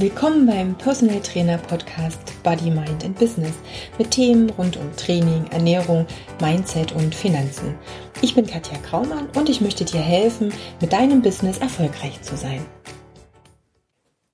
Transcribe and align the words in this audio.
Willkommen 0.00 0.46
beim 0.46 0.78
Personal 0.78 1.20
Trainer 1.22 1.58
Podcast 1.58 2.20
Body, 2.44 2.70
Mind 2.70 3.04
and 3.04 3.18
Business 3.18 3.54
mit 3.98 4.12
Themen 4.12 4.48
rund 4.50 4.76
um 4.76 4.94
Training, 4.94 5.44
Ernährung, 5.50 6.06
Mindset 6.40 6.92
und 6.92 7.12
Finanzen. 7.12 7.74
Ich 8.22 8.36
bin 8.36 8.46
Katja 8.46 8.78
Kraumann 8.78 9.28
und 9.34 9.48
ich 9.48 9.60
möchte 9.60 9.84
dir 9.84 10.00
helfen, 10.00 10.52
mit 10.80 10.92
deinem 10.92 11.20
Business 11.20 11.58
erfolgreich 11.58 12.22
zu 12.22 12.36
sein. 12.36 12.64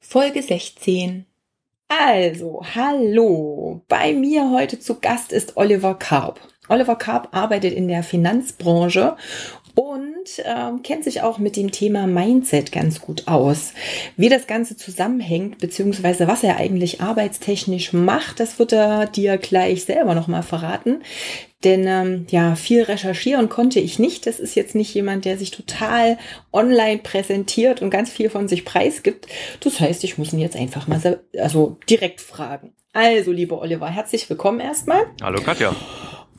Folge 0.00 0.42
16. 0.42 1.24
Also, 1.88 2.60
hallo. 2.74 3.80
Bei 3.88 4.12
mir 4.12 4.50
heute 4.50 4.78
zu 4.78 5.00
Gast 5.00 5.32
ist 5.32 5.56
Oliver 5.56 5.94
Karp. 5.94 6.40
Oliver 6.68 6.96
Karp 6.96 7.34
arbeitet 7.34 7.72
in 7.72 7.88
der 7.88 8.02
Finanzbranche 8.02 9.16
und 9.74 10.13
ähm, 10.44 10.82
kennt 10.82 11.04
sich 11.04 11.22
auch 11.22 11.38
mit 11.38 11.56
dem 11.56 11.70
Thema 11.70 12.06
Mindset 12.06 12.72
ganz 12.72 13.00
gut 13.00 13.24
aus. 13.26 13.72
Wie 14.16 14.28
das 14.28 14.46
Ganze 14.46 14.76
zusammenhängt, 14.76 15.58
beziehungsweise 15.58 16.28
was 16.28 16.42
er 16.42 16.56
eigentlich 16.56 17.00
arbeitstechnisch 17.00 17.92
macht, 17.92 18.40
das 18.40 18.58
wird 18.58 18.72
er 18.72 19.06
dir 19.06 19.38
gleich 19.38 19.84
selber 19.84 20.14
nochmal 20.14 20.42
verraten. 20.42 21.02
Denn 21.64 21.86
ähm, 21.86 22.26
ja, 22.30 22.56
viel 22.56 22.82
recherchieren 22.82 23.48
konnte 23.48 23.80
ich 23.80 23.98
nicht. 23.98 24.26
Das 24.26 24.38
ist 24.38 24.54
jetzt 24.54 24.74
nicht 24.74 24.92
jemand, 24.94 25.24
der 25.24 25.38
sich 25.38 25.50
total 25.50 26.18
online 26.52 26.98
präsentiert 26.98 27.80
und 27.80 27.90
ganz 27.90 28.10
viel 28.10 28.28
von 28.28 28.48
sich 28.48 28.64
preisgibt. 28.64 29.26
Das 29.60 29.80
heißt, 29.80 30.04
ich 30.04 30.18
muss 30.18 30.32
ihn 30.32 30.40
jetzt 30.40 30.56
einfach 30.56 30.86
mal 30.86 31.00
so, 31.00 31.16
also 31.38 31.78
direkt 31.88 32.20
fragen. 32.20 32.74
Also, 32.92 33.32
lieber 33.32 33.60
Oliver, 33.60 33.88
herzlich 33.88 34.28
willkommen 34.30 34.60
erstmal. 34.60 35.06
Hallo 35.20 35.40
Katja. 35.40 35.74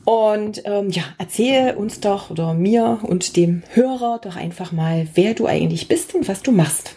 Und 0.06 0.62
ähm, 0.66 0.90
ja, 0.90 1.02
erzähl 1.18 1.74
uns 1.74 1.98
doch 1.98 2.30
oder 2.30 2.54
mir 2.54 3.00
und 3.02 3.34
dem 3.34 3.64
Hörer 3.74 4.20
doch 4.22 4.36
einfach 4.36 4.70
mal, 4.70 5.08
wer 5.14 5.34
du 5.34 5.48
eigentlich 5.48 5.88
bist 5.88 6.14
und 6.14 6.28
was 6.28 6.44
du 6.44 6.52
machst. 6.52 6.94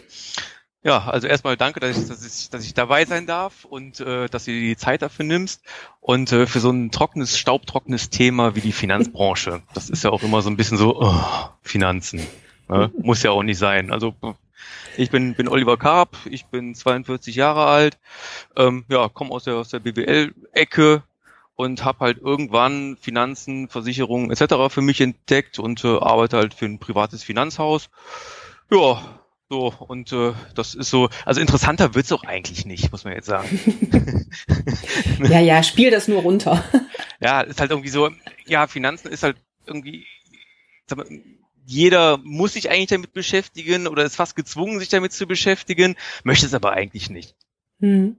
Ja, 0.84 1.08
also 1.08 1.26
erstmal 1.26 1.58
danke, 1.58 1.80
dass 1.80 1.98
ich, 1.98 2.08
dass 2.08 2.24
ich, 2.24 2.52
dass 2.52 2.64
ich 2.64 2.76
dabei 2.76 3.06
sein 3.06 3.26
darf 3.26 3.66
und 3.66 4.00
äh, 4.00 4.30
dass 4.30 4.46
du 4.46 4.52
dir 4.52 4.62
die 4.62 4.78
Zeit 4.78 5.02
dafür 5.02 5.26
nimmst. 5.26 5.64
Und 6.02 6.32
äh, 6.32 6.46
für 6.46 6.60
so 6.60 6.70
ein 6.70 6.92
trockenes, 6.92 7.40
staubtrockenes 7.40 8.12
Thema 8.12 8.56
wie 8.56 8.62
die 8.62 8.72
Finanzbranche. 8.72 9.64
Das 9.74 9.90
ist 9.90 10.04
ja 10.04 10.12
auch 10.12 10.22
immer 10.22 10.44
so 10.44 10.52
ein 10.52 10.56
bisschen 10.56 10.78
so, 10.78 11.02
oh, 11.02 11.50
Finanzen. 11.64 12.22
Ne? 12.68 12.92
Muss 13.02 13.24
ja 13.24 13.32
auch 13.32 13.42
nicht 13.42 13.58
sein. 13.58 13.92
Also 13.92 14.14
ich 14.98 15.10
bin, 15.10 15.34
bin 15.34 15.48
Oliver 15.48 15.78
Karp, 15.78 16.16
ich 16.26 16.46
bin 16.46 16.76
42 16.76 17.36
Jahre 17.36 17.66
alt, 17.66 17.98
ähm, 18.56 18.86
ja, 18.88 19.10
komme 19.10 19.32
aus 19.32 19.46
der, 19.46 19.56
aus 19.56 19.70
der 19.70 19.80
BWL-Ecke, 19.80 21.02
und 21.60 21.84
habe 21.84 22.00
halt 22.00 22.20
irgendwann 22.20 22.96
Finanzen, 22.96 23.68
Versicherungen 23.68 24.32
etc. 24.32 24.74
für 24.74 24.80
mich 24.80 25.02
entdeckt 25.02 25.60
und 25.60 25.84
äh, 25.84 25.90
arbeite 25.90 26.38
halt 26.38 26.54
für 26.54 26.64
ein 26.64 26.80
privates 26.80 27.22
Finanzhaus. 27.22 27.90
Ja, 28.72 29.20
so, 29.50 29.74
und 29.78 30.14
äh, 30.14 30.32
das 30.56 30.74
ist 30.74 30.90
so, 30.90 31.10
also 31.26 31.42
interessanter 31.42 31.96
wird's 31.96 32.14
auch 32.14 32.24
eigentlich 32.24 32.66
nicht, 32.66 32.94
muss 32.94 33.04
man 33.04 33.12
jetzt 33.12 33.26
sagen. 33.26 33.60
ja, 35.30 35.42
ja, 35.42 35.62
spiel 35.62 35.92
das 35.92 36.08
nur 36.08 36.22
runter. 36.22 36.64
ja, 37.20 37.42
ist 37.42 37.60
halt 37.60 37.72
irgendwie 37.72 37.90
so, 37.90 38.10
ja, 38.46 38.68
Finanzen 38.68 39.10
ist 39.10 39.24
halt 39.24 39.36
irgendwie, 39.66 40.06
mal, 40.96 41.08
jeder 41.66 42.20
muss 42.24 42.54
sich 42.54 42.70
eigentlich 42.70 42.88
damit 42.88 43.12
beschäftigen 43.12 43.88
oder 43.88 44.06
ist 44.06 44.16
fast 44.16 44.38
gezwungen, 44.38 44.80
sich 44.80 44.88
damit 44.88 45.12
zu 45.12 45.28
beschäftigen, 45.28 45.98
möchte 46.24 46.46
es 46.46 46.54
aber 46.54 46.72
eigentlich 46.72 47.10
nicht. 47.10 47.36
Hm. 47.82 48.16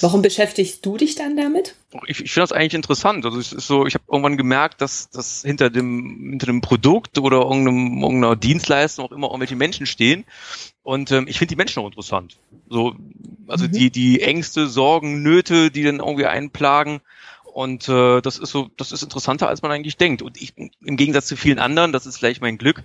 Warum 0.00 0.20
beschäftigst 0.20 0.84
du 0.84 0.98
dich 0.98 1.14
dann 1.14 1.36
damit? 1.36 1.76
Ich, 2.06 2.20
ich 2.20 2.32
finde 2.32 2.42
das 2.42 2.52
eigentlich 2.52 2.74
interessant. 2.74 3.24
Also 3.24 3.38
es 3.38 3.52
ist 3.52 3.66
so, 3.66 3.86
ich 3.86 3.94
habe 3.94 4.04
irgendwann 4.06 4.36
gemerkt, 4.36 4.80
dass, 4.82 5.08
dass 5.08 5.42
hinter 5.42 5.70
dem 5.70 6.30
hinter 6.30 6.46
dem 6.46 6.60
Produkt 6.60 7.18
oder 7.18 7.38
irgendeinem, 7.38 8.02
irgendeiner 8.02 8.36
Dienstleistung 8.36 9.06
auch 9.06 9.12
immer 9.12 9.28
irgendwelche 9.28 9.56
Menschen 9.56 9.86
stehen. 9.86 10.24
Und 10.82 11.10
ähm, 11.10 11.26
ich 11.26 11.38
finde 11.38 11.50
die 11.50 11.56
Menschen 11.56 11.80
auch 11.80 11.86
interessant. 11.86 12.36
So, 12.68 12.94
also 13.48 13.64
mhm. 13.64 13.72
die 13.72 13.90
die 13.90 14.20
Ängste, 14.20 14.68
Sorgen, 14.68 15.22
Nöte, 15.22 15.70
die 15.70 15.84
dann 15.84 16.00
irgendwie 16.00 16.26
einplagen. 16.26 17.00
Und 17.52 17.88
äh, 17.88 18.22
das 18.22 18.38
ist 18.38 18.50
so, 18.50 18.70
das 18.78 18.92
ist 18.92 19.02
interessanter, 19.02 19.48
als 19.48 19.62
man 19.62 19.70
eigentlich 19.70 19.98
denkt. 19.98 20.22
Und 20.22 20.40
ich, 20.40 20.54
im 20.56 20.96
Gegensatz 20.96 21.26
zu 21.26 21.36
vielen 21.36 21.58
anderen, 21.58 21.92
das 21.92 22.06
ist 22.06 22.18
vielleicht 22.18 22.40
mein 22.40 22.56
Glück, 22.56 22.82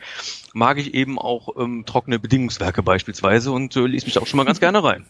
mag 0.54 0.78
ich 0.78 0.94
eben 0.94 1.18
auch 1.18 1.56
ähm, 1.58 1.86
trockene 1.86 2.20
Bedingungswerke 2.20 2.84
beispielsweise 2.84 3.52
und 3.52 3.76
äh, 3.78 3.88
lese 3.88 4.06
mich 4.06 4.16
da 4.16 4.22
auch 4.22 4.28
schon 4.28 4.38
mal 4.38 4.46
ganz 4.46 4.60
gerne 4.62 4.84
rein. 4.84 5.06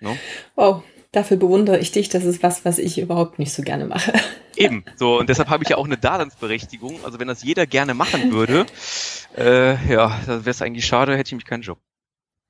No? 0.00 0.16
Oh, 0.56 0.82
Dafür 1.16 1.38
bewundere 1.38 1.78
ich 1.78 1.92
dich. 1.92 2.10
Das 2.10 2.26
ist 2.26 2.42
was, 2.42 2.66
was 2.66 2.78
ich 2.78 2.98
überhaupt 2.98 3.38
nicht 3.38 3.50
so 3.50 3.62
gerne 3.62 3.86
mache. 3.86 4.12
Eben, 4.56 4.84
so 4.96 5.18
und 5.18 5.30
deshalb 5.30 5.48
habe 5.48 5.64
ich 5.64 5.70
ja 5.70 5.78
auch 5.78 5.86
eine 5.86 5.96
Daseinsberechtigung. 5.96 7.02
Also 7.06 7.18
wenn 7.18 7.26
das 7.26 7.42
jeder 7.42 7.66
gerne 7.66 7.94
machen 7.94 8.32
würde, 8.32 8.66
äh, 9.38 9.90
ja, 9.90 10.20
dann 10.26 10.40
wäre 10.40 10.50
es 10.50 10.60
eigentlich 10.60 10.84
schade, 10.84 11.16
hätte 11.16 11.28
ich 11.28 11.34
mich 11.34 11.46
keinen 11.46 11.62
Job. 11.62 11.78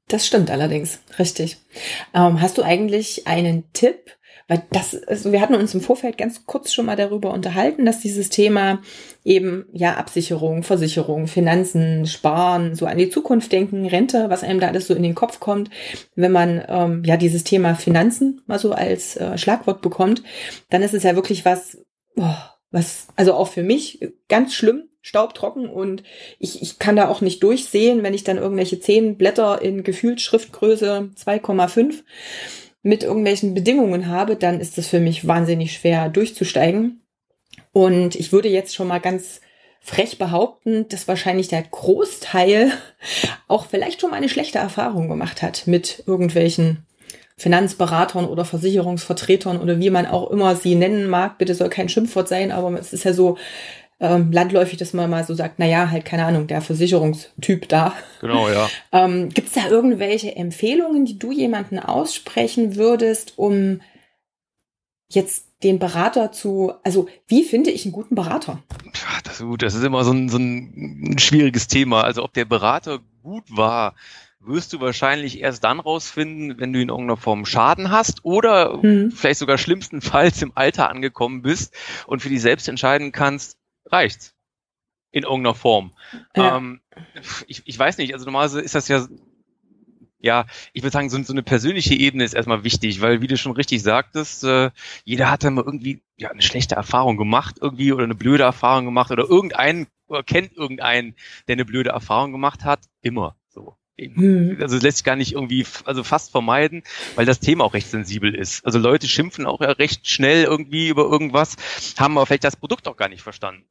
Das 0.08 0.26
stimmt 0.26 0.50
allerdings, 0.50 0.98
richtig. 1.16 1.58
Ähm, 2.12 2.40
hast 2.40 2.58
du 2.58 2.64
eigentlich 2.64 3.28
einen 3.28 3.72
Tipp, 3.72 4.16
weil 4.48 4.62
das, 4.70 5.02
also 5.04 5.32
wir 5.32 5.40
hatten 5.40 5.54
uns 5.54 5.74
im 5.74 5.80
Vorfeld 5.80 6.18
ganz 6.18 6.46
kurz 6.46 6.72
schon 6.72 6.86
mal 6.86 6.96
darüber 6.96 7.32
unterhalten, 7.32 7.84
dass 7.84 8.00
dieses 8.00 8.28
Thema 8.28 8.80
eben 9.24 9.66
ja 9.72 9.94
Absicherung, 9.94 10.62
Versicherung, 10.62 11.26
Finanzen, 11.26 12.06
Sparen, 12.06 12.76
so 12.76 12.86
an 12.86 12.98
die 12.98 13.10
Zukunft 13.10 13.50
denken, 13.50 13.86
Rente, 13.86 14.30
was 14.30 14.44
einem 14.44 14.60
da 14.60 14.68
alles 14.68 14.86
so 14.86 14.94
in 14.94 15.02
den 15.02 15.16
Kopf 15.16 15.40
kommt, 15.40 15.70
wenn 16.14 16.32
man 16.32 16.64
ähm, 16.68 17.02
ja 17.04 17.16
dieses 17.16 17.42
Thema 17.42 17.74
Finanzen 17.74 18.42
mal 18.46 18.60
so 18.60 18.72
als 18.72 19.16
äh, 19.16 19.36
Schlagwort 19.36 19.82
bekommt, 19.82 20.22
dann 20.70 20.82
ist 20.82 20.94
es 20.94 21.02
ja 21.02 21.16
wirklich 21.16 21.44
was, 21.44 21.78
oh, 22.16 22.34
was, 22.70 23.08
also 23.16 23.34
auch 23.34 23.48
für 23.48 23.64
mich 23.64 24.12
ganz 24.28 24.54
schlimm, 24.54 24.84
staubtrocken 25.02 25.68
und 25.68 26.02
ich, 26.40 26.62
ich 26.62 26.80
kann 26.80 26.96
da 26.96 27.08
auch 27.08 27.20
nicht 27.20 27.40
durchsehen, 27.44 28.02
wenn 28.02 28.12
ich 28.12 28.24
dann 28.24 28.38
irgendwelche 28.38 28.80
zehn 28.80 29.16
Blätter 29.16 29.62
in 29.62 29.84
gefühlt 29.84 30.20
Schriftgröße 30.20 31.10
2,5 31.16 32.02
mit 32.86 33.02
irgendwelchen 33.02 33.52
Bedingungen 33.52 34.06
habe, 34.06 34.36
dann 34.36 34.60
ist 34.60 34.78
es 34.78 34.86
für 34.86 35.00
mich 35.00 35.26
wahnsinnig 35.26 35.72
schwer 35.72 36.08
durchzusteigen. 36.08 37.02
Und 37.72 38.14
ich 38.14 38.32
würde 38.32 38.48
jetzt 38.48 38.76
schon 38.76 38.86
mal 38.86 39.00
ganz 39.00 39.40
frech 39.80 40.18
behaupten, 40.18 40.88
dass 40.88 41.08
wahrscheinlich 41.08 41.48
der 41.48 41.62
Großteil 41.62 42.70
auch 43.48 43.66
vielleicht 43.66 44.00
schon 44.00 44.10
mal 44.10 44.16
eine 44.16 44.28
schlechte 44.28 44.58
Erfahrung 44.58 45.08
gemacht 45.08 45.42
hat 45.42 45.66
mit 45.66 46.04
irgendwelchen 46.06 46.86
Finanzberatern 47.36 48.24
oder 48.24 48.44
Versicherungsvertretern 48.44 49.60
oder 49.60 49.80
wie 49.80 49.90
man 49.90 50.06
auch 50.06 50.30
immer 50.30 50.54
sie 50.54 50.76
nennen 50.76 51.08
mag. 51.08 51.38
Bitte 51.38 51.56
soll 51.56 51.68
kein 51.68 51.88
Schimpfwort 51.88 52.28
sein, 52.28 52.52
aber 52.52 52.78
es 52.78 52.92
ist 52.92 53.04
ja 53.04 53.12
so, 53.12 53.36
ähm, 53.98 54.30
landläufig, 54.30 54.78
dass 54.78 54.92
man 54.92 55.08
mal 55.08 55.24
so 55.24 55.34
sagt, 55.34 55.58
na 55.58 55.66
ja, 55.66 55.90
halt 55.90 56.04
keine 56.04 56.26
Ahnung, 56.26 56.46
der 56.46 56.60
Versicherungstyp 56.60 57.68
da. 57.68 57.94
Genau, 58.20 58.48
ja. 58.48 58.68
ähm, 58.92 59.30
Gibt 59.30 59.48
es 59.48 59.54
da 59.54 59.68
irgendwelche 59.68 60.36
Empfehlungen, 60.36 61.06
die 61.06 61.18
du 61.18 61.32
jemanden 61.32 61.78
aussprechen 61.78 62.76
würdest, 62.76 63.34
um 63.36 63.80
jetzt 65.08 65.46
den 65.62 65.78
Berater 65.78 66.32
zu, 66.32 66.74
also 66.82 67.08
wie 67.26 67.44
finde 67.44 67.70
ich 67.70 67.84
einen 67.84 67.92
guten 67.92 68.14
Berater? 68.14 68.62
Das, 69.24 69.42
das 69.58 69.74
ist 69.74 69.84
immer 69.84 70.04
so 70.04 70.12
ein, 70.12 70.28
so 70.28 70.38
ein 70.38 71.16
schwieriges 71.18 71.68
Thema. 71.68 72.02
Also 72.02 72.22
ob 72.22 72.34
der 72.34 72.44
Berater 72.44 73.00
gut 73.22 73.44
war, 73.48 73.94
wirst 74.40 74.72
du 74.72 74.80
wahrscheinlich 74.80 75.40
erst 75.40 75.64
dann 75.64 75.80
rausfinden, 75.80 76.60
wenn 76.60 76.72
du 76.72 76.80
in 76.80 76.88
irgendeiner 76.88 77.16
Form 77.16 77.46
Schaden 77.46 77.90
hast 77.90 78.24
oder 78.24 78.80
hm. 78.82 79.10
vielleicht 79.10 79.40
sogar 79.40 79.58
schlimmstenfalls 79.58 80.42
im 80.42 80.52
Alter 80.54 80.90
angekommen 80.90 81.42
bist 81.42 81.74
und 82.06 82.20
für 82.20 82.28
dich 82.28 82.42
selbst 82.42 82.68
entscheiden 82.68 83.12
kannst, 83.12 83.58
reicht's. 83.86 84.34
In 85.12 85.22
irgendeiner 85.22 85.54
Form. 85.54 85.92
Ja. 86.36 86.56
Ähm, 86.56 86.80
ich, 87.46 87.62
ich 87.64 87.78
weiß 87.78 87.98
nicht, 87.98 88.12
also 88.12 88.26
normalerweise 88.26 88.60
ist 88.60 88.74
das 88.74 88.88
ja, 88.88 89.06
ja, 90.18 90.46
ich 90.72 90.82
würde 90.82 90.92
sagen, 90.92 91.08
so, 91.08 91.22
so, 91.22 91.32
eine 91.32 91.42
persönliche 91.42 91.94
Ebene 91.94 92.24
ist 92.24 92.34
erstmal 92.34 92.64
wichtig, 92.64 93.00
weil 93.00 93.22
wie 93.22 93.26
du 93.26 93.36
schon 93.36 93.52
richtig 93.52 93.82
sagtest, 93.82 94.44
äh, 94.44 94.70
jeder 95.04 95.30
hat 95.30 95.44
da 95.44 95.50
mal 95.50 95.64
irgendwie 95.64 96.02
ja, 96.16 96.30
eine 96.30 96.42
schlechte 96.42 96.74
Erfahrung 96.74 97.16
gemacht 97.16 97.56
irgendwie 97.60 97.92
oder 97.92 98.04
eine 98.04 98.14
blöde 98.14 98.42
Erfahrung 98.42 98.84
gemacht 98.84 99.10
oder 99.10 99.24
irgendeinen 99.24 99.86
oder 100.08 100.22
kennt 100.22 100.56
irgendeinen, 100.56 101.14
der 101.48 101.54
eine 101.54 101.64
blöde 101.64 101.90
Erfahrung 101.90 102.32
gemacht 102.32 102.64
hat, 102.64 102.80
immer. 103.02 103.36
Also 103.98 104.76
es 104.76 104.82
lässt 104.82 104.98
sich 104.98 105.04
gar 105.04 105.16
nicht 105.16 105.32
irgendwie, 105.32 105.66
also 105.84 106.04
fast 106.04 106.30
vermeiden, 106.30 106.82
weil 107.14 107.24
das 107.24 107.40
Thema 107.40 107.64
auch 107.64 107.72
recht 107.72 107.88
sensibel 107.88 108.34
ist. 108.34 108.64
Also 108.66 108.78
Leute 108.78 109.08
schimpfen 109.08 109.46
auch 109.46 109.60
ja 109.60 109.70
recht 109.70 110.06
schnell 110.06 110.44
irgendwie 110.44 110.88
über 110.88 111.04
irgendwas, 111.04 111.56
haben 111.98 112.18
aber 112.18 112.26
vielleicht 112.26 112.44
das 112.44 112.56
Produkt 112.56 112.88
auch 112.88 112.96
gar 112.96 113.08
nicht 113.08 113.22
verstanden. 113.22 113.64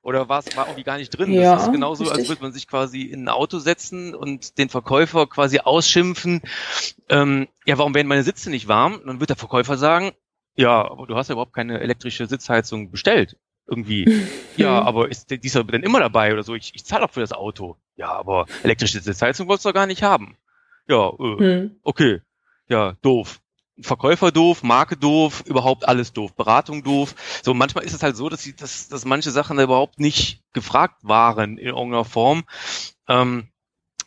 Oder 0.00 0.28
war 0.28 0.40
es 0.40 0.56
war 0.56 0.66
irgendwie 0.66 0.82
gar 0.82 0.98
nicht 0.98 1.10
drin. 1.10 1.32
Ja, 1.32 1.54
das 1.54 1.66
ist 1.66 1.72
genauso, 1.72 2.04
richtig. 2.04 2.20
als 2.20 2.28
würde 2.28 2.42
man 2.42 2.52
sich 2.52 2.66
quasi 2.66 3.02
in 3.02 3.24
ein 3.24 3.28
Auto 3.28 3.58
setzen 3.58 4.14
und 4.14 4.58
den 4.58 4.68
Verkäufer 4.68 5.28
quasi 5.28 5.60
ausschimpfen. 5.60 6.42
Ähm, 7.08 7.46
ja, 7.66 7.78
warum 7.78 7.94
werden 7.94 8.08
meine 8.08 8.24
Sitze 8.24 8.50
nicht 8.50 8.66
warm? 8.66 8.94
Und 8.94 9.06
dann 9.06 9.20
wird 9.20 9.30
der 9.30 9.36
Verkäufer 9.36 9.78
sagen, 9.78 10.10
ja, 10.56 10.90
aber 10.90 11.06
du 11.06 11.14
hast 11.14 11.28
ja 11.28 11.34
überhaupt 11.34 11.52
keine 11.52 11.80
elektrische 11.80 12.26
Sitzheizung 12.26 12.90
bestellt 12.90 13.36
irgendwie. 13.66 14.06
ja, 14.56 14.82
aber 14.82 15.10
ist 15.10 15.30
dieser 15.30 15.64
denn 15.64 15.82
immer 15.82 16.00
dabei 16.00 16.32
oder 16.32 16.42
so? 16.42 16.54
Ich, 16.54 16.74
ich 16.74 16.84
zahle 16.84 17.04
auch 17.04 17.10
für 17.10 17.20
das 17.20 17.32
Auto. 17.32 17.76
Ja, 17.96 18.12
aber 18.12 18.46
elektrische 18.62 19.00
Sitzheizung 19.00 19.48
wolltest 19.48 19.64
du 19.64 19.70
doch 19.70 19.74
gar 19.74 19.86
nicht 19.86 20.02
haben. 20.02 20.36
Ja, 20.88 21.08
äh, 21.08 21.38
hm. 21.38 21.76
okay. 21.82 22.20
Ja, 22.68 22.96
doof. 23.02 23.40
Verkäufer 23.80 24.30
doof, 24.30 24.62
Marke 24.62 24.96
doof, 24.96 25.42
überhaupt 25.46 25.88
alles 25.88 26.12
doof, 26.12 26.34
Beratung 26.34 26.82
doof. 26.82 27.14
So 27.42 27.54
manchmal 27.54 27.84
ist 27.84 27.94
es 27.94 28.02
halt 28.02 28.16
so, 28.16 28.28
dass, 28.28 28.42
sie, 28.42 28.54
dass, 28.54 28.88
dass 28.88 29.04
manche 29.04 29.30
Sachen 29.30 29.58
überhaupt 29.58 29.98
nicht 29.98 30.42
gefragt 30.52 30.98
waren 31.02 31.58
in 31.58 31.66
irgendeiner 31.68 32.04
Form. 32.04 32.44
Ähm, 33.08 33.48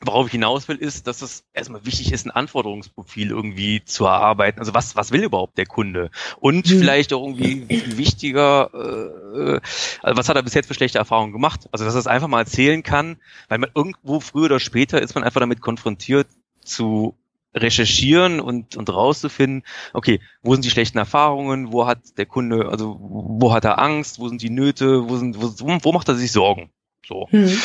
worauf 0.05 0.27
ich 0.27 0.31
hinaus 0.33 0.67
will, 0.67 0.77
ist, 0.77 1.07
dass 1.07 1.21
es 1.21 1.45
erstmal 1.53 1.85
wichtig 1.85 2.11
ist, 2.11 2.25
ein 2.25 2.31
Anforderungsprofil 2.31 3.29
irgendwie 3.29 3.83
zu 3.83 4.05
erarbeiten. 4.05 4.59
Also 4.59 4.73
was, 4.73 4.95
was 4.95 5.11
will 5.11 5.23
überhaupt 5.23 5.57
der 5.57 5.65
Kunde? 5.65 6.11
Und 6.39 6.69
mhm. 6.69 6.79
vielleicht 6.79 7.13
auch 7.13 7.25
irgendwie 7.25 7.67
wichtiger, 7.97 8.69
äh, 8.73 9.59
also 10.01 10.17
was 10.17 10.29
hat 10.29 10.35
er 10.35 10.43
bis 10.43 10.53
jetzt 10.53 10.67
für 10.67 10.73
schlechte 10.73 10.97
Erfahrungen 10.97 11.33
gemacht? 11.33 11.67
Also 11.71 11.85
dass 11.85 11.95
er 11.95 11.99
es 11.99 12.07
einfach 12.07 12.27
mal 12.27 12.39
erzählen 12.39 12.83
kann, 12.83 13.17
weil 13.49 13.59
man 13.59 13.69
irgendwo 13.73 14.19
früher 14.19 14.45
oder 14.45 14.59
später 14.59 15.01
ist 15.01 15.15
man 15.15 15.23
einfach 15.23 15.39
damit 15.39 15.61
konfrontiert 15.61 16.27
zu 16.63 17.15
recherchieren 17.55 18.39
und, 18.39 18.75
und 18.75 18.89
rauszufinden, 18.89 19.63
okay, 19.93 20.19
wo 20.41 20.53
sind 20.53 20.65
die 20.65 20.69
schlechten 20.69 20.97
Erfahrungen, 20.97 21.71
wo 21.71 21.87
hat 21.87 22.17
der 22.17 22.25
Kunde, 22.25 22.67
also 22.69 22.97
wo 22.99 23.53
hat 23.53 23.65
er 23.65 23.79
Angst, 23.79 24.19
wo 24.19 24.27
sind 24.27 24.41
die 24.41 24.49
Nöte, 24.49 25.09
wo 25.09 25.15
sind, 25.17 25.41
wo, 25.41 25.53
wo 25.81 25.91
macht 25.93 26.09
er 26.09 26.15
sich 26.15 26.31
Sorgen? 26.31 26.69
So. 27.07 27.27
Mhm. 27.31 27.57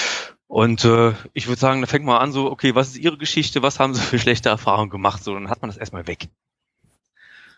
Und 0.50 0.85
äh, 0.85 1.12
ich 1.32 1.47
würde 1.47 1.61
sagen, 1.61 1.81
da 1.81 1.87
fängt 1.87 2.05
man 2.05 2.20
an 2.20 2.32
so, 2.32 2.50
okay, 2.50 2.75
was 2.75 2.88
ist 2.88 2.99
Ihre 2.99 3.17
Geschichte, 3.17 3.62
was 3.62 3.79
haben 3.79 3.94
Sie 3.94 4.00
für 4.00 4.19
schlechte 4.19 4.49
Erfahrungen 4.49 4.91
gemacht? 4.91 5.23
So, 5.23 5.32
dann 5.32 5.49
hat 5.49 5.62
man 5.62 5.70
das 5.70 5.76
erstmal 5.76 6.08
weg. 6.08 6.29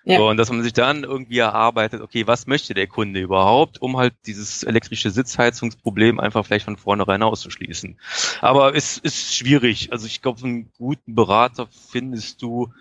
Ja. 0.04 0.18
So, 0.18 0.28
und 0.28 0.36
dass 0.36 0.50
man 0.50 0.62
sich 0.62 0.74
dann 0.74 1.02
irgendwie 1.02 1.38
erarbeitet, 1.38 2.02
okay, 2.02 2.26
was 2.26 2.46
möchte 2.46 2.74
der 2.74 2.86
Kunde 2.88 3.20
überhaupt, 3.20 3.80
um 3.80 3.96
halt 3.96 4.12
dieses 4.26 4.62
elektrische 4.62 5.10
Sitzheizungsproblem 5.10 6.20
einfach 6.20 6.44
vielleicht 6.44 6.66
von 6.66 6.76
vornherein 6.76 7.22
auszuschließen. 7.22 7.98
Aber 8.42 8.74
es 8.74 8.98
ist 8.98 9.36
schwierig. 9.36 9.90
Also 9.90 10.06
ich 10.06 10.20
glaube, 10.20 10.44
einen 10.44 10.70
guten 10.76 11.14
Berater 11.14 11.68
findest 11.70 12.42
du, 12.42 12.74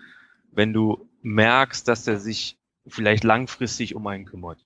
wenn 0.50 0.74
du 0.74 1.08
merkst, 1.22 1.88
dass 1.88 2.06
er 2.06 2.20
sich 2.20 2.58
vielleicht 2.86 3.24
langfristig 3.24 3.94
um 3.94 4.06
einen 4.08 4.26
kümmert. 4.26 4.58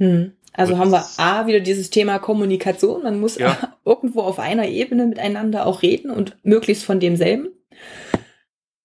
Hm. 0.00 0.32
Also 0.52 0.78
haben 0.78 0.90
wir 0.90 1.06
A, 1.18 1.46
wieder 1.46 1.60
dieses 1.60 1.90
Thema 1.90 2.18
Kommunikation. 2.18 3.04
Man 3.04 3.20
muss 3.20 3.38
ja. 3.38 3.56
irgendwo 3.84 4.22
auf 4.22 4.38
einer 4.38 4.66
Ebene 4.66 5.06
miteinander 5.06 5.66
auch 5.66 5.82
reden 5.82 6.10
und 6.10 6.36
möglichst 6.42 6.84
von 6.84 6.98
demselben 6.98 7.50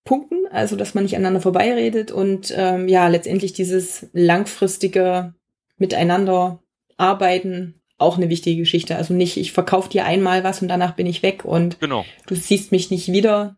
Punkten, 0.04 0.46
also 0.52 0.76
dass 0.76 0.94
man 0.94 1.04
nicht 1.04 1.16
aneinander 1.16 1.42
vorbeiredet 1.42 2.12
und 2.12 2.54
ähm, 2.56 2.88
ja, 2.88 3.08
letztendlich 3.08 3.54
dieses 3.54 4.08
langfristige 4.14 5.34
Miteinander 5.78 6.62
arbeiten 6.98 7.82
auch 7.98 8.18
eine 8.18 8.30
wichtige 8.30 8.62
Geschichte. 8.62 8.98
Also 8.98 9.14
nicht, 9.14 9.38
ich 9.38 9.52
verkaufe 9.52 9.90
dir 9.90 10.06
einmal 10.06 10.44
was 10.44 10.62
und 10.62 10.68
danach 10.68 10.96
bin 10.96 11.08
ich 11.08 11.24
weg 11.24 11.46
und 11.46 11.80
genau. 11.80 12.06
du 12.28 12.36
siehst 12.36 12.72
mich 12.72 12.92
nicht 12.92 13.12
wieder. 13.12 13.58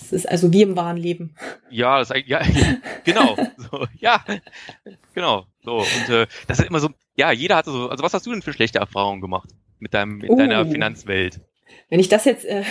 Es 0.00 0.12
ist 0.12 0.28
also 0.28 0.52
wie 0.52 0.62
im 0.62 0.76
wahren 0.76 0.96
Leben. 0.96 1.34
Ja, 1.70 1.98
das, 1.98 2.12
ja 2.26 2.40
genau. 3.04 3.36
So, 3.56 3.86
ja, 3.98 4.24
genau. 5.14 5.46
So, 5.62 5.78
und 5.78 6.08
äh, 6.08 6.26
das 6.48 6.58
ist 6.58 6.66
immer 6.66 6.80
so, 6.80 6.88
ja, 7.16 7.32
jeder 7.32 7.56
hatte 7.56 7.70
so, 7.70 7.88
also 7.88 8.02
was 8.02 8.14
hast 8.14 8.26
du 8.26 8.30
denn 8.30 8.42
für 8.42 8.52
schlechte 8.52 8.78
Erfahrungen 8.78 9.20
gemacht 9.20 9.50
mit 9.78 9.94
deinem, 9.94 10.18
mit 10.18 10.30
uh, 10.30 10.36
deiner 10.36 10.64
Finanzwelt? 10.66 11.40
Wenn 11.88 12.00
ich 12.00 12.08
das 12.08 12.24
jetzt, 12.24 12.44
äh, 12.44 12.64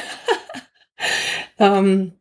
ähm, 1.59 2.13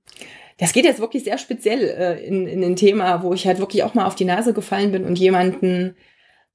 das 0.59 0.73
geht 0.73 0.85
jetzt 0.85 1.00
wirklich 1.00 1.25
sehr 1.25 1.38
speziell 1.38 1.82
äh, 1.82 2.25
in, 2.25 2.47
in 2.47 2.62
ein 2.62 2.76
Thema, 2.76 3.23
wo 3.23 3.32
ich 3.32 3.47
halt 3.47 3.59
wirklich 3.59 3.82
auch 3.82 3.94
mal 3.94 4.06
auf 4.06 4.15
die 4.15 4.25
Nase 4.25 4.53
gefallen 4.53 4.93
bin 4.93 5.05
und 5.05 5.19
jemanden 5.19 5.97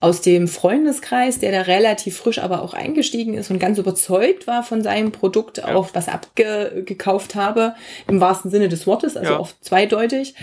aus 0.04 0.20
dem 0.20 0.50
Freundeskreis, 0.50 1.40
der 1.40 1.54
da 1.54 1.62
relativ 1.62 2.18
frisch 2.18 2.40
aber 2.40 2.62
auch 2.62 2.74
eingestiegen 2.74 3.36
ist 3.36 3.50
und 3.50 3.60
ganz 3.60 3.78
überzeugt 3.78 4.48
war 4.48 4.62
von 4.62 4.84
seinem 4.84 5.14
Produkt, 5.14 5.60
ja. 5.60 5.74
auch 5.74 5.92
was 5.94 6.10
abgekauft 6.10 7.36
habe, 7.36 7.74
im 8.10 8.20
wahrsten 8.20 8.52
Sinne 8.52 8.68
des 8.68 8.86
Wortes, 8.86 9.16
also 9.16 9.32
ja. 9.32 9.40
oft 9.40 9.64
zweideutig. 9.64 10.36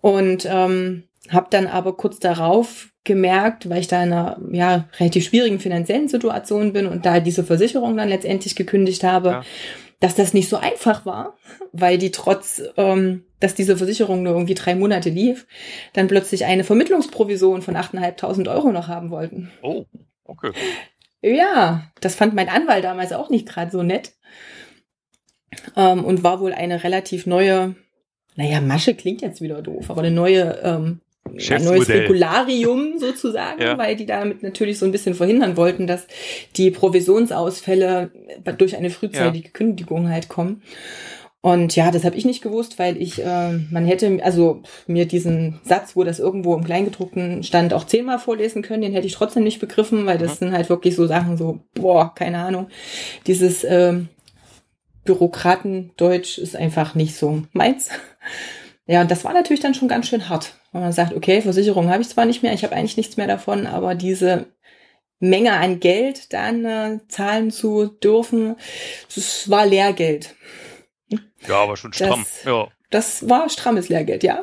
Und 0.00 0.48
ähm, 0.50 1.04
habe 1.30 1.46
dann 1.50 1.66
aber 1.66 1.96
kurz 1.96 2.18
darauf 2.18 2.90
gemerkt, 3.04 3.68
weil 3.68 3.80
ich 3.80 3.88
da 3.88 4.02
in 4.02 4.12
einer 4.12 4.38
ja, 4.50 4.88
relativ 4.98 5.24
schwierigen 5.24 5.60
finanziellen 5.60 6.08
Situation 6.08 6.72
bin 6.72 6.86
und 6.86 7.06
da 7.06 7.20
diese 7.20 7.44
Versicherung 7.44 7.96
dann 7.96 8.08
letztendlich 8.08 8.56
gekündigt 8.56 9.04
habe, 9.04 9.28
ja. 9.28 9.42
dass 10.00 10.14
das 10.14 10.34
nicht 10.34 10.48
so 10.48 10.56
einfach 10.56 11.04
war, 11.04 11.36
weil 11.72 11.98
die 11.98 12.10
trotz, 12.10 12.62
ähm, 12.76 13.24
dass 13.40 13.54
diese 13.54 13.76
Versicherung 13.76 14.22
nur 14.22 14.32
irgendwie 14.32 14.54
drei 14.54 14.74
Monate 14.74 15.10
lief, 15.10 15.46
dann 15.92 16.08
plötzlich 16.08 16.46
eine 16.46 16.64
Vermittlungsprovision 16.64 17.62
von 17.62 17.76
8.500 17.76 18.54
Euro 18.54 18.72
noch 18.72 18.88
haben 18.88 19.10
wollten. 19.10 19.50
Oh, 19.62 19.84
okay. 20.24 20.52
Ja, 21.20 21.90
das 22.00 22.14
fand 22.14 22.34
mein 22.34 22.48
Anwalt 22.48 22.84
damals 22.84 23.12
auch 23.12 23.30
nicht 23.30 23.48
gerade 23.48 23.70
so 23.70 23.82
nett. 23.82 24.12
Ähm, 25.76 26.04
und 26.04 26.22
war 26.22 26.40
wohl 26.40 26.52
eine 26.52 26.84
relativ 26.84 27.26
neue, 27.26 27.76
naja, 28.34 28.60
Masche 28.60 28.94
klingt 28.94 29.22
jetzt 29.22 29.40
wieder 29.40 29.62
doof, 29.62 29.88
aber 29.88 30.02
eine 30.02 30.10
neue 30.10 30.58
ähm, 30.62 31.00
ein 31.50 31.64
neues 31.64 31.88
Regularium 31.88 32.94
sozusagen, 32.98 33.62
ja. 33.62 33.78
weil 33.78 33.96
die 33.96 34.06
damit 34.06 34.42
natürlich 34.42 34.78
so 34.78 34.86
ein 34.86 34.92
bisschen 34.92 35.14
verhindern 35.14 35.56
wollten, 35.56 35.86
dass 35.86 36.06
die 36.56 36.70
Provisionsausfälle 36.70 38.10
durch 38.58 38.76
eine 38.76 38.90
frühzeitige 38.90 39.46
ja. 39.46 39.52
Kündigung 39.52 40.08
halt 40.08 40.28
kommen. 40.28 40.62
Und 41.44 41.76
ja, 41.76 41.90
das 41.90 42.04
habe 42.04 42.16
ich 42.16 42.24
nicht 42.24 42.42
gewusst, 42.42 42.78
weil 42.78 42.96
ich, 42.96 43.22
äh, 43.22 43.52
man 43.70 43.84
hätte 43.84 44.18
also 44.22 44.62
mir 44.86 45.04
diesen 45.04 45.60
Satz, 45.62 45.94
wo 45.94 46.02
das 46.02 46.18
irgendwo 46.18 46.54
im 46.54 46.64
Kleingedruckten 46.64 47.42
stand, 47.42 47.74
auch 47.74 47.84
zehnmal 47.84 48.18
vorlesen 48.18 48.62
können, 48.62 48.80
den 48.80 48.94
hätte 48.94 49.06
ich 49.06 49.12
trotzdem 49.12 49.42
nicht 49.42 49.60
begriffen, 49.60 50.06
weil 50.06 50.16
das 50.16 50.40
mhm. 50.40 50.46
sind 50.46 50.52
halt 50.54 50.70
wirklich 50.70 50.96
so 50.96 51.06
Sachen, 51.06 51.36
so, 51.36 51.60
boah, 51.74 52.14
keine 52.14 52.38
Ahnung. 52.38 52.68
Dieses 53.26 53.62
äh, 53.62 53.92
Bürokratendeutsch 55.04 56.38
ist 56.38 56.56
einfach 56.56 56.94
nicht 56.94 57.14
so 57.14 57.42
meins. 57.52 57.90
Ja, 58.86 59.00
und 59.00 59.10
das 59.10 59.24
war 59.24 59.32
natürlich 59.32 59.62
dann 59.62 59.72
schon 59.72 59.88
ganz 59.88 60.08
schön 60.08 60.28
hart. 60.28 60.56
Wenn 60.74 60.82
man 60.82 60.92
sagt, 60.92 61.14
okay, 61.14 61.40
Versicherung 61.40 61.88
habe 61.88 62.02
ich 62.02 62.08
zwar 62.08 62.24
nicht 62.24 62.42
mehr, 62.42 62.52
ich 62.52 62.64
habe 62.64 62.74
eigentlich 62.74 62.96
nichts 62.96 63.16
mehr 63.16 63.28
davon, 63.28 63.68
aber 63.68 63.94
diese 63.94 64.46
Menge 65.20 65.52
an 65.52 65.78
Geld 65.78 66.32
dann 66.32 66.64
äh, 66.64 66.98
zahlen 67.06 67.52
zu 67.52 67.86
dürfen, 67.86 68.56
das 69.14 69.48
war 69.48 69.66
Lehrgeld. 69.66 70.34
Ja, 71.46 71.62
aber 71.62 71.76
schon 71.76 71.92
stramm. 71.92 72.26
Das, 72.28 72.44
ja. 72.44 72.66
das 72.90 73.28
war 73.28 73.48
strammes 73.48 73.88
Lehrgeld, 73.88 74.24
ja. 74.24 74.42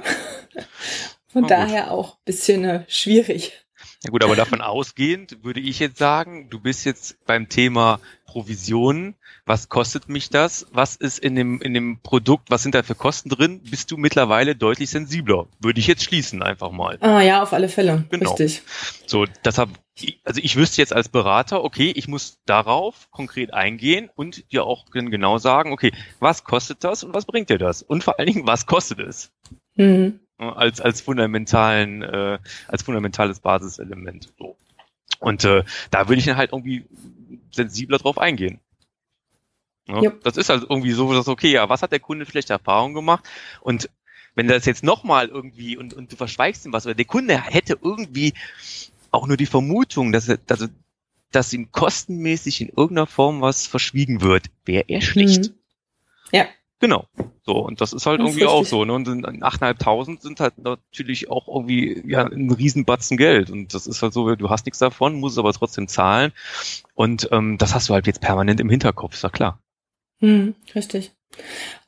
Von 1.28 1.48
daher 1.48 1.92
auch 1.92 2.18
bisschen 2.24 2.64
äh, 2.64 2.86
schwierig. 2.88 3.66
Ja 4.06 4.12
gut, 4.12 4.24
aber 4.24 4.38
davon 4.38 4.62
ausgehend 4.62 5.44
würde 5.44 5.60
ich 5.60 5.80
jetzt 5.80 5.98
sagen, 5.98 6.50
du 6.50 6.62
bist 6.62 6.86
jetzt 6.86 7.26
beim 7.26 7.50
Thema 7.50 8.00
Provisionen. 8.26 9.16
Was 9.52 9.68
kostet 9.68 10.08
mich 10.08 10.30
das? 10.30 10.66
Was 10.72 10.96
ist 10.96 11.20
in 11.20 11.36
dem, 11.36 11.60
in 11.60 11.74
dem 11.74 12.00
Produkt? 12.00 12.50
Was 12.50 12.64
sind 12.64 12.74
da 12.74 12.84
für 12.84 12.96
Kosten 12.96 13.28
drin? 13.28 13.60
Bist 13.70 13.92
du 13.92 13.98
mittlerweile 13.98 14.56
deutlich 14.56 14.90
sensibler? 14.90 15.48
Würde 15.60 15.82
ich 15.82 15.88
jetzt 15.88 16.06
schließen 16.06 16.42
einfach 16.42 16.72
mal. 16.72 16.98
Ah 17.02 17.20
ja, 17.20 17.44
auf 17.44 17.52
alle 17.52 17.68
Fälle. 17.68 18.06
Genau. 18.10 18.30
Richtig. 18.30 18.62
So, 19.08 19.26
deshalb, 19.44 19.72
also 20.24 20.40
ich 20.42 20.56
wüsste 20.56 20.82
jetzt 20.82 20.94
als 20.94 21.10
Berater, 21.10 21.66
okay, 21.66 21.92
ich 21.94 22.08
muss 22.08 22.40
darauf 22.46 23.12
konkret 23.12 23.54
eingehen 23.54 24.10
und 24.16 24.50
dir 24.54 24.64
auch 24.64 24.86
genau 24.86 25.38
sagen, 25.38 25.74
okay, 25.74 25.92
was 26.22 26.46
kostet 26.46 26.86
das 26.86 27.04
und 27.04 27.14
was 27.14 27.26
bringt 27.26 27.50
dir 27.50 27.58
das? 27.58 27.82
Und 27.82 28.06
vor 28.06 28.20
allen 28.20 28.28
Dingen, 28.28 28.48
was 28.48 28.66
kostet 28.66 29.00
es? 29.00 29.34
Mhm 29.76 30.22
als 30.38 30.82
als 30.82 31.02
fundamentalen 31.02 32.02
äh, 32.02 32.40
als 32.68 32.82
fundamentales 32.82 33.42
Basiselement 33.42 34.34
so 34.40 34.58
und 35.20 35.44
äh, 35.44 35.64
da 35.92 36.08
würde 36.08 36.18
ich 36.18 36.26
dann 36.26 36.36
halt 36.36 36.52
irgendwie 36.52 36.86
sensibler 37.52 38.00
drauf 38.00 38.18
eingehen 38.18 38.60
ja, 39.92 40.02
yep. 40.02 40.24
das 40.24 40.38
ist 40.38 40.50
halt 40.50 40.64
irgendwie 40.70 40.92
so 40.92 41.14
dass 41.14 41.28
okay 41.28 41.52
ja 41.52 41.70
was 41.70 41.82
hat 41.82 41.92
der 41.92 42.00
Kunde 42.00 42.26
vielleicht 42.26 42.50
Erfahrung 42.50 42.94
gemacht 42.94 43.24
und 43.62 43.90
wenn 44.36 44.48
das 44.48 44.66
jetzt 44.66 44.84
nochmal 44.84 45.28
irgendwie 45.28 45.78
und 45.78 45.94
und 45.94 46.12
du 46.12 46.16
verschweigst 46.16 46.66
ihm 46.66 46.74
was 46.74 46.86
oder 46.86 46.96
der 46.96 47.06
Kunde 47.06 47.42
hätte 47.42 47.78
irgendwie 47.82 48.34
auch 49.12 49.28
nur 49.28 49.38
die 49.38 49.46
Vermutung 49.46 50.12
dass 50.12 50.28
er 50.28 50.38
dass, 50.38 50.70
dass 51.32 51.54
ihm 51.54 51.72
kostenmäßig 51.72 52.62
in 52.62 52.70
irgendeiner 52.70 53.08
Form 53.08 53.42
was 53.42 53.68
verschwiegen 53.68 54.22
wird 54.22 54.46
wäre 54.66 54.86
er 54.88 55.02
schlicht 55.02 55.50
mhm. 55.50 55.56
ja 56.32 56.46
Genau. 56.82 57.06
So, 57.44 57.60
und 57.60 57.80
das 57.80 57.94
ist 57.94 58.08
halt 58.08 58.20
das 58.20 58.30
irgendwie 58.30 58.42
ist 58.42 58.50
auch 58.50 58.66
so. 58.66 58.86
Ne? 58.86 58.94
Und 58.94 59.08
8.500 59.08 60.20
sind 60.22 60.40
halt 60.40 60.58
natürlich 60.58 61.30
auch 61.30 61.48
irgendwie 61.48 62.02
ja, 62.08 62.26
ein 62.26 62.52
Riesenbatzen 62.52 63.18
Geld. 63.18 63.52
Und 63.52 63.76
das 63.76 63.86
ist 63.86 64.02
halt 64.02 64.14
so, 64.14 64.36
du 64.36 64.50
hast 64.50 64.66
nichts 64.66 64.80
davon, 64.80 65.20
musst 65.20 65.36
es 65.36 65.40
aber 65.40 65.54
trotzdem 65.54 65.88
zahlen. 65.88 66.32
Und 66.96 67.30
ähm, 67.32 67.60
das 67.60 67.76
hast 67.76 67.88
du 67.88 67.94
halt 67.94 68.08
jetzt 68.08 68.20
permanent 68.20 68.60
im 68.60 68.70
Hinterkopf, 68.70 69.14
ist 69.14 69.24
ja 69.24 69.30
klar. 69.30 69.60
Hm, 70.22 70.56
richtig. 70.76 71.12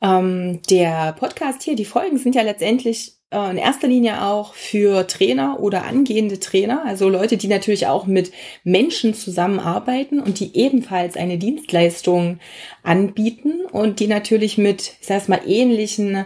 Ähm, 0.02 0.60
der 0.70 1.12
Podcast 1.18 1.62
hier, 1.62 1.76
die 1.76 1.84
Folgen 1.84 2.18
sind 2.18 2.34
ja 2.34 2.42
letztendlich 2.42 3.14
äh, 3.30 3.50
in 3.50 3.56
erster 3.58 3.88
Linie 3.88 4.22
auch 4.22 4.54
für 4.54 5.06
Trainer 5.06 5.60
oder 5.60 5.84
angehende 5.84 6.40
Trainer, 6.40 6.84
also 6.86 7.08
Leute, 7.08 7.36
die 7.36 7.48
natürlich 7.48 7.86
auch 7.86 8.06
mit 8.06 8.32
Menschen 8.62 9.14
zusammenarbeiten 9.14 10.20
und 10.20 10.40
die 10.40 10.56
ebenfalls 10.56 11.16
eine 11.16 11.38
Dienstleistung 11.38 12.38
anbieten 12.82 13.64
und 13.70 14.00
die 14.00 14.06
natürlich 14.06 14.58
mit, 14.58 14.94
ich 15.00 15.06
sag 15.06 15.28
mal, 15.28 15.40
ähnlichen 15.46 16.24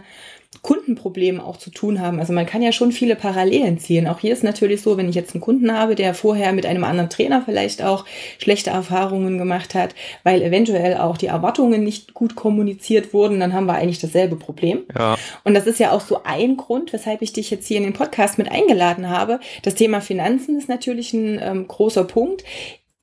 Kundenproblemen 0.62 1.40
auch 1.40 1.56
zu 1.56 1.70
tun 1.70 2.00
haben. 2.00 2.20
Also 2.20 2.32
man 2.32 2.46
kann 2.46 2.62
ja 2.62 2.72
schon 2.72 2.92
viele 2.92 3.16
Parallelen 3.16 3.78
ziehen. 3.78 4.06
Auch 4.06 4.20
hier 4.20 4.32
ist 4.32 4.44
natürlich 4.44 4.82
so, 4.82 4.96
wenn 4.96 5.08
ich 5.08 5.14
jetzt 5.14 5.34
einen 5.34 5.40
Kunden 5.40 5.72
habe, 5.72 5.94
der 5.94 6.14
vorher 6.14 6.52
mit 6.52 6.66
einem 6.66 6.84
anderen 6.84 7.10
Trainer 7.10 7.42
vielleicht 7.44 7.82
auch 7.82 8.04
schlechte 8.38 8.70
Erfahrungen 8.70 9.38
gemacht 9.38 9.74
hat, 9.74 9.94
weil 10.24 10.42
eventuell 10.42 10.96
auch 10.96 11.16
die 11.16 11.26
Erwartungen 11.26 11.84
nicht 11.84 12.14
gut 12.14 12.34
kommuniziert 12.34 13.12
wurden, 13.12 13.40
dann 13.40 13.52
haben 13.52 13.66
wir 13.66 13.74
eigentlich 13.74 14.00
dasselbe 14.00 14.36
Problem. 14.36 14.84
Ja. 14.96 15.16
Und 15.44 15.54
das 15.54 15.66
ist 15.66 15.78
ja 15.78 15.92
auch 15.92 16.00
so 16.00 16.22
ein 16.24 16.56
Grund, 16.56 16.92
weshalb 16.92 17.22
ich 17.22 17.32
dich 17.32 17.50
jetzt 17.50 17.66
hier 17.66 17.78
in 17.78 17.84
den 17.84 17.92
Podcast 17.92 18.38
mit 18.38 18.50
eingeladen 18.50 19.08
habe. 19.08 19.40
Das 19.62 19.74
Thema 19.74 20.00
Finanzen 20.00 20.58
ist 20.58 20.68
natürlich 20.68 21.12
ein 21.12 21.38
ähm, 21.42 21.68
großer 21.68 22.04
Punkt. 22.04 22.44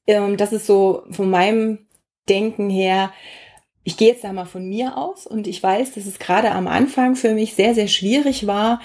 Ähm, 0.07 0.37
das 0.37 0.53
ist 0.53 0.67
so 0.67 1.03
von 1.11 1.29
meinem 1.29 1.79
Denken 2.27 2.69
her 2.69 3.11
ich 3.85 3.97
gehe 3.97 4.09
jetzt 4.09 4.23
da 4.23 4.33
mal 4.33 4.45
von 4.45 4.67
mir 4.67 4.97
aus 4.97 5.27
und 5.27 5.47
ich 5.47 5.61
weiß, 5.61 5.93
dass 5.93 6.07
es 6.07 6.19
gerade 6.19 6.51
am 6.51 6.67
Anfang 6.67 7.15
für 7.15 7.33
mich 7.33 7.53
sehr, 7.53 7.75
sehr 7.75 7.87
schwierig 7.87 8.47
war, 8.47 8.81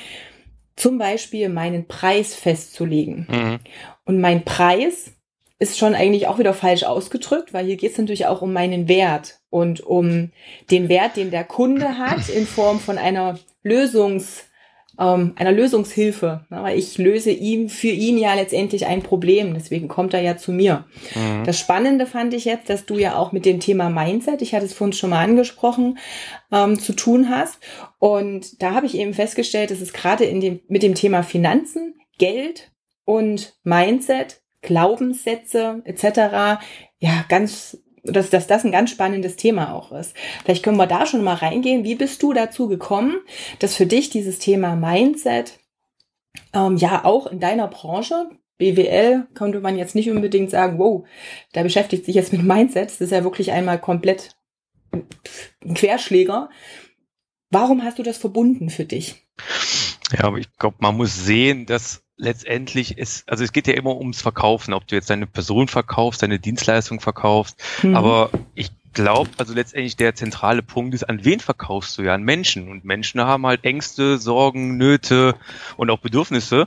zum 0.76 0.98
Beispiel 0.98 1.48
meinen 1.48 1.88
Preis 1.88 2.34
festzulegen. 2.34 3.26
Mhm. 3.28 3.58
Und 4.04 4.20
mein 4.20 4.44
Preis 4.44 5.12
ist 5.58 5.78
schon 5.78 5.94
eigentlich 5.94 6.26
auch 6.26 6.38
wieder 6.38 6.54
falsch 6.54 6.84
ausgedrückt, 6.84 7.52
weil 7.54 7.66
hier 7.66 7.76
geht 7.76 7.92
es 7.92 7.98
natürlich 7.98 8.26
auch 8.26 8.42
um 8.42 8.52
meinen 8.52 8.88
Wert 8.88 9.40
und 9.48 9.80
um 9.80 10.32
den 10.70 10.88
Wert, 10.90 11.16
den 11.16 11.30
der 11.30 11.44
Kunde 11.44 11.98
hat 11.98 12.28
in 12.28 12.46
Form 12.46 12.78
von 12.78 12.98
einer 12.98 13.38
Lösungs- 13.64 14.49
ähm, 15.00 15.32
einer 15.36 15.50
Lösungshilfe. 15.50 16.46
Ne? 16.50 16.62
Weil 16.62 16.78
ich 16.78 16.98
löse 16.98 17.30
ihm 17.30 17.68
für 17.68 17.88
ihn 17.88 18.18
ja 18.18 18.34
letztendlich 18.34 18.86
ein 18.86 19.02
Problem. 19.02 19.54
Deswegen 19.54 19.88
kommt 19.88 20.12
er 20.12 20.20
ja 20.20 20.36
zu 20.36 20.52
mir. 20.52 20.84
Mhm. 21.14 21.44
Das 21.44 21.58
Spannende 21.58 22.06
fand 22.06 22.34
ich 22.34 22.44
jetzt, 22.44 22.68
dass 22.68 22.84
du 22.84 22.98
ja 22.98 23.16
auch 23.16 23.32
mit 23.32 23.46
dem 23.46 23.60
Thema 23.60 23.88
Mindset, 23.88 24.42
ich 24.42 24.54
hatte 24.54 24.66
es 24.66 24.74
vorhin 24.74 24.92
schon 24.92 25.10
mal 25.10 25.24
angesprochen, 25.24 25.98
ähm, 26.52 26.78
zu 26.78 26.92
tun 26.92 27.30
hast. 27.30 27.58
Und 27.98 28.62
da 28.62 28.74
habe 28.74 28.86
ich 28.86 28.96
eben 28.96 29.14
festgestellt, 29.14 29.70
dass 29.70 29.80
es 29.80 29.94
gerade 29.94 30.24
in 30.24 30.40
dem, 30.40 30.60
mit 30.68 30.82
dem 30.82 30.94
Thema 30.94 31.22
Finanzen, 31.22 31.94
Geld 32.18 32.70
und 33.04 33.54
Mindset, 33.64 34.42
Glaubenssätze 34.60 35.80
etc. 35.86 36.60
ja 36.98 37.24
ganz 37.30 37.78
dass, 38.04 38.30
dass 38.30 38.46
das 38.46 38.64
ein 38.64 38.72
ganz 38.72 38.90
spannendes 38.90 39.36
Thema 39.36 39.74
auch 39.74 39.92
ist. 39.92 40.14
Vielleicht 40.44 40.62
können 40.62 40.76
wir 40.76 40.86
da 40.86 41.06
schon 41.06 41.22
mal 41.22 41.34
reingehen. 41.34 41.84
Wie 41.84 41.94
bist 41.94 42.22
du 42.22 42.32
dazu 42.32 42.68
gekommen, 42.68 43.16
dass 43.58 43.74
für 43.74 43.86
dich 43.86 44.10
dieses 44.10 44.38
Thema 44.38 44.76
Mindset 44.76 45.58
ähm, 46.54 46.76
ja 46.76 47.04
auch 47.04 47.26
in 47.26 47.40
deiner 47.40 47.68
Branche, 47.68 48.30
BWL, 48.58 49.26
könnte 49.34 49.60
man 49.60 49.78
jetzt 49.78 49.94
nicht 49.94 50.10
unbedingt 50.10 50.50
sagen, 50.50 50.78
wow, 50.78 51.06
da 51.52 51.62
beschäftigt 51.62 52.04
sich 52.04 52.14
jetzt 52.14 52.32
mit 52.32 52.42
Mindset. 52.42 52.90
Das 52.90 53.00
ist 53.00 53.12
ja 53.12 53.24
wirklich 53.24 53.52
einmal 53.52 53.80
komplett 53.80 54.36
ein 54.92 55.74
Querschläger. 55.74 56.50
Warum 57.50 57.82
hast 57.82 57.98
du 57.98 58.02
das 58.02 58.18
verbunden 58.18 58.70
für 58.70 58.84
dich? 58.84 59.26
Ja, 60.12 60.24
aber 60.24 60.38
ich 60.38 60.52
glaube, 60.58 60.76
man 60.80 60.96
muss 60.96 61.24
sehen, 61.24 61.66
dass 61.66 62.02
letztendlich 62.20 62.98
ist, 62.98 63.28
also 63.28 63.42
es 63.42 63.52
geht 63.52 63.66
ja 63.66 63.74
immer 63.74 63.96
ums 63.96 64.22
Verkaufen, 64.22 64.74
ob 64.74 64.86
du 64.86 64.94
jetzt 64.94 65.10
deine 65.10 65.26
Person 65.26 65.68
verkaufst, 65.68 66.22
deine 66.22 66.38
Dienstleistung 66.38 67.00
verkaufst, 67.00 67.60
mhm. 67.82 67.96
aber 67.96 68.30
ich 68.54 68.70
glaube, 68.92 69.30
also 69.38 69.54
letztendlich 69.54 69.96
der 69.96 70.14
zentrale 70.14 70.62
Punkt 70.62 70.94
ist, 70.94 71.04
an 71.04 71.24
wen 71.24 71.40
verkaufst 71.40 71.96
du 71.96 72.02
ja? 72.02 72.14
An 72.14 72.22
Menschen. 72.22 72.68
Und 72.68 72.84
Menschen 72.84 73.20
haben 73.20 73.46
halt 73.46 73.64
Ängste, 73.64 74.18
Sorgen, 74.18 74.76
Nöte 74.76 75.36
und 75.76 75.90
auch 75.90 75.98
Bedürfnisse. 75.98 76.66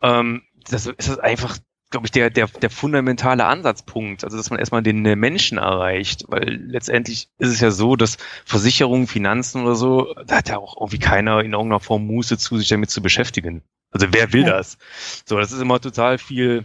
Ähm, 0.00 0.42
das 0.68 0.86
ist 0.86 1.20
einfach, 1.20 1.58
glaube 1.90 2.06
ich, 2.06 2.12
der, 2.12 2.30
der, 2.30 2.46
der 2.46 2.70
fundamentale 2.70 3.44
Ansatzpunkt. 3.44 4.24
Also, 4.24 4.36
dass 4.36 4.50
man 4.50 4.58
erstmal 4.58 4.82
den 4.82 5.02
Menschen 5.02 5.58
erreicht. 5.58 6.24
Weil 6.28 6.54
letztendlich 6.54 7.28
ist 7.38 7.50
es 7.50 7.60
ja 7.60 7.70
so, 7.70 7.96
dass 7.96 8.16
Versicherungen, 8.44 9.06
Finanzen 9.06 9.62
oder 9.64 9.74
so, 9.74 10.14
da 10.26 10.36
hat 10.36 10.48
ja 10.48 10.58
auch 10.58 10.76
irgendwie 10.80 10.98
keiner 10.98 11.40
in 11.40 11.52
irgendeiner 11.52 11.80
Form 11.80 12.06
Muße 12.06 12.38
zu, 12.38 12.56
sich 12.58 12.68
damit 12.68 12.90
zu 12.90 13.02
beschäftigen. 13.02 13.62
Also 13.90 14.06
wer 14.10 14.32
will 14.32 14.44
das? 14.44 14.78
So, 15.24 15.38
das 15.38 15.50
ist 15.50 15.60
immer 15.60 15.80
total 15.80 16.18
viel, 16.18 16.64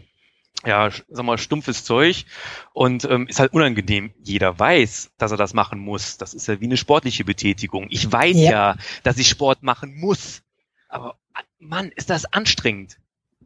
ja, 0.63 0.91
sag 1.10 1.25
mal, 1.25 1.39
stumpfes 1.39 1.84
Zeug 1.84 2.25
und 2.74 3.03
ähm, 3.05 3.27
ist 3.27 3.39
halt 3.39 3.53
unangenehm. 3.53 4.13
Jeder 4.22 4.58
weiß, 4.60 5.12
dass 5.17 5.32
er 5.32 5.38
das 5.38 5.55
machen 5.55 5.79
muss. 5.79 6.17
Das 6.17 6.36
ist 6.36 6.48
ja 6.48 6.62
wie 6.62 6.65
eine 6.65 6.77
sportliche 6.77 7.25
Betätigung. 7.25 7.88
Ich 7.89 8.12
weiß 8.12 8.38
ja, 8.38 8.51
ja 8.51 8.75
dass 9.01 9.17
ich 9.17 9.27
Sport 9.27 9.63
machen 9.63 9.96
muss. 9.96 10.44
Aber 10.88 11.17
Mann, 11.58 11.89
ist 11.96 12.12
das 12.12 12.25
anstrengend. 12.32 12.98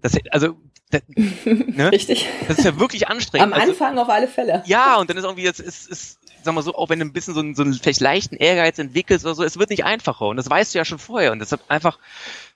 Das, 0.02 0.18
also, 0.32 0.58
das, 0.90 1.04
ne? 1.46 1.92
Richtig. 1.92 2.28
Das 2.48 2.58
ist 2.58 2.66
ja 2.66 2.80
wirklich 2.80 3.08
anstrengend. 3.08 3.54
Am 3.54 3.60
also 3.60 3.72
Anfang 3.72 3.92
also, 3.92 4.02
auf 4.04 4.10
alle 4.10 4.28
Fälle. 4.28 4.64
Ja, 4.66 4.98
und 4.98 5.10
dann 5.10 5.18
ist 5.18 5.24
irgendwie, 5.24 5.44
jetzt 5.44 5.60
ist, 5.60 5.88
ist, 5.88 6.20
sag 6.44 6.54
mal 6.54 6.62
so, 6.62 6.74
auch 6.74 6.90
wenn 6.90 7.00
du 7.00 7.06
ein 7.06 7.14
bisschen 7.14 7.34
so 7.34 7.42
einen, 7.42 7.56
so 7.56 7.64
einen 7.64 7.74
vielleicht 7.74 8.02
leichten 8.02 8.36
Ehrgeiz 8.36 8.80
entwickelst 8.80 9.26
oder 9.26 9.36
so, 9.36 9.44
es 9.44 9.60
wird 9.60 9.70
nicht 9.70 9.86
einfacher. 9.86 10.28
Und 10.28 10.38
das 10.38 10.50
weißt 10.50 10.74
du 10.74 10.80
ja 10.80 10.86
schon 10.86 11.00
vorher. 11.00 11.32
Und 11.32 11.40
deshalb 11.40 11.62
einfach 11.68 12.00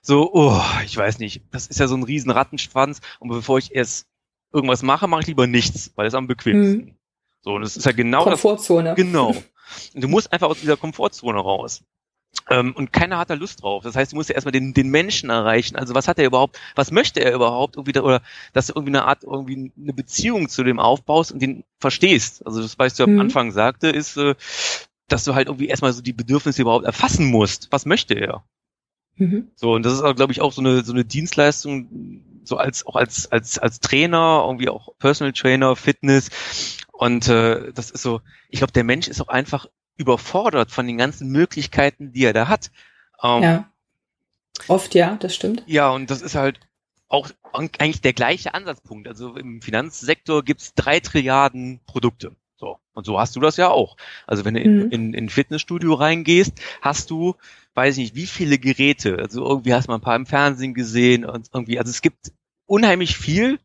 so, 0.02 0.30
oh, 0.32 0.60
ich 0.84 0.96
weiß 0.96 1.18
nicht, 1.18 1.42
das 1.52 1.66
ist 1.66 1.78
ja 1.78 1.86
so 1.86 1.96
ein 1.96 2.02
riesen 2.02 2.30
Rattenschwanz. 2.30 3.00
Und 3.20 3.28
bevor 3.28 3.58
ich 3.58 3.74
erst 3.74 4.06
irgendwas 4.52 4.82
mache, 4.82 5.06
mache 5.06 5.22
ich 5.22 5.26
lieber 5.28 5.46
nichts, 5.46 5.92
weil 5.94 6.06
es 6.06 6.14
am 6.14 6.26
bequemsten. 6.26 6.88
Hm. 6.88 6.96
So, 7.42 7.52
und 7.52 7.62
es 7.62 7.76
ist 7.76 7.84
ja 7.84 7.92
genau 7.92 8.24
Komfortzone. 8.24 8.90
das. 8.90 8.96
Genau. 8.96 9.28
Und 9.94 10.02
du 10.02 10.08
musst 10.08 10.32
einfach 10.32 10.48
aus 10.48 10.60
dieser 10.60 10.76
Komfortzone 10.76 11.38
raus. 11.38 11.82
Ähm, 12.50 12.74
und 12.76 12.92
keiner 12.92 13.18
hat 13.18 13.30
da 13.30 13.34
Lust 13.34 13.62
drauf. 13.62 13.84
Das 13.84 13.96
heißt, 13.96 14.12
du 14.12 14.16
musst 14.16 14.28
ja 14.28 14.34
erstmal 14.34 14.52
den, 14.52 14.74
den 14.74 14.90
Menschen 14.90 15.30
erreichen. 15.30 15.76
Also 15.76 15.94
was 15.94 16.08
hat 16.08 16.18
er 16.18 16.26
überhaupt, 16.26 16.58
was 16.74 16.90
möchte 16.90 17.20
er 17.20 17.34
überhaupt 17.34 17.76
irgendwie, 17.76 17.92
da, 17.92 18.02
oder 18.02 18.20
dass 18.52 18.66
du 18.66 18.74
irgendwie 18.74 18.90
eine 18.90 19.04
Art, 19.04 19.24
irgendwie 19.24 19.72
eine 19.80 19.92
Beziehung 19.94 20.48
zu 20.48 20.62
dem 20.62 20.78
aufbaust 20.78 21.32
und 21.32 21.40
den 21.40 21.64
verstehst. 21.78 22.46
Also 22.46 22.60
das, 22.60 22.78
was 22.78 22.94
du 22.94 23.06
mhm. 23.06 23.14
am 23.14 23.20
Anfang 23.20 23.52
sagte, 23.52 23.88
ist, 23.88 24.16
äh, 24.16 24.34
dass 25.08 25.24
du 25.24 25.34
halt 25.34 25.48
irgendwie 25.48 25.68
erstmal 25.68 25.92
so 25.92 26.02
die 26.02 26.12
Bedürfnisse 26.12 26.62
überhaupt 26.62 26.84
erfassen 26.84 27.26
musst. 27.30 27.68
Was 27.70 27.86
möchte 27.86 28.14
er? 28.14 28.44
Mhm. 29.16 29.48
So, 29.54 29.72
und 29.72 29.84
das 29.84 29.94
ist, 29.94 30.16
glaube 30.16 30.32
ich, 30.32 30.40
auch 30.40 30.52
so 30.52 30.60
eine, 30.60 30.84
so 30.84 30.92
eine 30.92 31.04
Dienstleistung, 31.04 32.20
so 32.44 32.56
als, 32.56 32.86
auch 32.86 32.96
als, 32.96 33.30
als, 33.30 33.58
als 33.58 33.80
Trainer, 33.80 34.42
irgendwie 34.46 34.68
auch 34.68 34.96
Personal 34.98 35.32
Trainer, 35.32 35.76
Fitness. 35.76 36.28
Und 36.92 37.28
äh, 37.28 37.72
das 37.72 37.90
ist 37.90 38.02
so, 38.02 38.20
ich 38.50 38.58
glaube, 38.58 38.72
der 38.72 38.84
Mensch 38.84 39.08
ist 39.08 39.20
auch 39.20 39.28
einfach 39.28 39.66
überfordert 39.96 40.70
von 40.70 40.86
den 40.86 40.98
ganzen 40.98 41.30
Möglichkeiten, 41.30 42.12
die 42.12 42.24
er 42.24 42.32
da 42.32 42.48
hat. 42.48 42.70
Ähm, 43.22 43.42
ja. 43.42 43.70
Oft 44.68 44.94
ja, 44.94 45.16
das 45.16 45.34
stimmt. 45.34 45.62
Ja, 45.66 45.90
und 45.90 46.10
das 46.10 46.22
ist 46.22 46.34
halt 46.34 46.60
auch 47.08 47.30
eigentlich 47.52 48.00
der 48.00 48.12
gleiche 48.12 48.54
Ansatzpunkt. 48.54 49.08
Also 49.08 49.36
im 49.36 49.62
Finanzsektor 49.62 50.42
gibt's 50.42 50.74
drei 50.74 51.00
Trilliarden 51.00 51.80
Produkte. 51.86 52.34
So. 52.56 52.78
Und 52.92 53.04
so 53.04 53.18
hast 53.18 53.36
du 53.36 53.40
das 53.40 53.56
ja 53.56 53.68
auch. 53.68 53.96
Also 54.26 54.44
wenn 54.44 54.54
du 54.54 54.60
in, 54.60 54.76
mhm. 54.76 54.90
in, 54.90 55.14
in 55.14 55.28
Fitnessstudio 55.28 55.94
reingehst, 55.94 56.54
hast 56.80 57.10
du, 57.10 57.34
weiß 57.74 57.98
ich 57.98 58.02
nicht, 58.02 58.14
wie 58.14 58.26
viele 58.26 58.58
Geräte. 58.58 59.18
Also 59.18 59.46
irgendwie 59.46 59.74
hast 59.74 59.86
du 59.86 59.90
mal 59.90 59.98
ein 59.98 60.02
paar 60.02 60.16
im 60.16 60.26
Fernsehen 60.26 60.74
gesehen 60.74 61.24
und 61.24 61.50
irgendwie, 61.52 61.78
also 61.78 61.90
es 61.90 62.02
gibt 62.02 62.32
unheimlich 62.66 63.16
viel 63.16 63.58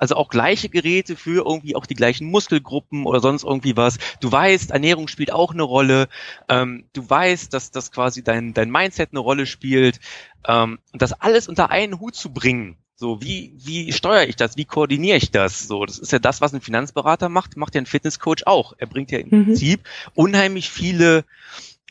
also 0.00 0.16
auch 0.16 0.30
gleiche 0.30 0.70
Geräte 0.70 1.14
für 1.14 1.44
irgendwie 1.44 1.76
auch 1.76 1.84
die 1.84 1.94
gleichen 1.94 2.28
Muskelgruppen 2.30 3.04
oder 3.04 3.20
sonst 3.20 3.44
irgendwie 3.44 3.76
was. 3.76 3.98
Du 4.20 4.32
weißt, 4.32 4.70
Ernährung 4.70 5.08
spielt 5.08 5.30
auch 5.30 5.52
eine 5.52 5.62
Rolle. 5.62 6.08
Ähm, 6.48 6.86
du 6.94 7.08
weißt, 7.08 7.52
dass 7.52 7.70
das 7.70 7.92
quasi 7.92 8.24
dein, 8.24 8.54
dein 8.54 8.70
Mindset 8.70 9.10
eine 9.12 9.20
Rolle 9.20 9.44
spielt. 9.44 10.00
Ähm, 10.48 10.78
und 10.92 11.02
das 11.02 11.12
alles 11.12 11.48
unter 11.48 11.70
einen 11.70 12.00
Hut 12.00 12.14
zu 12.14 12.32
bringen. 12.32 12.78
So, 12.96 13.20
wie, 13.20 13.52
wie 13.56 13.92
steuere 13.92 14.26
ich 14.26 14.36
das? 14.36 14.56
Wie 14.56 14.64
koordiniere 14.64 15.18
ich 15.18 15.30
das? 15.30 15.68
So, 15.68 15.84
das 15.84 15.98
ist 15.98 16.12
ja 16.12 16.18
das, 16.18 16.40
was 16.40 16.54
ein 16.54 16.62
Finanzberater 16.62 17.28
macht, 17.28 17.56
macht 17.58 17.74
ja 17.74 17.82
ein 17.82 17.86
Fitnesscoach 17.86 18.46
auch. 18.46 18.72
Er 18.78 18.86
bringt 18.86 19.10
ja 19.10 19.18
im 19.18 19.28
mhm. 19.30 19.44
Prinzip 19.44 19.80
unheimlich 20.14 20.70
viele 20.70 21.24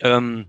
ähm, 0.01 0.45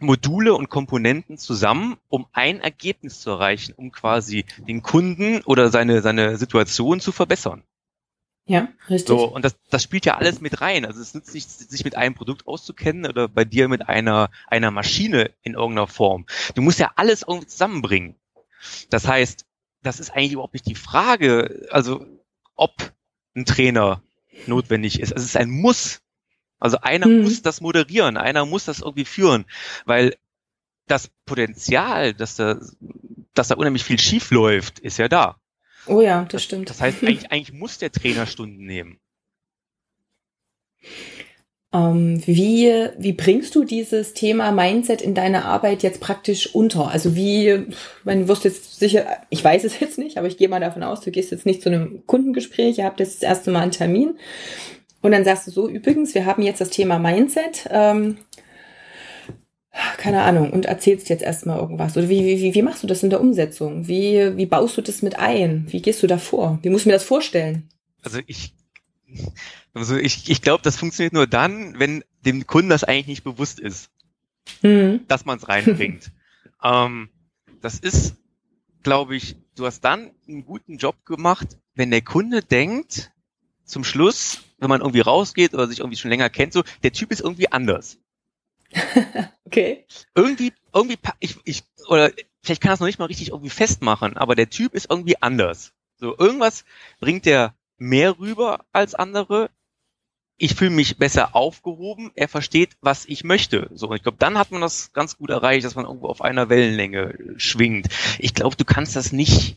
Module 0.00 0.54
und 0.54 0.68
Komponenten 0.68 1.38
zusammen, 1.38 1.96
um 2.08 2.26
ein 2.32 2.60
Ergebnis 2.60 3.20
zu 3.20 3.30
erreichen, 3.30 3.74
um 3.76 3.90
quasi 3.90 4.44
den 4.58 4.82
Kunden 4.82 5.42
oder 5.42 5.70
seine, 5.70 6.02
seine 6.02 6.36
Situation 6.36 7.00
zu 7.00 7.12
verbessern. 7.12 7.62
Ja, 8.46 8.68
richtig. 8.88 9.08
So, 9.08 9.24
und 9.26 9.44
das, 9.44 9.56
das 9.68 9.82
spielt 9.82 10.06
ja 10.06 10.16
alles 10.16 10.40
mit 10.40 10.62
rein. 10.62 10.86
Also 10.86 11.02
es 11.02 11.12
nützt 11.12 11.34
nicht, 11.34 11.50
sich 11.50 11.84
mit 11.84 11.96
einem 11.96 12.14
Produkt 12.14 12.46
auszukennen 12.46 13.04
oder 13.06 13.28
bei 13.28 13.44
dir 13.44 13.68
mit 13.68 13.88
einer, 13.88 14.30
einer 14.46 14.70
Maschine 14.70 15.32
in 15.42 15.52
irgendeiner 15.52 15.86
Form. 15.86 16.24
Du 16.54 16.62
musst 16.62 16.78
ja 16.78 16.92
alles 16.96 17.24
irgendwie 17.28 17.46
zusammenbringen. 17.46 18.14
Das 18.88 19.06
heißt, 19.06 19.44
das 19.82 20.00
ist 20.00 20.10
eigentlich 20.10 20.32
überhaupt 20.32 20.54
nicht 20.54 20.66
die 20.66 20.74
Frage, 20.74 21.68
also 21.70 22.06
ob 22.54 22.72
ein 23.36 23.44
Trainer 23.44 24.02
notwendig 24.46 25.00
ist. 25.00 25.12
Es 25.12 25.24
ist 25.24 25.36
ein 25.36 25.50
Muss. 25.50 26.00
Also 26.58 26.78
einer 26.82 27.06
hm. 27.06 27.22
muss 27.22 27.42
das 27.42 27.60
moderieren, 27.60 28.16
einer 28.16 28.44
muss 28.46 28.64
das 28.64 28.80
irgendwie 28.80 29.04
führen, 29.04 29.44
weil 29.84 30.16
das 30.86 31.10
Potenzial, 31.26 32.14
dass 32.14 32.36
da, 32.36 32.58
dass 33.34 33.48
da 33.48 33.54
unheimlich 33.54 33.84
viel 33.84 33.98
schief 33.98 34.30
läuft, 34.30 34.78
ist 34.78 34.98
ja 34.98 35.08
da. 35.08 35.36
Oh 35.86 36.00
ja, 36.00 36.24
das 36.24 36.42
stimmt. 36.42 36.70
Das 36.70 36.80
heißt, 36.80 36.98
eigentlich, 37.02 37.30
eigentlich 37.30 37.52
muss 37.52 37.78
der 37.78 37.92
Trainer 37.92 38.26
Stunden 38.26 38.64
nehmen. 38.64 38.98
Ähm, 41.70 42.22
wie, 42.26 42.72
wie 42.96 43.12
bringst 43.12 43.54
du 43.54 43.62
dieses 43.62 44.14
Thema 44.14 44.52
Mindset 44.52 45.02
in 45.02 45.14
deine 45.14 45.44
Arbeit 45.44 45.82
jetzt 45.82 46.00
praktisch 46.00 46.54
unter? 46.54 46.88
Also 46.88 47.14
wie, 47.14 47.66
man 48.04 48.26
wirst 48.26 48.44
jetzt 48.44 48.78
sicher, 48.80 49.18
ich 49.28 49.44
weiß 49.44 49.64
es 49.64 49.78
jetzt 49.78 49.98
nicht, 49.98 50.16
aber 50.16 50.28
ich 50.28 50.38
gehe 50.38 50.48
mal 50.48 50.60
davon 50.60 50.82
aus, 50.82 51.02
du 51.02 51.10
gehst 51.10 51.30
jetzt 51.30 51.44
nicht 51.44 51.60
zu 51.60 51.68
einem 51.68 52.06
Kundengespräch, 52.06 52.78
ihr 52.78 52.84
habt 52.84 53.00
jetzt 53.00 53.16
das 53.16 53.28
erste 53.28 53.50
Mal 53.50 53.60
einen 53.60 53.72
Termin 53.72 54.14
und 55.00 55.12
dann 55.12 55.24
sagst 55.24 55.46
du 55.46 55.50
so, 55.50 55.68
übrigens, 55.68 56.14
wir 56.14 56.26
haben 56.26 56.42
jetzt 56.42 56.60
das 56.60 56.70
Thema 56.70 56.98
Mindset. 56.98 57.68
Ähm, 57.70 58.18
keine 59.96 60.22
Ahnung, 60.22 60.50
und 60.50 60.66
erzählst 60.66 61.08
jetzt 61.08 61.22
erstmal 61.22 61.58
irgendwas. 61.58 61.96
Oder 61.96 62.08
wie, 62.08 62.24
wie, 62.24 62.54
wie 62.54 62.62
machst 62.62 62.82
du 62.82 62.86
das 62.86 63.02
in 63.02 63.10
der 63.10 63.20
Umsetzung? 63.20 63.86
Wie, 63.86 64.36
wie 64.36 64.46
baust 64.46 64.76
du 64.76 64.82
das 64.82 65.02
mit 65.02 65.18
ein? 65.18 65.66
Wie 65.70 65.80
gehst 65.80 66.02
du 66.02 66.06
da 66.06 66.18
vor? 66.18 66.58
Wie 66.62 66.70
musst 66.70 66.84
du 66.84 66.88
mir 66.88 66.94
das 66.94 67.04
vorstellen? 67.04 67.68
Also 68.02 68.18
ich, 68.26 68.54
also 69.74 69.96
ich, 69.96 70.28
ich 70.28 70.42
glaube, 70.42 70.62
das 70.62 70.76
funktioniert 70.76 71.12
nur 71.12 71.26
dann, 71.26 71.78
wenn 71.78 72.02
dem 72.24 72.46
Kunden 72.46 72.70
das 72.70 72.84
eigentlich 72.84 73.06
nicht 73.06 73.24
bewusst 73.24 73.60
ist, 73.60 73.90
mhm. 74.62 75.00
dass 75.06 75.24
man 75.24 75.38
es 75.38 75.48
reinbringt. 75.48 76.10
ähm, 76.64 77.10
das 77.60 77.78
ist, 77.78 78.16
glaube 78.82 79.16
ich, 79.16 79.36
du 79.54 79.66
hast 79.66 79.80
dann 79.82 80.10
einen 80.26 80.44
guten 80.44 80.78
Job 80.78 81.04
gemacht, 81.04 81.58
wenn 81.74 81.90
der 81.90 82.02
Kunde 82.02 82.42
denkt, 82.42 83.12
zum 83.64 83.84
Schluss, 83.84 84.40
wenn 84.58 84.68
man 84.68 84.80
irgendwie 84.80 85.00
rausgeht 85.00 85.54
oder 85.54 85.66
sich 85.66 85.80
irgendwie 85.80 85.96
schon 85.96 86.10
länger 86.10 86.30
kennt, 86.30 86.52
so, 86.52 86.62
der 86.82 86.92
Typ 86.92 87.10
ist 87.10 87.20
irgendwie 87.20 87.50
anders. 87.50 87.98
okay. 89.44 89.86
Irgendwie, 90.14 90.52
irgendwie, 90.74 90.98
ich, 91.20 91.36
ich, 91.44 91.62
oder 91.88 92.10
vielleicht 92.42 92.62
kann 92.62 92.70
das 92.70 92.80
noch 92.80 92.86
nicht 92.86 92.98
mal 92.98 93.06
richtig 93.06 93.30
irgendwie 93.30 93.50
festmachen, 93.50 94.16
aber 94.16 94.34
der 94.34 94.50
Typ 94.50 94.74
ist 94.74 94.90
irgendwie 94.90 95.20
anders. 95.22 95.72
So, 95.96 96.16
irgendwas 96.16 96.64
bringt 97.00 97.26
der 97.26 97.54
mehr 97.76 98.18
rüber 98.18 98.64
als 98.72 98.94
andere. 98.94 99.50
Ich 100.36 100.54
fühle 100.54 100.70
mich 100.70 100.98
besser 100.98 101.34
aufgehoben. 101.34 102.12
Er 102.14 102.28
versteht, 102.28 102.76
was 102.80 103.06
ich 103.06 103.24
möchte. 103.24 103.68
So, 103.74 103.92
ich 103.92 104.02
glaube, 104.02 104.18
dann 104.18 104.38
hat 104.38 104.52
man 104.52 104.60
das 104.60 104.92
ganz 104.92 105.16
gut 105.16 105.30
erreicht, 105.30 105.64
dass 105.64 105.74
man 105.74 105.84
irgendwo 105.84 106.06
auf 106.06 106.22
einer 106.22 106.48
Wellenlänge 106.48 107.34
schwingt. 107.36 107.88
Ich 108.18 108.34
glaube, 108.34 108.54
du 108.54 108.64
kannst 108.64 108.94
das 108.94 109.10
nicht 109.10 109.56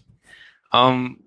ähm, 0.74 1.20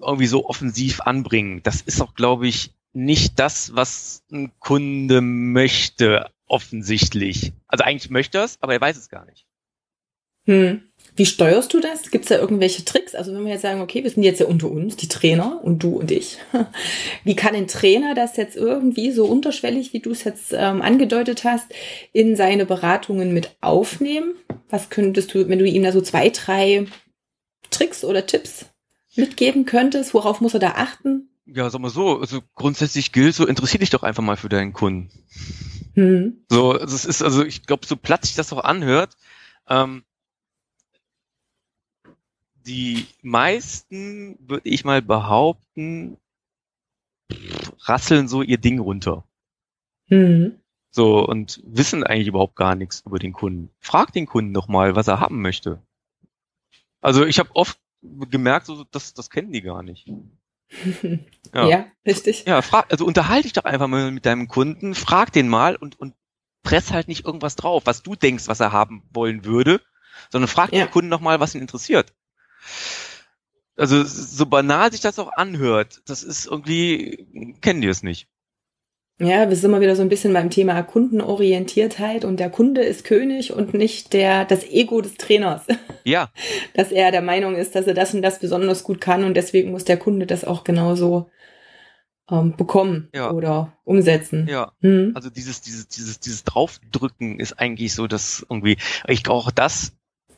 irgendwie 0.00 0.26
so 0.26 0.48
offensiv 0.48 1.02
anbringen. 1.02 1.62
Das 1.62 1.82
ist 1.82 2.00
auch, 2.00 2.14
glaube 2.14 2.46
ich, 2.46 2.72
nicht 2.96 3.38
das, 3.38 3.76
was 3.76 4.22
ein 4.32 4.52
Kunde 4.58 5.20
möchte, 5.20 6.30
offensichtlich. 6.46 7.52
Also 7.68 7.84
eigentlich 7.84 8.10
möchte 8.10 8.38
er 8.38 8.44
es, 8.44 8.56
aber 8.62 8.72
er 8.72 8.80
weiß 8.80 8.96
es 8.96 9.10
gar 9.10 9.26
nicht. 9.26 9.46
Hm. 10.46 10.80
Wie 11.14 11.26
steuerst 11.26 11.74
du 11.74 11.80
das? 11.80 12.10
Gibt 12.10 12.24
es 12.24 12.28
da 12.30 12.38
irgendwelche 12.38 12.84
Tricks? 12.84 13.14
Also 13.14 13.34
wenn 13.34 13.44
wir 13.44 13.52
jetzt 13.52 13.62
sagen, 13.62 13.82
okay, 13.82 14.02
wir 14.02 14.10
sind 14.10 14.22
jetzt 14.22 14.40
ja 14.40 14.46
unter 14.46 14.70
uns, 14.70 14.96
die 14.96 15.08
Trainer 15.08 15.60
und 15.62 15.82
du 15.82 15.98
und 15.98 16.10
ich. 16.10 16.38
Wie 17.24 17.36
kann 17.36 17.54
ein 17.54 17.68
Trainer 17.68 18.14
das 18.14 18.36
jetzt 18.36 18.56
irgendwie 18.56 19.10
so 19.10 19.26
unterschwellig, 19.26 19.92
wie 19.92 20.00
du 20.00 20.12
es 20.12 20.24
jetzt 20.24 20.52
ähm, 20.52 20.82
angedeutet 20.82 21.44
hast, 21.44 21.66
in 22.12 22.36
seine 22.36 22.64
Beratungen 22.64 23.34
mit 23.34 23.56
aufnehmen? 23.60 24.36
Was 24.70 24.88
könntest 24.88 25.34
du, 25.34 25.48
wenn 25.48 25.58
du 25.58 25.66
ihm 25.66 25.82
da 25.82 25.92
so 25.92 26.00
zwei, 26.00 26.30
drei 26.30 26.86
Tricks 27.70 28.04
oder 28.04 28.26
Tipps 28.26 28.66
mitgeben 29.16 29.66
könntest? 29.66 30.14
Worauf 30.14 30.40
muss 30.40 30.54
er 30.54 30.60
da 30.60 30.72
achten? 30.76 31.28
Ja, 31.46 31.70
sag 31.70 31.80
mal 31.80 31.90
so, 31.90 32.20
also 32.20 32.42
grundsätzlich 32.54 33.12
gilt 33.12 33.34
so, 33.34 33.46
interessier 33.46 33.78
dich 33.78 33.90
doch 33.90 34.02
einfach 34.02 34.22
mal 34.22 34.36
für 34.36 34.48
deinen 34.48 34.72
Kunden. 34.72 35.10
Hm. 35.94 36.44
So, 36.50 36.72
also 36.72 36.94
es 36.94 37.04
ist, 37.04 37.22
also 37.22 37.44
ich 37.44 37.62
glaube, 37.62 37.86
so 37.86 37.96
platt 37.96 38.24
sich 38.24 38.34
das 38.34 38.52
auch 38.52 38.64
anhört, 38.64 39.16
ähm, 39.68 40.04
die 42.66 43.06
meisten, 43.22 44.36
würde 44.40 44.68
ich 44.68 44.84
mal 44.84 45.00
behaupten, 45.00 46.18
rasseln 47.78 48.28
so 48.28 48.42
ihr 48.42 48.58
Ding 48.58 48.80
runter. 48.80 49.24
Mhm. 50.08 50.60
So, 50.90 51.26
und 51.26 51.62
wissen 51.64 52.04
eigentlich 52.04 52.28
überhaupt 52.28 52.56
gar 52.56 52.74
nichts 52.74 53.02
über 53.06 53.18
den 53.18 53.32
Kunden. 53.32 53.70
Frag 53.80 54.12
den 54.12 54.26
Kunden 54.26 54.54
doch 54.54 54.66
mal, 54.66 54.96
was 54.96 55.08
er 55.08 55.20
haben 55.20 55.42
möchte. 55.42 55.82
Also 57.00 57.24
ich 57.24 57.38
habe 57.38 57.54
oft 57.54 57.78
gemerkt, 58.02 58.66
so, 58.66 58.84
das, 58.84 59.14
das 59.14 59.30
kennen 59.30 59.52
die 59.52 59.62
gar 59.62 59.82
nicht. 59.82 60.10
Ja, 61.54 61.68
ja 61.68 61.86
richtig. 62.04 62.44
Ja, 62.44 62.60
frag, 62.60 62.90
also 62.90 63.06
unterhalte 63.06 63.44
dich 63.44 63.52
doch 63.52 63.64
einfach 63.64 63.86
mal 63.86 64.10
mit 64.10 64.26
deinem 64.26 64.48
Kunden, 64.48 64.96
frag 64.96 65.32
den 65.32 65.48
mal 65.48 65.76
und, 65.76 65.98
und 65.98 66.14
press 66.64 66.92
halt 66.92 67.06
nicht 67.06 67.24
irgendwas 67.24 67.54
drauf, 67.54 67.84
was 67.86 68.02
du 68.02 68.16
denkst, 68.16 68.48
was 68.48 68.58
er 68.58 68.72
haben 68.72 69.08
wollen 69.12 69.44
würde, 69.44 69.80
sondern 70.30 70.48
frag 70.48 70.72
ja. 70.72 70.84
den 70.84 70.90
Kunden 70.90 71.08
noch 71.08 71.20
mal, 71.20 71.38
was 71.38 71.54
ihn 71.54 71.60
interessiert 71.60 72.12
also 73.76 74.04
so 74.04 74.46
banal 74.46 74.90
sich 74.90 75.00
das 75.00 75.18
auch 75.18 75.32
anhört, 75.32 76.02
das 76.06 76.22
ist 76.22 76.46
irgendwie, 76.46 77.54
kennen 77.60 77.82
die 77.82 77.88
es 77.88 78.02
nicht. 78.02 78.28
Ja, 79.18 79.48
wir 79.48 79.56
sind 79.56 79.70
immer 79.70 79.80
wieder 79.80 79.96
so 79.96 80.02
ein 80.02 80.10
bisschen 80.10 80.32
beim 80.34 80.50
Thema 80.50 80.82
Kundenorientiertheit 80.82 82.24
und 82.24 82.38
der 82.38 82.50
Kunde 82.50 82.82
ist 82.82 83.04
König 83.04 83.52
und 83.52 83.72
nicht 83.72 84.12
der, 84.12 84.44
das 84.44 84.64
Ego 84.64 85.00
des 85.00 85.14
Trainers. 85.14 85.62
Ja. 86.04 86.30
Dass 86.74 86.92
er 86.92 87.10
der 87.10 87.20
Meinung 87.20 87.56
ist, 87.56 87.74
dass 87.74 87.88
er 87.88 87.94
das 87.94 88.14
und 88.14 88.22
das 88.22 88.38
besonders 88.38 88.84
gut 88.84 89.00
kann 89.00 89.24
und 89.24 89.34
deswegen 89.34 89.72
muss 89.72 89.84
der 89.84 89.96
Kunde 89.96 90.24
das 90.24 90.44
auch 90.44 90.62
genauso 90.62 91.28
ähm, 92.30 92.54
bekommen 92.56 93.08
ja. 93.12 93.32
oder 93.32 93.72
umsetzen. 93.82 94.46
Ja. 94.48 94.70
Hm. 94.82 95.10
Also 95.16 95.30
dieses, 95.30 95.62
dieses, 95.62 95.88
dieses, 95.88 96.20
dieses 96.20 96.44
Draufdrücken 96.44 97.40
ist 97.40 97.58
eigentlich 97.58 97.92
so, 97.92 98.06
dass 98.06 98.46
irgendwie, 98.48 98.76
ich 99.08 99.24
glaube 99.24 99.40
auch 99.40 99.50
das 99.50 99.96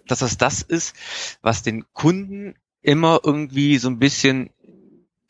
dass 0.08 0.20
das 0.20 0.38
das 0.38 0.62
ist, 0.62 0.96
was 1.42 1.62
den 1.62 1.84
Kunden 1.92 2.54
immer 2.82 3.20
irgendwie 3.24 3.78
so 3.78 3.88
ein 3.88 3.98
bisschen, 3.98 4.50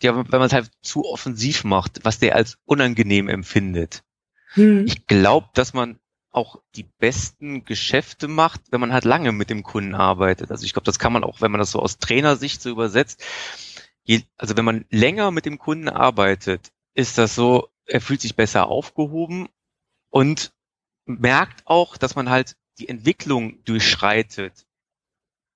ja, 0.02 0.16
wenn 0.16 0.38
man 0.38 0.46
es 0.46 0.52
halt 0.52 0.70
zu 0.82 1.04
offensiv 1.04 1.64
macht, 1.64 2.00
was 2.04 2.18
der 2.18 2.36
als 2.36 2.58
unangenehm 2.64 3.28
empfindet. 3.28 4.04
Hm. 4.52 4.86
Ich 4.86 5.06
glaube, 5.06 5.48
dass 5.54 5.74
man 5.74 5.98
auch 6.30 6.60
die 6.76 6.84
besten 6.98 7.64
Geschäfte 7.64 8.28
macht, 8.28 8.60
wenn 8.70 8.80
man 8.80 8.92
halt 8.92 9.04
lange 9.04 9.32
mit 9.32 9.50
dem 9.50 9.62
Kunden 9.62 9.94
arbeitet. 9.94 10.50
Also 10.50 10.64
ich 10.64 10.72
glaube, 10.72 10.84
das 10.84 10.98
kann 10.98 11.12
man 11.12 11.24
auch, 11.24 11.40
wenn 11.40 11.50
man 11.50 11.58
das 11.58 11.70
so 11.70 11.80
aus 11.80 11.98
Trainersicht 11.98 12.62
so 12.62 12.70
übersetzt. 12.70 13.24
Je, 14.04 14.22
also 14.36 14.56
wenn 14.56 14.64
man 14.64 14.84
länger 14.90 15.30
mit 15.30 15.46
dem 15.46 15.58
Kunden 15.58 15.88
arbeitet, 15.88 16.70
ist 16.94 17.18
das 17.18 17.34
so, 17.34 17.68
er 17.86 18.00
fühlt 18.00 18.20
sich 18.20 18.36
besser 18.36 18.68
aufgehoben 18.68 19.48
und 20.10 20.52
merkt 21.06 21.66
auch, 21.66 21.96
dass 21.96 22.14
man 22.14 22.30
halt 22.30 22.56
die 22.78 22.88
Entwicklung 22.88 23.64
durchschreitet 23.64 24.66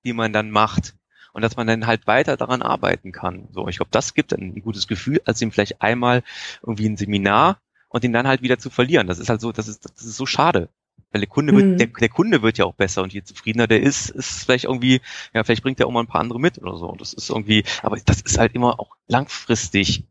die 0.04 0.12
man 0.12 0.32
dann 0.32 0.50
macht 0.50 0.94
und 1.32 1.42
dass 1.42 1.56
man 1.56 1.66
dann 1.66 1.86
halt 1.86 2.06
weiter 2.06 2.36
daran 2.36 2.62
arbeiten 2.62 3.12
kann. 3.12 3.48
So, 3.52 3.68
ich 3.68 3.76
glaube, 3.76 3.90
das 3.90 4.14
gibt 4.14 4.32
ein 4.32 4.60
gutes 4.62 4.86
Gefühl, 4.86 5.20
als 5.24 5.40
ihm 5.40 5.52
vielleicht 5.52 5.82
einmal 5.82 6.22
irgendwie 6.62 6.88
ein 6.88 6.96
Seminar 6.96 7.58
und 7.88 8.04
ihn 8.04 8.12
dann 8.12 8.26
halt 8.26 8.42
wieder 8.42 8.58
zu 8.58 8.70
verlieren. 8.70 9.06
Das 9.06 9.18
ist 9.18 9.28
halt 9.28 9.40
so, 9.40 9.52
das 9.52 9.68
ist, 9.68 9.84
das 9.84 10.04
ist 10.04 10.16
so 10.16 10.26
schade. 10.26 10.68
Weil 11.10 11.20
der 11.20 11.28
Kunde 11.28 11.54
wird, 11.54 11.66
mhm. 11.66 11.78
der, 11.78 11.86
der 11.88 12.08
Kunde 12.08 12.42
wird 12.42 12.56
ja 12.58 12.64
auch 12.64 12.74
besser 12.74 13.02
und 13.02 13.12
je 13.12 13.22
zufriedener 13.22 13.66
der 13.66 13.82
ist, 13.82 14.08
ist 14.10 14.44
vielleicht 14.44 14.64
irgendwie, 14.64 15.02
ja, 15.34 15.44
vielleicht 15.44 15.62
bringt 15.62 15.78
er 15.78 15.86
auch 15.86 15.92
mal 15.92 16.00
ein 16.00 16.06
paar 16.06 16.22
andere 16.22 16.40
mit 16.40 16.58
oder 16.58 16.76
so. 16.76 16.86
Und 16.86 17.00
das 17.00 17.12
ist 17.12 17.28
irgendwie, 17.28 17.64
aber 17.82 17.98
das 18.02 18.22
ist 18.22 18.38
halt 18.38 18.54
immer 18.54 18.80
auch 18.80 18.96
langfristig. 19.08 20.04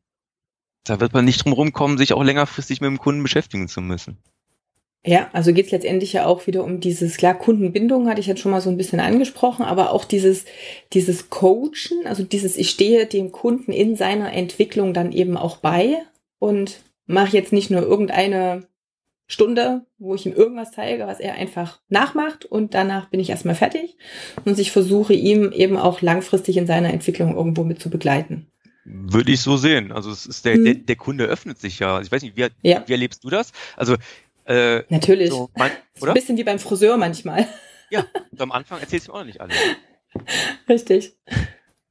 Da 0.84 1.00
wird 1.00 1.14
man 1.14 1.26
nicht 1.26 1.44
drum 1.44 1.54
rumkommen, 1.54 1.98
sich 1.98 2.14
auch 2.14 2.24
längerfristig 2.24 2.82
mit 2.82 2.88
dem 2.88 3.00
Kunden 3.00 3.24
beschäftigen 3.24 3.68
zu 3.68 3.82
müssen. 3.82 4.18
Ja, 5.04 5.30
also 5.34 5.52
geht 5.52 5.66
es 5.66 5.72
letztendlich 5.72 6.14
ja 6.14 6.28
auch 6.28 6.46
wieder 6.46 6.64
um 6.64 6.80
dieses, 6.80 7.18
klar, 7.18 7.34
Kundenbindung 7.34 8.08
hatte 8.08 8.20
ich 8.20 8.28
jetzt 8.28 8.40
schon 8.40 8.52
mal 8.52 8.62
so 8.62 8.70
ein 8.70 8.78
bisschen 8.78 9.00
angesprochen, 9.00 9.64
aber 9.66 9.92
auch 9.92 10.06
dieses, 10.06 10.46
dieses 10.94 11.32
Coachen, 11.32 12.06
also 12.06 12.24
dieses, 12.24 12.56
ich 12.56 12.70
stehe 12.70 13.08
dem 13.08 13.32
Kunden 13.32 13.72
in 13.72 13.96
seiner 13.96 14.32
Entwicklung 14.32 14.94
dann 14.94 15.12
eben 15.12 15.38
auch 15.38 15.58
bei 15.58 15.98
und 16.38 16.82
mache 17.08 17.36
jetzt 17.36 17.52
nicht 17.52 17.72
nur 17.72 17.82
irgendeine 17.82 18.68
Stunde, 19.26 19.88
wo 19.98 20.14
ich 20.14 20.28
ihm 20.28 20.34
irgendwas 20.34 20.72
zeige, 20.72 21.08
was 21.08 21.20
er 21.20 21.34
einfach 21.34 21.80
nachmacht 21.90 22.46
und 22.46 22.76
danach 22.76 23.10
bin 23.10 23.20
ich 23.20 23.32
erstmal 23.32 23.56
fertig 23.56 23.98
und 24.46 24.60
ich 24.60 24.72
versuche 24.72 25.14
ihm 25.14 25.52
eben 25.52 25.78
auch 25.78 26.02
langfristig 26.02 26.58
in 26.58 26.68
seiner 26.68 26.94
Entwicklung 26.94 27.36
irgendwo 27.36 27.64
mit 27.64 27.82
zu 27.82 27.90
begleiten. 27.90 28.52
Würde 28.84 29.32
ich 29.32 29.42
so 29.42 29.58
sehen. 29.58 29.92
Also 29.92 30.12
es 30.12 30.26
ist 30.26 30.46
der, 30.46 30.56
hm. 30.56 30.66
der, 30.66 30.74
der 30.74 30.96
Kunde 30.96 31.26
öffnet 31.26 31.60
sich 31.60 31.80
ja. 31.80 32.02
Ich 32.02 32.12
weiß 32.12 32.24
nicht, 32.24 32.36
wie, 32.36 32.48
ja. 32.64 32.84
wie 32.86 32.92
erlebst 32.92 33.24
du 33.24 33.30
das? 33.30 33.52
Also 33.78 33.96
äh, 34.52 34.84
Natürlich. 34.90 35.30
So, 35.30 35.50
mein, 35.56 35.72
oder? 36.02 36.12
ein 36.12 36.16
bisschen 36.16 36.38
wie 36.38 36.44
beim 36.44 36.60
Friseur 36.60 36.98
manchmal. 36.98 37.48
Ja, 37.90 38.06
und 38.32 38.42
am 38.42 38.52
Anfang 38.52 38.80
erzählst 38.80 39.08
du 39.08 39.14
auch 39.14 39.20
noch 39.20 39.26
nicht 39.26 39.42
alles. 39.42 39.56
Richtig. 40.68 41.16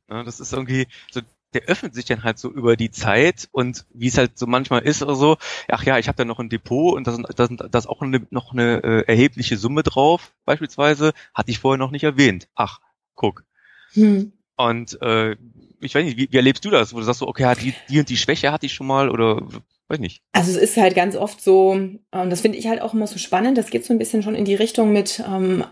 Ja, 0.09 0.25
das 0.25 0.41
ist 0.41 0.53
irgendwie, 0.53 0.87
so, 1.11 1.21
der 1.55 1.63
öffnet 1.63 1.95
sich 1.95 2.05
dann 2.05 2.23
halt 2.23 2.39
so 2.39 2.51
über 2.51 2.77
die 2.77 2.91
Zeit 2.91 3.49
und 3.51 3.87
wie 3.93 4.09
es 4.09 4.19
halt 4.19 4.39
so 4.39 4.47
manchmal 4.47 4.83
ist 4.83 5.03
oder 5.03 5.15
so, 5.15 5.37
ach 5.69 5.85
ja, 5.85 5.99
ich 5.99 6.09
habe 6.09 6.17
da 6.17 6.25
noch 6.25 6.39
ein 6.39 6.49
Depot 6.49 6.95
und 6.95 7.07
da 7.07 7.13
sind, 7.13 7.27
da 7.35 7.47
sind 7.47 7.63
da 7.71 7.79
ist 7.79 7.89
auch 7.89 8.03
eine, 8.03 8.27
noch 8.31 8.53
eine 8.53 8.83
äh, 8.83 9.05
erhebliche 9.07 9.57
Summe 9.57 9.83
drauf, 9.83 10.33
beispielsweise, 10.45 11.13
hatte 11.35 11.51
ich 11.51 11.59
vorher 11.59 11.79
noch 11.79 11.91
nicht 11.91 12.05
erwähnt. 12.05 12.49
Ach, 12.55 12.81
guck. 13.15 13.45
Hm. 13.93 14.33
Und 14.57 15.01
äh, 15.01 15.37
ich 15.81 15.95
weiß 15.95 16.05
nicht, 16.05 16.19
wie, 16.19 16.31
wie 16.31 16.37
erlebst 16.37 16.65
du 16.65 16.71
das? 16.71 16.93
Wo 16.93 16.99
du 16.99 17.05
sagst 17.05 17.21
so, 17.21 17.29
okay, 17.29 17.53
die, 17.61 17.75
die 17.89 17.99
und 17.99 18.09
die 18.09 18.17
Schwäche 18.17 18.53
hatte 18.53 18.67
ich 18.67 18.75
schon 18.75 18.87
mal 18.87 19.09
oder 19.09 19.43
weiß 19.91 19.99
nicht. 19.99 20.23
Also 20.33 20.53
es 20.53 20.57
ist 20.57 20.77
halt 20.77 20.95
ganz 20.95 21.17
oft 21.17 21.43
so, 21.43 21.71
und 21.71 22.01
ähm, 22.13 22.31
das 22.31 22.41
finde 22.41 22.59
ich 22.59 22.69
halt 22.69 22.81
auch 22.81 22.95
immer 22.95 23.07
so 23.07 23.19
spannend, 23.19 23.59
das 23.59 23.71
geht 23.71 23.85
so 23.85 23.93
ein 23.93 23.99
bisschen 23.99 24.23
schon 24.23 24.35
in 24.35 24.45
die 24.45 24.55
Richtung 24.55 24.93
mit, 24.93 25.23
ähm, 25.27 25.65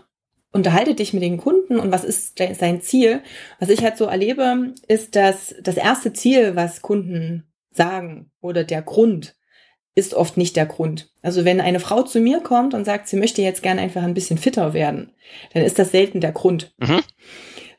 unterhalte 0.51 0.93
dich 0.93 1.13
mit 1.13 1.23
den 1.23 1.37
Kunden 1.37 1.79
und 1.79 1.91
was 1.91 2.03
ist 2.03 2.37
sein 2.37 2.81
Ziel. 2.81 3.21
Was 3.59 3.69
ich 3.69 3.83
halt 3.83 3.97
so 3.97 4.05
erlebe, 4.05 4.73
ist, 4.87 5.15
dass 5.15 5.55
das 5.61 5.77
erste 5.77 6.11
Ziel, 6.11 6.55
was 6.55 6.81
Kunden 6.81 7.45
sagen 7.71 8.31
oder 8.41 8.63
der 8.63 8.81
Grund, 8.81 9.35
ist 9.95 10.13
oft 10.13 10.37
nicht 10.37 10.55
der 10.55 10.65
Grund. 10.65 11.11
Also 11.21 11.45
wenn 11.45 11.61
eine 11.61 11.79
Frau 11.79 12.01
zu 12.03 12.19
mir 12.19 12.41
kommt 12.41 12.73
und 12.73 12.85
sagt, 12.85 13.07
sie 13.07 13.17
möchte 13.17 13.41
jetzt 13.41 13.61
gerne 13.61 13.81
einfach 13.81 14.03
ein 14.03 14.13
bisschen 14.13 14.37
fitter 14.37 14.73
werden, 14.73 15.13
dann 15.53 15.63
ist 15.63 15.77
das 15.77 15.91
selten 15.91 16.19
der 16.19 16.31
Grund. 16.31 16.73
Mhm. 16.77 17.01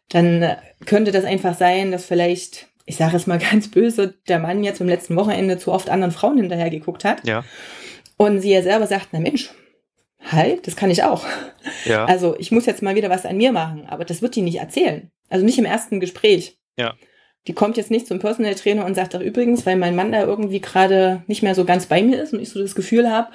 Dann 0.09 0.57
könnte 0.87 1.13
das 1.13 1.25
einfach 1.25 1.57
sein, 1.57 1.91
dass 1.91 2.05
vielleicht 2.05 2.70
ich 2.91 2.97
sage 2.97 3.17
es 3.17 3.29
mal 3.29 3.39
ganz 3.51 3.71
böse, 3.71 4.15
der 4.29 4.41
Mann 4.41 4.65
jetzt 4.65 4.81
im 4.81 4.89
letzten 4.89 5.15
Wochenende 5.15 5.59
zu 5.59 5.73
oft 5.73 5.89
anderen 5.89 6.13
Frauen 6.13 6.37
hinterher 6.39 6.71
geguckt 6.71 7.05
hat. 7.05 7.27
Ja. 7.27 7.45
Und 8.17 8.41
sie 8.41 8.51
ja 8.51 8.63
selber 8.63 8.87
sagt, 8.89 9.11
na 9.13 9.21
Mensch, 9.21 9.51
halt, 10.21 10.67
das 10.67 10.75
kann 10.75 10.91
ich 10.91 11.05
auch. 11.05 11.25
Ja. 11.85 12.05
Also 12.05 12.37
ich 12.39 12.51
muss 12.51 12.67
jetzt 12.67 12.83
mal 12.83 12.97
wieder 12.97 13.09
was 13.09 13.25
an 13.25 13.37
mir 13.37 13.53
machen, 13.53 13.87
aber 13.87 14.05
das 14.05 14.23
wird 14.23 14.35
die 14.35 14.43
nicht 14.43 14.59
erzählen. 14.59 15.11
Also 15.29 15.45
nicht 15.45 15.59
im 15.59 15.65
ersten 15.65 16.01
Gespräch. 16.01 16.59
Ja. 16.77 16.95
Die 17.47 17.55
kommt 17.55 17.77
jetzt 17.77 17.93
nicht 17.93 18.09
zum 18.09 18.19
Personal 18.19 18.57
Trainer 18.57 18.85
und 18.85 18.97
sagt, 18.97 19.15
ach 19.15 19.21
übrigens, 19.21 19.65
weil 19.65 19.77
mein 19.77 19.95
Mann 19.95 20.11
da 20.11 20.25
irgendwie 20.25 20.61
gerade 20.61 21.23
nicht 21.29 21.43
mehr 21.43 21.55
so 21.55 21.65
ganz 21.65 21.87
bei 21.87 22.03
mir 22.03 22.21
ist 22.21 22.35
und 22.35 22.41
ich 22.41 22.51
so 22.51 22.61
das 22.61 22.75
Gefühl 22.75 23.09
habe, 23.09 23.31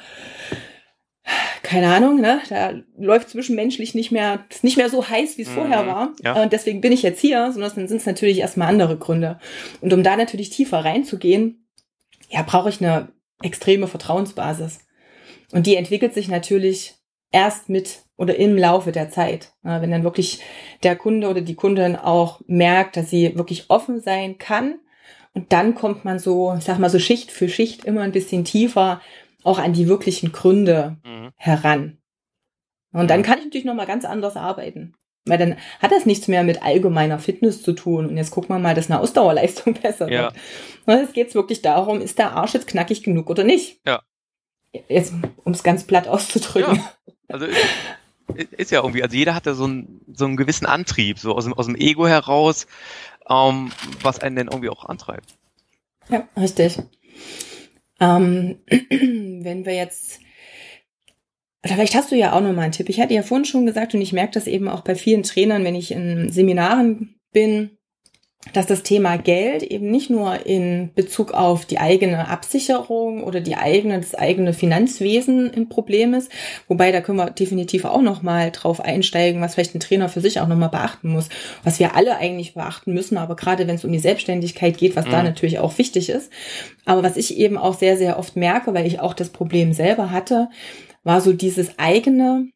keine 1.64 1.92
Ahnung, 1.94 2.22
ne, 2.22 2.42
da 2.50 2.74
läuft 2.98 3.30
zwischenmenschlich 3.30 3.96
nicht 3.96 4.12
mehr, 4.12 4.46
nicht 4.62 4.78
mehr 4.78 4.90
so 4.90 5.10
heiß, 5.10 5.38
wie 5.38 5.42
es 5.42 5.50
mhm, 5.50 5.54
vorher 5.54 5.88
war. 5.88 6.14
Ja. 6.24 6.42
Und 6.42 6.54
deswegen 6.54 6.82
bin 6.82 6.92
ich 6.92 7.02
jetzt 7.02 7.20
hier, 7.20 7.52
sondern 7.52 7.72
dann 7.76 7.88
sind 7.88 7.98
es 7.98 8.06
natürlich 8.06 8.40
erstmal 8.40 8.68
andere 8.68 8.98
Gründe. 8.98 9.40
Und 9.82 9.92
um 9.92 10.04
da 10.04 10.16
natürlich 10.16 10.52
tiefer 10.52 10.86
reinzugehen, 10.86 11.68
ja, 12.30 12.44
brauche 12.44 12.70
ich 12.70 12.82
eine 12.82 13.10
extreme 13.42 13.88
Vertrauensbasis. 13.88 14.80
Und 15.52 15.66
die 15.66 15.76
entwickelt 15.76 16.14
sich 16.14 16.28
natürlich 16.28 16.96
erst 17.32 17.70
mit 17.70 18.00
oder 18.18 18.36
im 18.38 18.58
Laufe 18.58 18.92
der 18.92 19.10
Zeit. 19.10 19.52
Wenn 19.62 19.92
dann 19.92 20.04
wirklich 20.04 20.40
der 20.84 20.96
Kunde 20.96 21.28
oder 21.28 21.42
die 21.42 21.56
Kundin 21.56 21.96
auch 21.96 22.42
merkt, 22.48 22.98
dass 22.98 23.10
sie 23.10 23.36
wirklich 23.36 23.70
offen 23.70 24.00
sein 24.00 24.38
kann. 24.38 24.76
Und 25.34 25.52
dann 25.52 25.76
kommt 25.76 26.06
man 26.06 26.18
so, 26.18 26.56
ich 26.58 26.64
sag 26.64 26.80
mal 26.80 26.90
so 26.90 26.98
Schicht 26.98 27.30
für 27.30 27.50
Schicht 27.50 27.84
immer 27.84 28.02
ein 28.02 28.14
bisschen 28.14 28.46
tiefer 28.46 29.02
auch 29.46 29.60
an 29.60 29.74
die 29.74 29.88
wirklichen 29.88 30.32
Gründe 30.32 30.98
mhm. 31.04 31.32
heran. 31.36 31.98
Und 32.92 33.10
dann 33.10 33.20
mhm. 33.20 33.24
kann 33.24 33.40
ich 33.40 33.46
natürlich 33.46 33.66
nochmal 33.66 33.86
ganz 33.86 34.06
anders 34.06 34.36
arbeiten. 34.36 34.94
Weil 35.26 35.38
dann 35.38 35.56
hat 35.82 35.92
das 35.92 36.06
nichts 36.06 36.28
mehr 36.28 36.44
mit 36.44 36.62
allgemeiner 36.62 37.18
Fitness 37.20 37.64
zu 37.64 37.74
tun. 37.74 38.06
Und 38.06 38.18
jetzt 38.18 38.32
gucken 38.32 38.56
wir 38.56 38.60
mal, 38.60 38.76
dass 38.76 38.90
eine 38.90 39.00
Ausdauerleistung 39.00 39.74
besser 39.82 40.10
ja. 40.10 40.24
wird. 40.24 40.36
Und 40.86 40.98
jetzt 40.98 41.14
geht 41.14 41.30
es 41.30 41.36
wirklich 41.36 41.62
darum, 41.62 42.02
ist 42.02 42.20
der 42.20 42.34
Arsch 42.34 42.54
jetzt 42.54 42.68
knackig 42.68 43.04
genug 43.04 43.30
oder 43.30 43.44
nicht? 43.44 43.80
Ja. 43.86 44.02
Jetzt, 44.88 45.14
um 45.44 45.54
es 45.54 45.64
ganz 45.64 45.86
platt 45.86 46.08
auszudrücken. 46.08 46.76
Ja. 46.76 46.92
Also 47.28 47.46
ist, 47.46 48.54
ist 48.54 48.72
ja 48.72 48.82
irgendwie, 48.82 49.04
also 49.04 49.16
jeder 49.16 49.36
hat 49.36 49.46
da 49.46 49.54
so, 49.54 49.66
einen 49.66 50.02
so 50.14 50.26
einen 50.26 50.38
gewissen 50.38 50.66
Antrieb, 50.66 51.20
so 51.20 51.34
aus 51.34 51.46
dem, 51.46 51.54
aus 51.54 51.66
dem 51.66 51.76
Ego 51.76 52.08
heraus, 52.08 52.68
ähm, 53.30 53.72
was 54.02 54.20
einen 54.20 54.36
denn 54.36 54.48
irgendwie 54.48 54.70
auch 54.70 54.86
antreibt. 54.86 55.36
Ja, 56.10 56.28
richtig. 56.38 56.80
Ähm, 58.00 58.60
wenn 59.46 59.66
wir 59.66 59.74
jetzt 59.74 60.20
oder 61.64 61.76
vielleicht 61.76 61.96
hast 61.96 62.12
du 62.12 62.16
ja 62.16 62.34
auch 62.34 62.42
noch 62.42 62.54
mal 62.54 62.62
einen 62.62 62.74
Tipp. 62.74 62.90
Ich 62.90 63.02
hatte 63.02 63.16
ja 63.16 63.24
vorhin 63.24 63.46
schon 63.46 63.66
gesagt 63.66 63.96
und 63.96 64.02
ich 64.02 64.14
merke 64.14 64.34
das 64.34 64.46
eben 64.46 64.68
auch 64.68 64.82
bei 64.82 64.94
vielen 64.94 65.24
Trainern, 65.24 65.64
wenn 65.64 65.74
ich 65.74 65.92
in 65.92 66.30
Seminaren 66.32 67.20
bin, 67.32 67.78
dass 68.54 68.68
das 68.68 68.84
Thema 68.84 69.18
Geld 69.18 69.64
eben 69.64 69.90
nicht 69.90 70.10
nur 70.10 70.46
in 70.46 70.92
Bezug 70.94 71.34
auf 71.34 71.66
die 71.66 71.80
eigene 71.80 72.28
Absicherung 72.28 73.24
oder 73.24 73.42
die 73.42 73.56
eigene, 73.56 74.00
das 74.00 74.16
eigene 74.16 74.54
Finanzwesen 74.54 75.52
ein 75.54 75.68
Problem 75.68 76.14
ist. 76.14 76.32
Wobei, 76.68 76.92
da 76.92 77.02
können 77.02 77.18
wir 77.18 77.32
definitiv 77.32 77.86
auch 77.86 78.02
noch 78.02 78.22
mal 78.22 78.52
drauf 78.52 78.80
einsteigen, 78.80 79.42
was 79.42 79.56
vielleicht 79.56 79.76
ein 79.76 79.80
Trainer 79.80 80.10
für 80.10 80.22
sich 80.22 80.40
auch 80.40 80.48
noch 80.48 80.56
mal 80.58 80.68
beachten 80.68 81.10
muss. 81.10 81.30
Was 81.64 81.80
wir 81.80 81.96
alle 81.96 82.18
eigentlich 82.18 82.54
beachten 82.54 82.94
müssen, 82.94 83.18
aber 83.18 83.36
gerade 83.36 83.68
wenn 83.68 83.76
es 83.76 83.86
um 83.86 83.92
die 83.92 84.00
Selbstständigkeit 84.00 84.78
geht, 84.78 84.96
was 84.96 85.06
mhm. 85.06 85.12
da 85.12 85.24
natürlich 85.24 85.60
auch 85.60 85.78
wichtig 85.78 86.10
ist. 86.10 86.32
Aber 86.86 87.04
was 87.04 87.18
ich 87.18 87.38
eben 87.38 87.58
auch 87.58 87.78
sehr, 87.78 87.98
sehr 87.98 88.20
oft 88.20 88.36
merke, 88.36 88.74
weil 88.74 88.86
ich 88.86 89.00
auch 89.00 89.14
das 89.14 89.30
Problem 89.30 89.74
selber 89.74 90.12
hatte, 90.12 90.50
war 91.04 91.22
so 91.22 91.34
dieses 91.34 91.78
eigene 91.78 92.50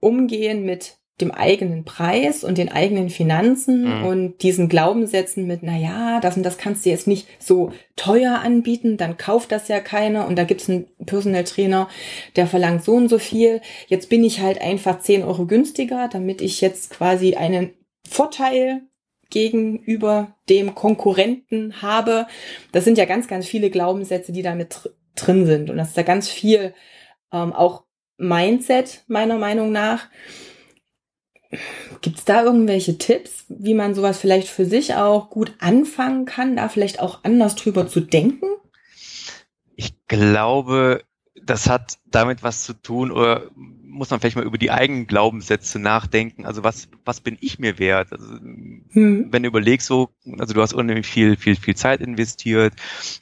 Umgehen 0.00 0.64
mit 0.64 0.96
dem 1.20 1.30
eigenen 1.30 1.84
Preis 1.84 2.42
und 2.42 2.58
den 2.58 2.70
eigenen 2.70 3.10
Finanzen 3.10 3.98
mhm. 3.98 4.04
und 4.06 4.42
diesen 4.42 4.68
Glaubenssätzen 4.68 5.46
mit, 5.46 5.60
na 5.62 5.76
ja, 5.76 6.20
das 6.20 6.36
und 6.36 6.42
das 6.42 6.58
kannst 6.58 6.84
du 6.84 6.90
jetzt 6.90 7.06
nicht 7.06 7.28
so 7.38 7.72
teuer 7.96 8.40
anbieten, 8.40 8.96
dann 8.96 9.18
kauft 9.18 9.52
das 9.52 9.68
ja 9.68 9.80
keiner 9.80 10.26
und 10.26 10.36
da 10.36 10.44
gibt's 10.44 10.68
einen 10.68 10.86
Personal 11.04 11.44
Trainer, 11.44 11.88
der 12.36 12.46
verlangt 12.46 12.82
so 12.82 12.94
und 12.94 13.08
so 13.08 13.18
viel. 13.18 13.60
Jetzt 13.88 14.08
bin 14.08 14.24
ich 14.24 14.40
halt 14.40 14.60
einfach 14.60 14.98
10 15.00 15.22
Euro 15.22 15.46
günstiger, 15.46 16.08
damit 16.08 16.40
ich 16.40 16.60
jetzt 16.60 16.90
quasi 16.90 17.34
einen 17.34 17.70
Vorteil 18.08 18.82
gegenüber 19.30 20.36
dem 20.48 20.74
Konkurrenten 20.74 21.82
habe. 21.82 22.26
Das 22.72 22.84
sind 22.84 22.98
ja 22.98 23.04
ganz, 23.04 23.28
ganz 23.28 23.46
viele 23.46 23.70
Glaubenssätze, 23.70 24.32
die 24.32 24.42
da 24.42 24.54
mit 24.54 24.90
drin 25.14 25.46
sind 25.46 25.68
und 25.68 25.76
das 25.76 25.88
ist 25.88 25.96
da 25.96 26.02
ganz 26.02 26.28
viel 26.28 26.74
ähm, 27.32 27.52
auch 27.52 27.84
Mindset 28.16 29.04
meiner 29.08 29.38
Meinung 29.38 29.72
nach. 29.72 30.08
Gibt 32.00 32.18
es 32.18 32.24
da 32.24 32.42
irgendwelche 32.42 32.98
Tipps, 32.98 33.44
wie 33.48 33.74
man 33.74 33.94
sowas 33.94 34.18
vielleicht 34.18 34.48
für 34.48 34.64
sich 34.64 34.94
auch 34.94 35.30
gut 35.30 35.54
anfangen 35.58 36.24
kann, 36.24 36.56
da 36.56 36.68
vielleicht 36.68 37.00
auch 37.00 37.24
anders 37.24 37.56
drüber 37.56 37.86
zu 37.86 38.00
denken? 38.00 38.46
Ich 39.76 39.94
glaube, 40.08 41.04
das 41.44 41.68
hat 41.68 41.98
damit 42.10 42.42
was 42.42 42.64
zu 42.64 42.72
tun 42.72 43.10
oder 43.10 43.50
muss 43.54 44.10
man 44.10 44.20
vielleicht 44.20 44.36
mal 44.36 44.44
über 44.44 44.56
die 44.56 44.70
eigenen 44.70 45.06
Glaubenssätze 45.06 45.78
nachdenken. 45.78 46.46
Also 46.46 46.64
was, 46.64 46.88
was 47.04 47.20
bin 47.20 47.36
ich 47.40 47.58
mir 47.58 47.78
wert? 47.78 48.12
Also, 48.12 48.26
hm. 48.38 49.28
Wenn 49.30 49.42
du 49.42 49.48
überlegst 49.48 49.86
so, 49.86 50.08
also 50.38 50.54
du 50.54 50.62
hast 50.62 50.72
unheimlich 50.72 51.06
viel, 51.06 51.36
viel, 51.36 51.56
viel 51.56 51.76
Zeit 51.76 52.00
investiert, 52.00 52.72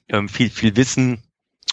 ähm, 0.09 0.29
viel, 0.29 0.51
viel 0.51 0.77
Wissen 0.77 1.23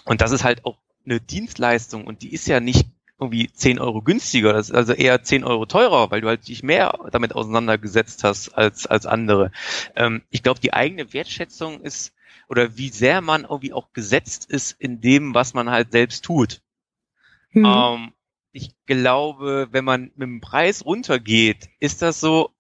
und 0.06 0.22
das 0.22 0.32
ist 0.32 0.44
halt 0.44 0.66
auch 0.66 0.80
eine 1.06 1.20
Dienstleistung 1.22 2.06
und 2.06 2.24
die 2.24 2.34
ist 2.34 2.48
ja 2.48 2.60
nicht 2.60 2.88
irgendwie 3.20 3.52
10 3.52 3.80
Euro 3.80 4.02
günstiger, 4.02 4.54
das 4.54 4.70
ist 4.70 4.76
also 4.76 4.94
eher 4.94 5.24
10 5.24 5.44
Euro 5.44 5.66
teurer, 5.66 6.12
weil 6.12 6.22
du 6.22 6.28
halt 6.28 6.48
dich 6.48 6.62
mehr 6.62 7.00
damit 7.12 7.34
auseinandergesetzt 7.34 8.24
hast 8.24 8.50
als, 8.50 8.86
als 8.86 9.06
andere. 9.06 9.52
Ähm, 9.96 10.22
ich 10.30 10.44
glaube, 10.44 10.60
die 10.60 10.74
eigene 10.74 11.14
Wertschätzung 11.14 11.82
ist, 11.82 12.14
oder 12.50 12.78
wie 12.78 12.90
sehr 12.90 13.22
man 13.22 13.44
irgendwie 13.44 13.74
auch 13.74 13.92
gesetzt 13.94 14.46
ist 14.50 14.80
in 14.80 15.02
dem, 15.02 15.34
was 15.34 15.54
man 15.54 15.70
halt 15.70 15.92
selbst 15.92 16.24
tut. 16.24 16.62
Mhm. 17.52 17.66
Ähm, 17.66 18.14
ich 18.52 18.74
glaube, 18.86 19.68
wenn 19.72 19.86
man 19.86 20.12
mit 20.16 20.22
dem 20.22 20.42
Preis 20.42 20.86
runtergeht, 20.86 21.70
ist 21.80 22.02
das 22.02 22.20
so, 22.20 22.52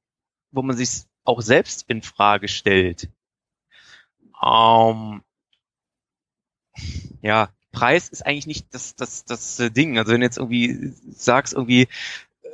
wo 0.52 0.62
man 0.62 0.76
sich 0.76 1.04
auch 1.24 1.42
selbst 1.42 1.90
in 1.90 2.02
Frage 2.02 2.48
stellt. 2.48 3.10
Ähm, 4.44 5.24
ja, 7.22 7.50
Preis 7.78 8.10
ist 8.10 8.26
eigentlich 8.26 8.48
nicht 8.48 8.74
das, 8.74 8.96
das, 8.96 9.26
das 9.26 9.60
äh, 9.60 9.70
Ding. 9.70 10.00
Also 10.00 10.12
wenn 10.12 10.22
du 10.22 10.26
jetzt 10.26 10.38
irgendwie 10.38 10.94
sagst, 11.12 11.54
irgendwie, 11.54 11.84
äh, 11.84 12.48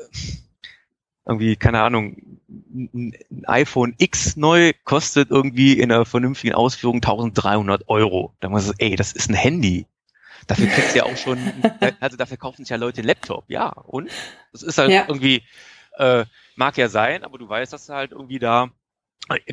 irgendwie, 1.25 1.55
keine 1.55 1.81
Ahnung, 1.81 2.39
ein 2.49 3.13
iPhone 3.45 3.95
X 3.97 4.35
neu 4.35 4.73
kostet 4.83 5.31
irgendwie 5.31 5.79
in 5.79 5.91
einer 5.91 6.03
vernünftigen 6.03 6.55
Ausführung 6.55 6.97
1300 6.97 7.87
Euro. 7.87 8.35
Da 8.41 8.49
muss 8.49 8.67
man 8.67 8.75
ey, 8.79 8.97
das 8.97 9.13
ist 9.13 9.29
ein 9.29 9.35
Handy. 9.35 9.85
Dafür 10.47 10.67
kriegst 10.67 10.93
du 10.93 10.97
ja 10.97 11.05
auch 11.05 11.15
schon, 11.15 11.39
also 12.01 12.17
dafür 12.17 12.35
kaufen 12.35 12.65
sich 12.65 12.69
ja 12.69 12.75
Leute 12.75 12.97
einen 12.97 13.07
Laptop, 13.07 13.45
ja. 13.47 13.69
Und 13.69 14.09
das 14.51 14.61
ist 14.61 14.77
halt 14.77 14.91
ja. 14.91 15.05
irgendwie, 15.07 15.43
äh, 15.97 16.25
mag 16.57 16.77
ja 16.77 16.89
sein, 16.89 17.23
aber 17.23 17.37
du 17.37 17.47
weißt, 17.47 17.71
dass 17.71 17.85
du 17.85 17.93
halt 17.93 18.11
irgendwie 18.11 18.39
da 18.39 18.69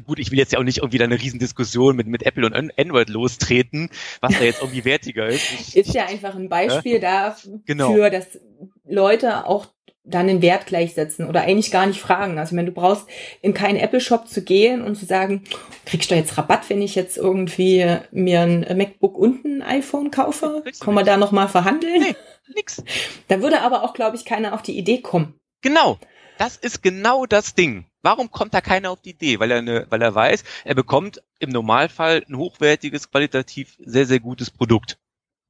Gut, 0.05 0.19
ich 0.19 0.31
will 0.31 0.39
jetzt 0.39 0.53
ja 0.53 0.59
auch 0.59 0.65
nicht 0.65 0.79
irgendwie 0.79 0.99
da 0.99 1.05
eine 1.05 1.21
Riesendiskussion 1.21 1.95
mit, 1.95 2.07
mit 2.07 2.25
Apple 2.25 2.45
und 2.45 2.55
Android 2.55 3.09
lostreten, 3.09 3.89
was 4.21 4.37
da 4.37 4.45
jetzt 4.45 4.61
irgendwie 4.63 4.85
wertiger 4.85 5.27
ist. 5.27 5.77
Ist 5.77 5.95
ja 5.95 6.07
einfach 6.07 6.35
ein 6.35 6.49
Beispiel 6.49 6.97
äh? 6.97 7.01
dafür, 7.01 7.61
genau. 7.65 8.11
dass 8.11 8.39
Leute 8.85 9.47
auch 9.47 9.69
dann 10.05 10.27
den 10.27 10.43
Wert 10.43 10.67
gleichsetzen 10.67 11.29
oder 11.29 11.43
eigentlich 11.43 11.71
gar 11.71 11.87
nicht 11.87 12.01
fragen. 12.01 12.39
Also 12.39 12.57
wenn 12.57 12.67
du 12.67 12.73
brauchst 12.73 13.07
in 13.43 13.55
keinen 13.55 13.77
Apple-Shop 13.77 14.29
zu 14.29 14.43
gehen 14.43 14.83
und 14.83 14.97
zu 14.97 15.07
sagen, 15.07 15.45
kriegst 15.87 16.11
du 16.11 16.15
jetzt 16.15 16.37
Rabatt, 16.37 16.69
wenn 16.69 16.83
ich 16.83 16.95
jetzt 16.95 17.17
irgendwie 17.17 17.99
mir 18.11 18.41
ein 18.41 18.77
MacBook 18.77 19.17
und 19.17 19.45
ein 19.45 19.63
iPhone 19.63 20.11
kaufe? 20.11 20.65
Können 20.81 20.97
wir 20.97 21.05
da 21.05 21.17
nochmal 21.17 21.49
verhandeln? 21.49 22.01
Nee, 22.01 22.17
nix. 22.55 22.83
Da 23.29 23.43
würde 23.43 23.61
aber 23.61 23.85
auch, 23.85 23.95
glaube 23.95 24.17
ich, 24.17 24.25
keiner 24.25 24.55
auf 24.55 24.63
die 24.63 24.77
Idee 24.77 25.01
kommen. 25.01 25.39
Genau. 25.63 25.99
Das 26.39 26.57
ist 26.57 26.83
genau 26.83 27.27
das 27.27 27.55
Ding. 27.55 27.85
Warum 28.03 28.31
kommt 28.31 28.55
da 28.55 28.61
keiner 28.61 28.91
auf 28.91 29.03
die 29.03 29.11
Idee? 29.11 29.41
Weil 29.41 29.51
er, 29.51 29.59
eine, 29.59 29.87
weil 29.91 30.01
er 30.01 30.15
weiß, 30.15 30.45
er 30.65 30.75
bekommt 30.75 31.23
im 31.39 31.51
Normalfall 31.51 32.25
ein 32.29 32.37
hochwertiges, 32.37 33.11
qualitativ 33.11 33.77
sehr, 33.79 34.07
sehr 34.07 34.21
gutes 34.21 34.51
Produkt. 34.51 34.99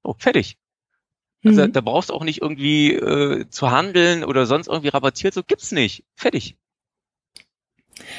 So, 0.02 0.16
fertig. 0.18 0.58
Also 1.44 1.62
mhm. 1.62 1.72
da 1.72 1.80
brauchst 1.80 2.10
du 2.10 2.14
auch 2.14 2.24
nicht 2.24 2.42
irgendwie 2.42 2.94
äh, 2.94 3.48
zu 3.48 3.70
handeln 3.70 4.24
oder 4.24 4.46
sonst 4.46 4.68
irgendwie 4.68 4.88
rabattiert, 4.88 5.32
so 5.32 5.42
gibt's 5.42 5.72
nicht. 5.72 6.04
Fertig. 6.14 6.56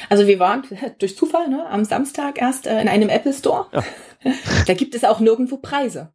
Also 0.08 0.26
wir 0.26 0.38
waren 0.38 0.64
durch 0.98 1.16
Zufall 1.16 1.48
ne, 1.48 1.66
am 1.68 1.84
Samstag 1.84 2.40
erst 2.40 2.66
äh, 2.66 2.80
in 2.80 2.88
einem 2.88 3.08
Apple 3.08 3.32
Store. 3.32 3.66
Ja. 3.72 3.84
da 4.66 4.74
gibt 4.74 4.94
es 4.94 5.04
auch 5.04 5.20
nirgendwo 5.20 5.58
Preise. 5.58 6.12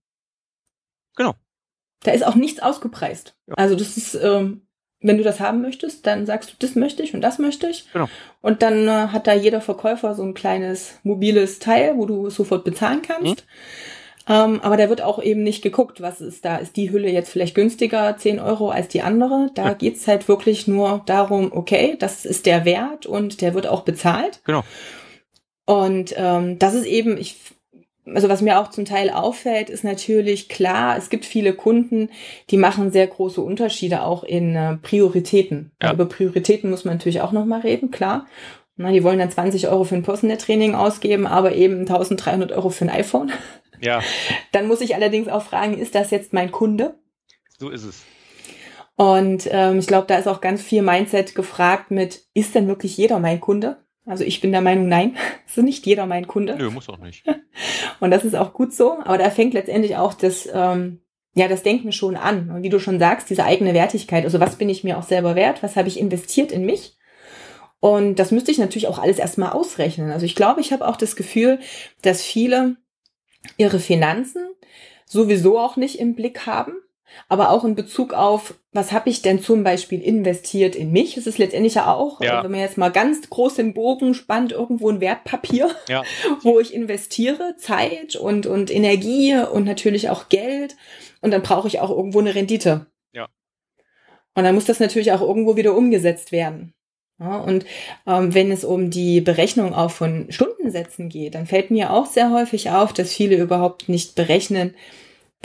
Genau. 1.15 1.35
Da 2.03 2.11
ist 2.11 2.25
auch 2.25 2.35
nichts 2.35 2.61
ausgepreist. 2.61 3.37
Ja. 3.47 3.55
Also 3.55 3.75
das 3.75 3.97
ist 3.97 4.15
ähm, 4.15 4.66
wenn 4.99 5.17
du 5.17 5.23
das 5.23 5.39
haben 5.39 5.61
möchtest, 5.61 6.07
dann 6.07 6.25
sagst 6.25 6.51
du, 6.51 6.55
das 6.59 6.75
möchte 6.75 7.03
ich 7.03 7.13
und 7.13 7.21
das 7.21 7.39
möchte 7.39 7.67
ich. 7.67 7.87
Genau. 7.93 8.07
Und 8.41 8.61
dann 8.61 8.87
äh, 8.87 9.07
hat 9.09 9.27
da 9.27 9.33
jeder 9.33 9.61
Verkäufer 9.61 10.15
so 10.15 10.23
ein 10.23 10.33
kleines 10.33 10.99
mobiles 11.03 11.59
Teil, 11.59 11.97
wo 11.97 12.05
du 12.05 12.29
sofort 12.29 12.63
bezahlen 12.63 13.01
kannst. 13.03 13.45
Mhm. 13.45 13.83
Ähm, 14.29 14.59
aber 14.61 14.75
da 14.75 14.89
wird 14.89 15.01
auch 15.01 15.21
eben 15.21 15.43
nicht 15.43 15.61
geguckt, 15.61 16.01
was 16.01 16.19
ist 16.19 16.43
da. 16.43 16.57
Ist 16.57 16.75
die 16.75 16.91
Hülle 16.91 17.09
jetzt 17.09 17.29
vielleicht 17.29 17.55
günstiger, 17.55 18.17
10 18.17 18.39
Euro 18.39 18.69
als 18.69 18.89
die 18.89 19.01
andere? 19.01 19.51
Da 19.53 19.67
ja. 19.67 19.73
geht's 19.73 20.07
halt 20.07 20.27
wirklich 20.27 20.67
nur 20.67 21.03
darum, 21.05 21.51
okay, 21.53 21.95
das 21.97 22.25
ist 22.25 22.45
der 22.45 22.65
Wert 22.65 23.05
und 23.05 23.41
der 23.41 23.53
wird 23.53 23.67
auch 23.67 23.83
bezahlt. 23.83 24.41
Genau. 24.43 24.63
Und 25.65 26.13
ähm, 26.17 26.59
das 26.59 26.73
ist 26.73 26.85
eben, 26.85 27.17
ich 27.17 27.37
also 28.13 28.29
was 28.29 28.41
mir 28.41 28.59
auch 28.59 28.69
zum 28.69 28.85
Teil 28.85 29.09
auffällt, 29.09 29.69
ist 29.69 29.83
natürlich 29.83 30.49
klar, 30.49 30.97
es 30.97 31.09
gibt 31.09 31.25
viele 31.25 31.53
Kunden, 31.53 32.09
die 32.49 32.57
machen 32.57 32.91
sehr 32.91 33.07
große 33.07 33.41
Unterschiede 33.41 34.03
auch 34.03 34.23
in 34.23 34.55
äh, 34.55 34.77
Prioritäten. 34.77 35.71
Ja. 35.81 35.93
Über 35.93 36.05
Prioritäten 36.05 36.69
muss 36.69 36.85
man 36.85 36.95
natürlich 36.95 37.21
auch 37.21 37.31
nochmal 37.31 37.61
reden, 37.61 37.91
klar. 37.91 38.27
Na, 38.75 38.91
die 38.91 39.03
wollen 39.03 39.19
dann 39.19 39.31
20 39.31 39.67
Euro 39.69 39.83
für 39.83 39.95
ein 39.95 40.03
Personal 40.03 40.37
Training 40.37 40.75
ausgeben, 40.75 41.25
aber 41.25 41.55
eben 41.55 41.79
1300 41.79 42.51
Euro 42.51 42.69
für 42.69 42.85
ein 42.85 42.89
iPhone. 42.89 43.31
Ja. 43.79 44.01
Dann 44.53 44.67
muss 44.67 44.81
ich 44.81 44.95
allerdings 44.95 45.27
auch 45.27 45.43
fragen, 45.43 45.77
ist 45.77 45.93
das 45.93 46.09
jetzt 46.09 46.33
mein 46.33 46.49
Kunde? 46.49 46.95
So 47.59 47.69
ist 47.69 47.83
es. 47.83 48.03
Und 48.95 49.47
ähm, 49.51 49.77
ich 49.77 49.85
glaube, 49.85 50.07
da 50.07 50.17
ist 50.17 50.27
auch 50.27 50.41
ganz 50.41 50.63
viel 50.63 50.81
Mindset 50.81 51.35
gefragt 51.35 51.91
mit, 51.91 52.23
ist 52.33 52.55
denn 52.55 52.67
wirklich 52.67 52.97
jeder 52.97 53.19
mein 53.19 53.39
Kunde? 53.39 53.77
Also 54.07 54.23
ich 54.23 54.39
bin 54.39 54.51
der 54.51 54.61
Meinung, 54.61 54.87
nein, 54.87 55.17
ist 55.47 55.57
nicht 55.57 55.85
jeder 55.85 56.05
mein 56.05 56.27
Kunde. 56.27 56.55
Nö, 56.57 56.71
muss 56.71 56.89
auch 56.89 56.97
nicht. 56.97 57.23
Und 57.99 58.11
das 58.11 58.25
ist 58.25 58.35
auch 58.35 58.53
gut 58.53 58.73
so. 58.73 58.99
Aber 59.03 59.17
da 59.17 59.29
fängt 59.29 59.53
letztendlich 59.53 59.97
auch 59.97 60.13
das, 60.13 60.47
ähm, 60.51 61.01
ja, 61.33 61.47
das 61.47 61.63
Denken 61.63 61.91
schon 61.91 62.15
an. 62.15 62.49
Und 62.49 62.63
wie 62.63 62.69
du 62.69 62.79
schon 62.79 62.99
sagst, 62.99 63.29
diese 63.29 63.43
eigene 63.43 63.73
Wertigkeit. 63.73 64.23
Also 64.23 64.39
was 64.39 64.55
bin 64.55 64.69
ich 64.69 64.83
mir 64.83 64.97
auch 64.97 65.03
selber 65.03 65.35
wert? 65.35 65.61
Was 65.61 65.75
habe 65.75 65.87
ich 65.87 65.99
investiert 65.99 66.51
in 66.51 66.65
mich? 66.65 66.97
Und 67.79 68.15
das 68.17 68.31
müsste 68.31 68.49
ich 68.49 68.57
natürlich 68.57 68.87
auch 68.87 68.97
alles 68.97 69.19
erstmal 69.19 69.51
ausrechnen. 69.51 70.11
Also 70.11 70.25
ich 70.25 70.35
glaube, 70.35 70.61
ich 70.61 70.73
habe 70.73 70.87
auch 70.87 70.95
das 70.95 71.15
Gefühl, 71.15 71.59
dass 72.01 72.23
viele 72.23 72.77
ihre 73.57 73.79
Finanzen 73.79 74.47
sowieso 75.05 75.59
auch 75.59 75.77
nicht 75.77 75.99
im 75.99 76.15
Blick 76.15 76.47
haben 76.47 76.73
aber 77.29 77.51
auch 77.51 77.63
in 77.63 77.75
Bezug 77.75 78.13
auf, 78.13 78.55
was 78.71 78.91
habe 78.91 79.09
ich 79.09 79.21
denn 79.21 79.41
zum 79.41 79.63
Beispiel 79.63 80.01
investiert 80.01 80.75
in 80.75 80.91
mich? 80.91 81.17
Es 81.17 81.27
ist 81.27 81.37
letztendlich 81.37 81.75
ja 81.75 81.93
auch, 81.93 82.21
ja. 82.21 82.43
wenn 82.43 82.51
man 82.51 82.59
jetzt 82.59 82.77
mal 82.77 82.91
ganz 82.91 83.29
groß 83.29 83.55
den 83.55 83.73
Bogen 83.73 84.13
spannt, 84.13 84.51
irgendwo 84.51 84.89
ein 84.89 85.01
Wertpapier, 85.01 85.69
ja. 85.89 86.03
wo 86.43 86.59
ich 86.59 86.73
investiere, 86.73 87.55
Zeit 87.57 88.15
und, 88.15 88.45
und 88.45 88.73
Energie 88.73 89.35
und 89.35 89.65
natürlich 89.65 90.09
auch 90.09 90.29
Geld. 90.29 90.75
Und 91.21 91.31
dann 91.31 91.41
brauche 91.41 91.67
ich 91.67 91.79
auch 91.79 91.89
irgendwo 91.89 92.19
eine 92.19 92.35
Rendite. 92.35 92.87
Ja. 93.13 93.27
Und 94.35 94.43
dann 94.43 94.55
muss 94.55 94.65
das 94.65 94.79
natürlich 94.79 95.11
auch 95.11 95.21
irgendwo 95.21 95.55
wieder 95.55 95.75
umgesetzt 95.75 96.31
werden. 96.31 96.73
Ja, 97.19 97.37
und 97.37 97.65
ähm, 98.05 98.35
wenn 98.35 98.51
es 98.51 98.63
um 98.63 98.91
die 98.91 99.21
Berechnung 99.21 99.73
auch 99.73 99.89
von 99.89 100.27
Stundensätzen 100.29 101.09
geht, 101.09 101.33
dann 101.33 101.47
fällt 101.47 101.71
mir 101.71 101.91
auch 101.91 102.05
sehr 102.05 102.31
häufig 102.31 102.69
auf, 102.69 102.93
dass 102.93 103.11
viele 103.11 103.37
überhaupt 103.37 103.89
nicht 103.89 104.13
berechnen, 104.13 104.75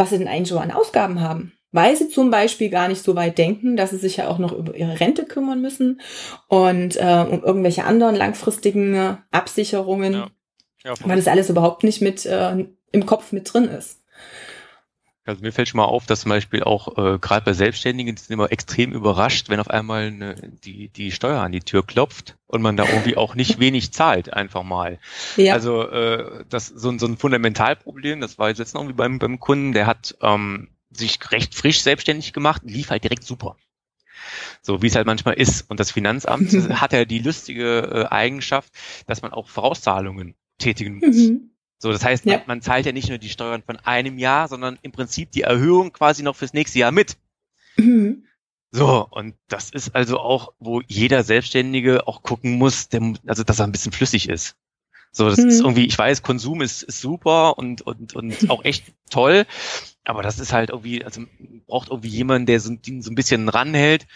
was 0.03 0.11
sie 0.11 0.19
denn 0.19 0.29
eigentlich 0.29 0.49
so 0.49 0.59
an 0.59 0.73
Ausgaben 0.73 1.21
haben. 1.21 1.53
Weil 1.71 1.97
sie 1.97 2.11
zum 2.11 2.31
Beispiel 2.31 2.69
gar 2.69 2.89
nicht 2.89 3.03
so 3.03 3.15
weit 3.15 3.39
denken, 3.39 3.77
dass 3.77 3.91
sie 3.91 3.97
sich 3.97 4.19
ja 4.19 4.29
auch 4.29 4.39
noch 4.39 4.53
über 4.53 4.75
ihre 4.75 5.01
Rente 5.01 5.25
kümmern 5.25 5.63
müssen 5.63 6.01
und 6.49 6.97
äh, 6.97 7.25
um 7.31 7.43
irgendwelche 7.43 7.85
anderen 7.85 8.15
langfristigen 8.15 9.17
Absicherungen, 9.31 10.13
ja. 10.13 10.29
Ja, 10.85 10.95
weil 11.05 11.17
das 11.17 11.29
alles 11.29 11.49
überhaupt 11.49 11.85
nicht 11.85 12.03
mit 12.03 12.27
äh, 12.27 12.67
im 12.91 13.07
Kopf 13.07 13.33
mit 13.33 13.53
drin 13.53 13.65
ist. 13.65 14.01
Also 15.25 15.41
mir 15.41 15.53
fällt 15.53 15.69
schon 15.69 15.79
mal 15.79 15.85
auf, 15.85 16.07
dass 16.07 16.23
zum 16.23 16.31
Beispiel 16.31 16.65
auch 16.65 16.99
äh, 16.99 17.19
gerade 17.19 17.45
bei 17.45 17.53
Selbstständigen 17.53 18.17
sind 18.17 18.33
immer 18.33 18.51
extrem 18.51 18.93
überrascht, 18.93 19.49
wenn 19.49 19.61
auf 19.61 19.71
einmal 19.71 20.07
eine, 20.07 20.35
die, 20.65 20.89
die 20.89 21.13
Steuer 21.13 21.41
an 21.41 21.53
die 21.53 21.61
Tür 21.61 21.87
klopft 21.87 22.37
und 22.47 22.61
man 22.61 22.77
da 22.77 22.89
irgendwie 22.89 23.17
auch 23.17 23.37
nicht 23.37 23.61
wenig 23.61 23.93
zahlt, 23.93 24.33
einfach 24.33 24.65
mal. 24.65 24.99
Ja. 25.37 25.55
Also 25.55 25.89
äh, 25.89 26.45
das 26.49 26.67
so, 26.67 26.99
so 26.99 27.07
ein 27.07 27.17
Fundamentalproblem, 27.17 28.21
das 28.21 28.39
war 28.39 28.49
jetzt 28.49 28.59
letztens 28.59 28.81
irgendwie 28.81 28.97
beim, 28.97 29.21
beim 29.21 29.39
Kunden, 29.39 29.73
der 29.73 29.87
hat 29.87 30.17
ähm, 30.23 30.71
sich 30.91 31.19
recht 31.31 31.55
frisch 31.55 31.83
selbstständig 31.83 32.33
gemacht, 32.33 32.63
lief 32.65 32.91
halt 32.91 33.05
direkt 33.05 33.23
super. 33.23 33.57
So 34.61 34.83
wie 34.83 34.89
es 34.89 34.97
halt 34.97 35.07
manchmal 35.07 35.35
ist. 35.35 35.71
Und 35.71 35.79
das 35.79 35.93
Finanzamt 35.93 36.53
hat 36.81 36.93
ja 36.93 37.05
die 37.05 37.21
lustige 37.21 38.09
äh, 38.11 38.13
Eigenschaft, 38.13 38.73
dass 39.07 39.23
man 39.23 39.33
auch 39.33 39.49
Vorauszahlungen 39.49 40.35
tätigen 40.59 40.99
muss. 40.99 41.17
Mhm. 41.17 41.52
So, 41.83 41.91
das 41.91 42.05
heißt, 42.05 42.27
ja. 42.27 42.41
man, 42.47 42.63
zahlt 42.63 42.87
ja 42.87 42.93
nicht 42.93 43.09
nur 43.09 43.19
die 43.19 43.29
Steuern 43.29 43.65
von 43.65 43.77
einem 43.79 44.17
Jahr, 44.17 44.47
sondern 44.47 44.79
im 44.83 44.93
Prinzip 44.93 45.33
die 45.33 45.43
Erhöhung 45.43 45.93
quasi 45.93 46.23
noch 46.23 46.37
fürs 46.37 46.53
nächste 46.53 46.79
Jahr 46.79 46.93
mit. 46.93 47.17
Mhm. 47.77 48.25
So, 48.71 49.05
und 49.11 49.35
das 49.49 49.71
ist 49.71 49.93
also 49.93 50.21
auch, 50.21 50.53
wo 50.61 50.81
jeder 50.87 51.25
Selbstständige 51.25 52.07
auch 52.07 52.23
gucken 52.23 52.53
muss, 52.53 52.89
der, 52.89 53.15
also 53.27 53.43
dass 53.43 53.59
er 53.59 53.65
ein 53.65 53.73
bisschen 53.73 53.91
flüssig 53.91 54.29
ist. 54.29 54.55
So, 55.11 55.29
das 55.29 55.39
mhm. 55.39 55.49
ist 55.49 55.61
irgendwie, 55.61 55.85
ich 55.85 55.99
weiß, 55.99 56.23
Konsum 56.23 56.63
ist, 56.63 56.85
ist 56.85 57.01
super 57.01 57.59
und, 57.59 57.83
und, 57.83 58.15
und 58.15 58.37
auch 58.49 58.65
echt 58.65 58.93
toll, 59.11 59.45
aber 60.05 60.23
das 60.23 60.39
ist 60.39 60.53
halt 60.53 60.71
irgendwie, 60.71 61.05
also 61.05 61.23
braucht 61.67 61.89
irgendwie 61.89 62.11
jemanden, 62.11 62.47
der 62.47 62.61
so, 62.61 62.71
so 63.01 63.11
ein 63.11 63.17
bisschen 63.17 63.49
ranhält, 63.49 64.07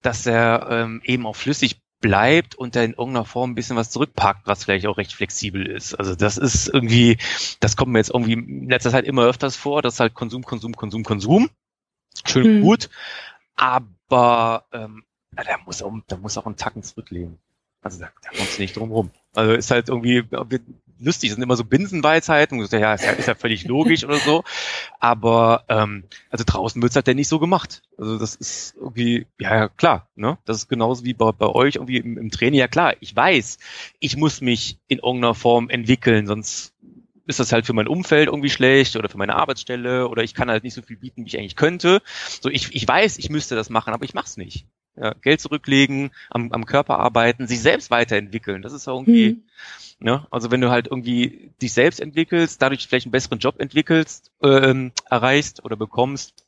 dass 0.00 0.26
er 0.26 0.68
ähm, 0.70 1.02
eben 1.04 1.26
auch 1.26 1.34
flüssig 1.34 1.80
bleibt 2.00 2.54
und 2.54 2.76
da 2.76 2.82
in 2.82 2.92
irgendeiner 2.92 3.24
Form 3.24 3.52
ein 3.52 3.54
bisschen 3.54 3.76
was 3.76 3.90
zurückpackt, 3.90 4.46
was 4.46 4.64
vielleicht 4.64 4.86
auch 4.86 4.98
recht 4.98 5.12
flexibel 5.12 5.66
ist. 5.66 5.94
Also 5.94 6.14
das 6.14 6.36
ist 6.36 6.68
irgendwie, 6.68 7.18
das 7.60 7.76
kommt 7.76 7.92
mir 7.92 7.98
jetzt 7.98 8.10
irgendwie 8.10 8.34
in 8.34 8.68
letzter 8.68 8.90
Zeit 8.90 9.04
immer 9.04 9.24
öfters 9.24 9.56
vor, 9.56 9.82
dass 9.82 10.00
halt 10.00 10.14
Konsum, 10.14 10.44
Konsum, 10.44 10.74
Konsum, 10.76 11.04
Konsum. 11.04 11.50
Schön 12.24 12.58
mhm. 12.58 12.62
gut. 12.62 12.90
Aber 13.54 14.66
ähm, 14.72 15.04
da 15.32 15.42
muss 15.64 15.82
auch, 15.82 15.92
da 16.06 16.16
muss 16.16 16.36
auch 16.36 16.46
ein 16.46 16.56
Tacken 16.56 16.82
zurücklegen. 16.82 17.38
Also 17.82 18.00
da, 18.00 18.10
da 18.22 18.30
kommst 18.30 18.58
du 18.58 18.62
nicht 18.62 18.76
drum 18.76 18.90
rum. 18.90 19.10
Also 19.34 19.52
ist 19.52 19.70
halt 19.70 19.88
irgendwie, 19.88 20.24
lustig, 21.00 21.30
das 21.30 21.36
sind 21.36 21.42
immer 21.42 21.56
so 21.56 21.64
Binsenweisheiten, 21.64 22.58
ja, 22.58 22.94
ist 22.94 23.04
ja, 23.04 23.12
ist 23.12 23.28
ja 23.28 23.34
völlig 23.34 23.64
logisch 23.64 24.04
oder 24.04 24.18
so. 24.18 24.44
Aber 25.00 25.64
ähm, 25.68 26.04
also 26.30 26.44
draußen 26.46 26.82
wird's 26.82 26.96
halt 26.96 27.08
ja 27.08 27.14
nicht 27.14 27.28
so 27.28 27.38
gemacht. 27.38 27.82
Also 27.98 28.18
das 28.18 28.34
ist 28.34 28.74
irgendwie, 28.76 29.26
ja, 29.38 29.54
ja 29.54 29.68
klar, 29.68 30.08
ne? 30.14 30.38
Das 30.44 30.56
ist 30.58 30.68
genauso 30.68 31.04
wie 31.04 31.14
bei, 31.14 31.32
bei 31.32 31.46
euch 31.46 31.76
irgendwie 31.76 31.98
im, 31.98 32.18
im 32.18 32.30
Training, 32.30 32.60
ja 32.60 32.68
klar, 32.68 32.94
ich 33.00 33.14
weiß, 33.14 33.58
ich 34.00 34.16
muss 34.16 34.40
mich 34.40 34.78
in 34.88 34.98
irgendeiner 34.98 35.34
Form 35.34 35.68
entwickeln, 35.68 36.26
sonst 36.26 36.74
ist 37.26 37.40
das 37.40 37.52
halt 37.52 37.66
für 37.66 37.72
mein 37.72 37.88
Umfeld 37.88 38.28
irgendwie 38.28 38.50
schlecht 38.50 38.96
oder 38.96 39.08
für 39.08 39.18
meine 39.18 39.34
Arbeitsstelle 39.34 40.08
oder 40.08 40.22
ich 40.22 40.34
kann 40.34 40.48
halt 40.48 40.64
nicht 40.64 40.74
so 40.74 40.82
viel 40.82 40.96
bieten, 40.96 41.24
wie 41.24 41.28
ich 41.28 41.38
eigentlich 41.38 41.56
könnte. 41.56 42.00
So, 42.40 42.48
ich, 42.48 42.74
ich 42.74 42.86
weiß, 42.86 43.18
ich 43.18 43.30
müsste 43.30 43.56
das 43.56 43.68
machen, 43.68 43.92
aber 43.92 44.04
ich 44.04 44.14
mach's 44.14 44.36
nicht. 44.36 44.66
Ja, 44.98 45.14
Geld 45.20 45.40
zurücklegen, 45.40 46.10
am, 46.30 46.52
am 46.52 46.64
Körper 46.64 46.98
arbeiten, 46.98 47.46
sich 47.46 47.60
selbst 47.60 47.90
weiterentwickeln. 47.90 48.62
Das 48.62 48.72
ist 48.72 48.86
irgendwie, 48.86 49.34
mhm. 49.34 49.42
Ne? 49.98 50.26
Also 50.30 50.50
wenn 50.50 50.60
du 50.60 50.70
halt 50.70 50.88
irgendwie 50.88 51.52
dich 51.62 51.72
selbst 51.72 52.00
entwickelst, 52.00 52.60
dadurch 52.60 52.86
vielleicht 52.86 53.06
einen 53.06 53.12
besseren 53.12 53.38
Job 53.38 53.58
entwickelst, 53.58 54.30
ähm, 54.42 54.92
erreichst 55.08 55.64
oder 55.64 55.76
bekommst 55.76 56.44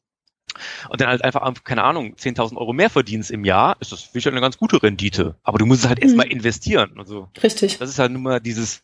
und 0.90 1.00
dann 1.00 1.08
halt 1.08 1.24
einfach, 1.24 1.64
keine 1.64 1.82
Ahnung, 1.82 2.14
10.000 2.14 2.56
Euro 2.56 2.72
mehr 2.72 2.90
verdienst 2.90 3.30
im 3.30 3.44
Jahr, 3.44 3.76
ist 3.80 3.92
das 3.92 4.12
sicher 4.12 4.30
eine 4.30 4.40
ganz 4.40 4.58
gute 4.58 4.82
Rendite. 4.82 5.36
Aber 5.42 5.58
du 5.58 5.64
musst 5.64 5.82
es 5.82 5.88
halt 5.88 5.98
mhm. 5.98 6.04
erstmal 6.04 6.26
investieren. 6.26 6.92
Also 6.98 7.28
Richtig. 7.42 7.78
Das 7.78 7.88
ist 7.88 7.98
halt 7.98 8.12
nur 8.12 8.20
mal 8.20 8.40
dieses 8.40 8.82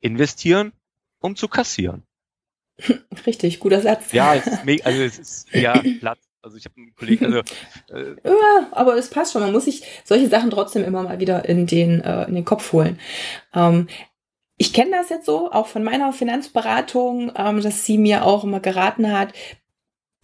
Investieren, 0.00 0.72
um 1.20 1.34
zu 1.34 1.48
kassieren. 1.48 2.02
Richtig, 3.26 3.60
guter 3.60 3.80
Satz. 3.80 4.12
Ja, 4.12 4.34
es 4.34 4.46
ist 4.46 4.84
also 4.84 5.02
es 5.02 5.18
ist 5.18 5.54
ja 5.54 5.80
platt. 6.00 6.18
Also 6.42 6.56
ich 6.56 6.64
habe 6.64 6.74
einen 6.76 6.94
Kollegen, 6.94 7.26
also 7.26 7.38
äh, 7.92 8.16
ja, 8.24 8.68
aber 8.72 8.96
es 8.96 9.08
passt 9.08 9.32
schon. 9.32 9.42
Man 9.42 9.52
muss 9.52 9.64
sich 9.66 9.84
solche 10.04 10.28
Sachen 10.28 10.50
trotzdem 10.50 10.84
immer 10.84 11.02
mal 11.02 11.20
wieder 11.20 11.48
in 11.48 11.66
den 11.66 12.00
äh, 12.00 12.24
in 12.24 12.34
den 12.34 12.44
Kopf 12.44 12.72
holen. 12.72 12.98
Ähm, 13.54 13.86
ich 14.56 14.72
kenne 14.72 14.90
das 14.92 15.08
jetzt 15.08 15.26
so, 15.26 15.50
auch 15.50 15.66
von 15.66 15.82
meiner 15.82 16.12
Finanzberatung, 16.12 17.32
ähm, 17.36 17.62
dass 17.62 17.84
sie 17.84 17.98
mir 17.98 18.24
auch 18.24 18.44
immer 18.44 18.60
geraten 18.60 19.12
hat, 19.12 19.32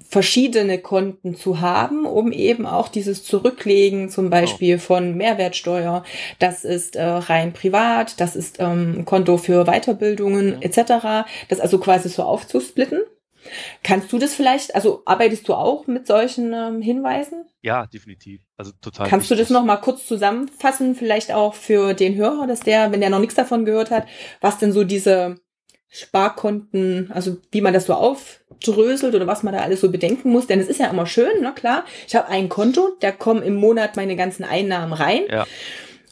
verschiedene 0.09 0.79
Konten 0.79 1.35
zu 1.35 1.61
haben, 1.61 2.07
um 2.07 2.31
eben 2.31 2.67
auch 2.67 2.89
dieses 2.89 3.25
Zurücklegen 3.25 4.09
zum 4.09 4.31
Beispiel 4.31 4.77
oh. 4.77 4.79
von 4.79 5.17
Mehrwertsteuer, 5.17 6.05
das 6.39 6.65
ist 6.65 6.97
äh, 6.97 7.03
rein 7.05 7.53
privat, 7.53 8.21
das 8.21 8.37
ist 8.37 8.61
ähm, 8.61 8.99
ein 8.99 9.05
Konto 9.05 9.39
für 9.39 9.65
Weiterbildungen 9.65 10.57
mhm. 10.57 10.63
etc., 10.63 11.27
das 11.49 11.61
also 11.61 11.79
quasi 11.79 12.09
so 12.09 12.23
aufzusplitten. 12.23 13.01
Kannst 13.83 14.13
du 14.13 14.19
das 14.19 14.35
vielleicht, 14.35 14.75
also 14.75 15.03
arbeitest 15.05 15.49
du 15.49 15.55
auch 15.55 15.87
mit 15.87 16.07
solchen 16.07 16.53
ähm, 16.53 16.83
Hinweisen? 16.83 17.45
Ja, 17.63 17.87
definitiv. 17.87 18.41
Also 18.57 18.73
total. 18.81 19.09
Kannst 19.09 19.31
wichtig. 19.31 19.39
du 19.39 19.43
das 19.43 19.51
noch 19.51 19.65
mal 19.65 19.77
kurz 19.77 20.07
zusammenfassen, 20.07 20.95
vielleicht 20.95 21.33
auch 21.33 21.55
für 21.55 21.95
den 21.95 22.17
Hörer, 22.17 22.47
dass 22.47 22.61
der, 22.61 22.93
wenn 22.93 23.01
der 23.01 23.11
noch 23.11 23.21
nichts 23.21 23.35
davon 23.35 23.65
gehört 23.65 23.91
hat, 23.91 24.07
was 24.41 24.59
denn 24.59 24.73
so 24.73 24.85
diese 24.85 25.37
Sparkonten, 25.89 27.11
also 27.13 27.39
wie 27.51 27.61
man 27.61 27.73
das 27.73 27.87
so 27.87 27.95
aufdröselt 27.95 29.15
oder 29.15 29.27
was 29.27 29.43
man 29.43 29.55
da 29.55 29.61
alles 29.61 29.81
so 29.81 29.91
bedenken 29.91 30.31
muss, 30.31 30.47
denn 30.47 30.61
es 30.61 30.69
ist 30.69 30.81
ja 30.81 30.89
immer 30.89 31.07
schön, 31.07 31.31
na 31.41 31.53
klar, 31.53 31.85
ich 32.07 32.15
habe 32.15 32.29
ein 32.29 32.49
Konto, 32.49 32.91
da 33.01 33.11
kommen 33.11 33.43
im 33.43 33.57
Monat 33.57 33.97
meine 33.97 34.17
ganzen 34.17 34.45
Einnahmen 34.45 34.93
rein. 34.93 35.23
Ja. 35.31 35.47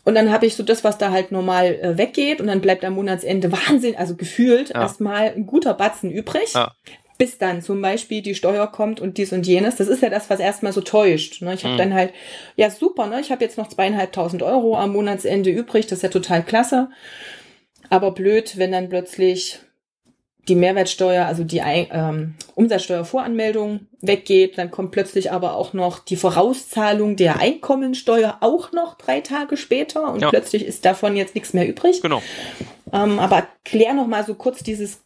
Und 0.05 0.15
dann 0.15 0.31
habe 0.31 0.47
ich 0.47 0.55
so 0.55 0.63
das, 0.63 0.85
was 0.85 0.99
da 0.99 1.11
halt 1.11 1.33
normal 1.33 1.75
äh, 1.75 1.99
weggeht 1.99 2.41
und 2.41 2.47
dann 2.47 2.61
bleibt 2.61 2.85
am 2.85 2.95
Monatsende 2.95 3.51
Wahnsinn, 3.69 3.97
also 3.97 4.17
gefühlt 4.17 4.71
ja. 4.71 4.83
erstmal 4.83 5.33
ein 5.35 5.47
guter 5.47 5.75
Batzen 5.75 6.11
übrig. 6.11 6.55
Ja 6.55 6.73
bis 7.19 7.39
dann 7.39 7.63
zum 7.63 7.81
Beispiel 7.81 8.23
die 8.23 8.35
Steuer 8.35 8.67
kommt 8.67 9.01
und 9.01 9.19
dies 9.19 9.33
und 9.33 9.47
jenes. 9.47 9.77
Das 9.77 9.89
ist 9.89 10.03
ja 10.03 10.11
das, 10.11 10.31
was 10.31 10.41
erstmal 10.41 10.73
so 10.73 10.81
täuscht. 10.81 11.43
Ne? 11.43 11.55
Ich 11.55 11.65
habe 11.65 11.75
mhm. 11.75 11.79
dann 11.79 11.95
halt, 11.95 12.13
ja 12.57 12.71
super, 12.71 13.07
ne? 13.07 13.21
ich 13.21 13.31
habe 13.31 13.45
jetzt 13.45 13.59
noch 13.59 13.69
zweieinhalbtausend 13.69 14.43
Euro 14.43 14.77
am 14.77 14.93
Monatsende 14.93 15.51
übrig, 15.51 15.87
das 15.87 15.99
ist 15.99 16.03
ja 16.03 16.09
total 16.09 16.43
klasse. 16.43 16.91
Aber 17.89 18.11
blöd, 18.11 18.59
wenn 18.59 18.73
dann 18.73 18.89
plötzlich 18.89 19.61
die 20.49 20.55
Mehrwertsteuer, 20.55 21.27
also 21.27 21.43
die 21.43 21.61
ähm, 21.65 22.35
Umsatzsteuervoranmeldung 22.55 23.87
weggeht, 24.01 24.59
dann 24.59 24.71
kommt 24.71 24.93
plötzlich 24.93 25.33
aber 25.33 25.55
auch 25.55 25.73
noch 25.73 25.99
die 25.99 26.17
Vorauszahlung 26.17 27.17
der 27.17 27.41
Einkommensteuer 27.41 28.39
auch 28.41 28.71
noch 28.73 28.97
drei 28.97 29.21
Tage 29.21 29.57
später 29.57 30.13
und 30.13 30.23
ja. 30.23 30.31
plötzlich 30.31 30.65
ist 30.65 30.85
davon 30.85 31.17
jetzt 31.17 31.35
nichts 31.35 31.53
mehr 31.53 31.69
übrig. 31.69 32.01
Genau. 32.01 32.23
Ähm, 32.93 33.19
aber 33.19 33.47
klär 33.65 33.93
noch 33.95 34.07
mal 34.07 34.25
so 34.25 34.35
kurz 34.35 34.63
dieses 34.63 35.01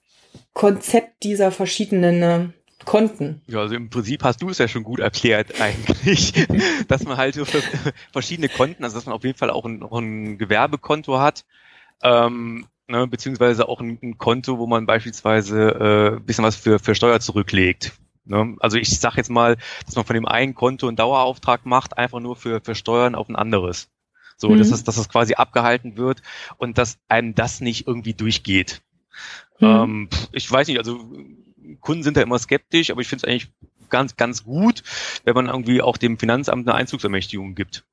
Konzept 0.53 1.23
dieser 1.23 1.51
verschiedenen 1.51 2.23
äh, 2.23 2.49
Konten. 2.85 3.43
Ja, 3.47 3.61
also 3.61 3.75
im 3.75 3.91
Prinzip 3.91 4.25
hast 4.25 4.41
du 4.43 4.49
es 4.49 4.59
ja 4.59 4.67
schon 4.67 4.85
gut 4.85 5.01
erklärt 5.01 5.61
eigentlich, 5.61 6.33
dass 6.89 7.05
man 7.05 7.17
halt 7.17 7.35
so 7.35 7.45
verschiedene 8.13 8.49
Konten, 8.49 8.85
also 8.85 8.97
dass 8.97 9.07
man 9.07 9.15
auf 9.15 9.25
jeden 9.25 9.39
Fall 9.39 9.51
auch 9.51 9.65
ein, 9.65 9.83
auch 9.83 9.99
ein 9.99 10.39
Gewerbekonto 10.39 11.19
hat, 11.19 11.45
ähm, 12.03 12.67
ne, 12.89 13.07
beziehungsweise 13.07 13.69
auch 13.69 13.81
ein, 13.81 13.99
ein, 14.03 14.19
Konto, 14.19 14.59
wo 14.59 14.67
man 14.67 14.87
beispielsweise 14.87 16.17
äh, 16.17 16.21
bisschen 16.21 16.45
was 16.45 16.57
für, 16.57 16.79
für 16.79 16.95
Steuer 16.95 17.21
zurücklegt. 17.21 17.93
Ne? 18.25 18.57
Also 18.61 18.79
ich 18.79 18.99
sage 18.99 19.17
jetzt 19.17 19.31
mal, 19.31 19.57
dass 19.85 19.97
man 19.97 20.05
von 20.05 20.15
dem 20.15 20.27
einen 20.27 20.55
Konto 20.55 20.89
einen 20.89 20.97
Dauerauftrag 20.97 21.67
macht, 21.67 21.99
einfach 21.99 22.21
nur 22.21 22.37
für, 22.37 22.61
für 22.61 22.75
Steuern 22.75 23.15
auf 23.15 23.29
ein 23.29 23.37
anderes. 23.37 23.89
So, 24.37 24.49
mhm. 24.49 24.59
dass 24.59 24.71
es, 24.71 24.85
dass 24.85 24.97
es 24.97 25.09
quasi 25.09 25.35
abgehalten 25.35 25.97
wird 25.97 26.23
und 26.57 26.79
dass 26.79 26.99
einem 27.09 27.35
das 27.35 27.61
nicht 27.61 27.87
irgendwie 27.87 28.15
durchgeht. 28.15 28.81
Mhm. 29.61 29.69
Ähm, 29.69 30.09
ich 30.33 30.51
weiß 30.51 30.69
nicht, 30.69 30.79
also 30.79 30.99
Kunden 31.81 32.03
sind 32.03 32.17
da 32.17 32.23
immer 32.23 32.39
skeptisch, 32.39 32.91
aber 32.91 33.01
ich 33.01 33.09
finde 33.09 33.27
es 33.27 33.31
eigentlich 33.31 33.51
ganz, 33.89 34.17
ganz 34.17 34.45
gut, 34.45 34.83
wenn 35.25 35.35
man 35.35 35.47
irgendwie 35.47 35.83
auch 35.83 35.97
dem 35.97 36.19
Finanzamt 36.19 36.69
eine 36.69 36.77
Einzugsermächtigung 36.77 37.55
gibt. 37.55 37.85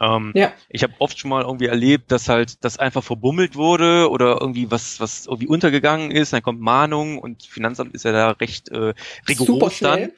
Ähm, 0.00 0.32
ja. 0.34 0.52
Ich 0.68 0.82
habe 0.82 0.92
oft 0.98 1.18
schon 1.18 1.30
mal 1.30 1.42
irgendwie 1.42 1.66
erlebt, 1.66 2.10
dass 2.10 2.28
halt 2.28 2.64
das 2.64 2.78
einfach 2.78 3.04
verbummelt 3.04 3.54
wurde 3.54 4.10
oder 4.10 4.40
irgendwie 4.40 4.68
was 4.68 4.98
was 4.98 5.26
irgendwie 5.26 5.46
untergegangen 5.46 6.10
ist, 6.10 6.32
dann 6.32 6.42
kommt 6.42 6.60
Mahnung 6.60 7.18
und 7.18 7.44
Finanzamt 7.44 7.94
ist 7.94 8.04
ja 8.04 8.10
da 8.10 8.30
recht 8.30 8.70
äh, 8.70 8.94
rigoros 9.28 9.78
dann. 9.78 10.10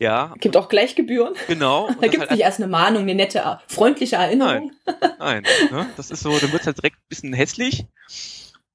Ja. 0.00 0.34
Gibt 0.40 0.56
auch 0.56 0.68
Gleichgebühren. 0.68 1.34
Genau. 1.46 1.88
da 2.00 2.08
gibt 2.08 2.14
es 2.14 2.20
halt 2.20 2.30
nicht 2.32 2.40
erst 2.40 2.60
eine 2.60 2.68
Mahnung, 2.68 3.02
eine 3.02 3.14
nette, 3.14 3.60
freundliche 3.68 4.16
Erinnerung. 4.16 4.72
Nein, 4.86 4.98
nein 5.20 5.44
ne? 5.70 5.86
das 5.96 6.10
ist 6.10 6.22
so, 6.22 6.36
dann 6.36 6.50
wird 6.50 6.66
halt 6.66 6.78
direkt 6.78 6.96
ein 6.96 7.08
bisschen 7.08 7.32
hässlich. 7.32 7.86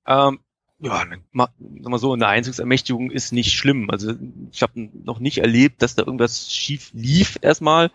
Ähm, 0.08 0.40
ja, 0.80 1.04
sag 1.34 1.50
mal 1.90 1.98
so, 1.98 2.14
eine 2.14 2.28
Einzugsermächtigung 2.28 3.10
ist 3.12 3.34
nicht 3.34 3.54
schlimm. 3.54 3.90
Also 3.90 4.14
ich 4.52 4.62
habe 4.62 4.90
noch 5.04 5.20
nicht 5.20 5.40
erlebt, 5.40 5.82
dass 5.82 5.96
da 5.96 6.04
irgendwas 6.04 6.52
schief 6.54 6.92
lief 6.94 7.40
erstmal. 7.42 7.92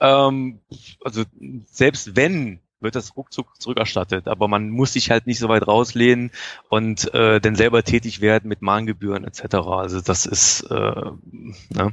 Ähm, 0.00 0.60
also 1.04 1.24
selbst 1.66 2.16
wenn, 2.16 2.60
wird 2.80 2.96
das 2.96 3.16
ruckzuck 3.16 3.60
zurückerstattet, 3.60 4.28
aber 4.28 4.48
man 4.48 4.70
muss 4.70 4.92
sich 4.94 5.10
halt 5.10 5.26
nicht 5.26 5.38
so 5.38 5.48
weit 5.48 5.66
rauslehnen 5.66 6.30
und 6.68 7.12
äh, 7.14 7.40
dann 7.40 7.56
selber 7.56 7.82
tätig 7.82 8.20
werden 8.20 8.48
mit 8.48 8.62
Mahngebühren 8.62 9.24
etc. 9.24 9.56
Also 9.56 10.00
das 10.00 10.26
ist 10.26 10.62
äh, 10.70 10.74
ne? 10.74 11.92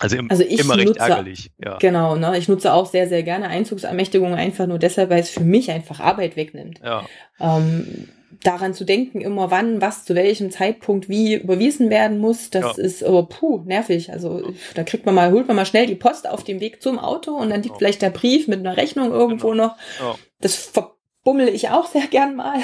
Also, 0.00 0.16
im, 0.16 0.30
also 0.30 0.44
immer 0.44 0.76
recht 0.76 0.88
nutze, 0.88 1.00
ärgerlich. 1.00 1.50
Ja. 1.58 1.76
Genau, 1.78 2.14
ne? 2.14 2.38
Ich 2.38 2.48
nutze 2.48 2.72
auch 2.72 2.86
sehr, 2.86 3.08
sehr 3.08 3.24
gerne 3.24 3.48
Einzugsermächtigungen 3.48 4.34
einfach 4.34 4.68
nur 4.68 4.78
deshalb, 4.78 5.10
weil 5.10 5.20
es 5.20 5.30
für 5.30 5.42
mich 5.42 5.72
einfach 5.72 5.98
Arbeit 5.98 6.36
wegnimmt. 6.36 6.80
Ja. 6.84 7.04
Ähm, 7.40 8.08
daran 8.42 8.74
zu 8.74 8.84
denken, 8.84 9.20
immer 9.20 9.50
wann, 9.50 9.80
was 9.80 10.04
zu 10.04 10.14
welchem 10.14 10.50
Zeitpunkt 10.50 11.08
wie 11.08 11.34
überwiesen 11.34 11.90
werden 11.90 12.18
muss, 12.18 12.50
das 12.50 12.76
ja. 12.76 12.82
ist 12.82 13.02
aber 13.02 13.24
puh, 13.24 13.62
nervig. 13.64 14.12
Also 14.12 14.52
da 14.74 14.84
kriegt 14.84 15.06
man 15.06 15.14
mal, 15.14 15.32
holt 15.32 15.48
man 15.48 15.56
mal 15.56 15.66
schnell 15.66 15.86
die 15.86 15.94
Post 15.94 16.28
auf 16.28 16.44
dem 16.44 16.60
Weg 16.60 16.82
zum 16.82 16.98
Auto 16.98 17.32
und 17.32 17.50
dann 17.50 17.62
liegt 17.62 17.74
ja. 17.74 17.78
vielleicht 17.78 18.02
der 18.02 18.10
Brief 18.10 18.48
mit 18.48 18.60
einer 18.60 18.76
Rechnung 18.76 19.12
irgendwo 19.12 19.50
genau. 19.50 19.68
noch. 19.68 19.76
Ja. 20.00 20.14
Das 20.40 20.56
verbummel 20.56 21.48
ich 21.48 21.70
auch 21.70 21.86
sehr 21.86 22.06
gern 22.06 22.36
mal. 22.36 22.60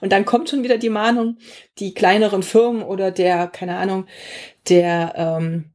Und 0.00 0.12
dann 0.12 0.24
kommt 0.24 0.50
schon 0.50 0.62
wieder 0.62 0.78
die 0.78 0.90
Mahnung, 0.90 1.38
die 1.78 1.94
kleineren 1.94 2.42
Firmen 2.42 2.82
oder 2.82 3.10
der, 3.10 3.46
keine 3.46 3.76
Ahnung, 3.76 4.06
der 4.68 5.14
ähm, 5.16 5.72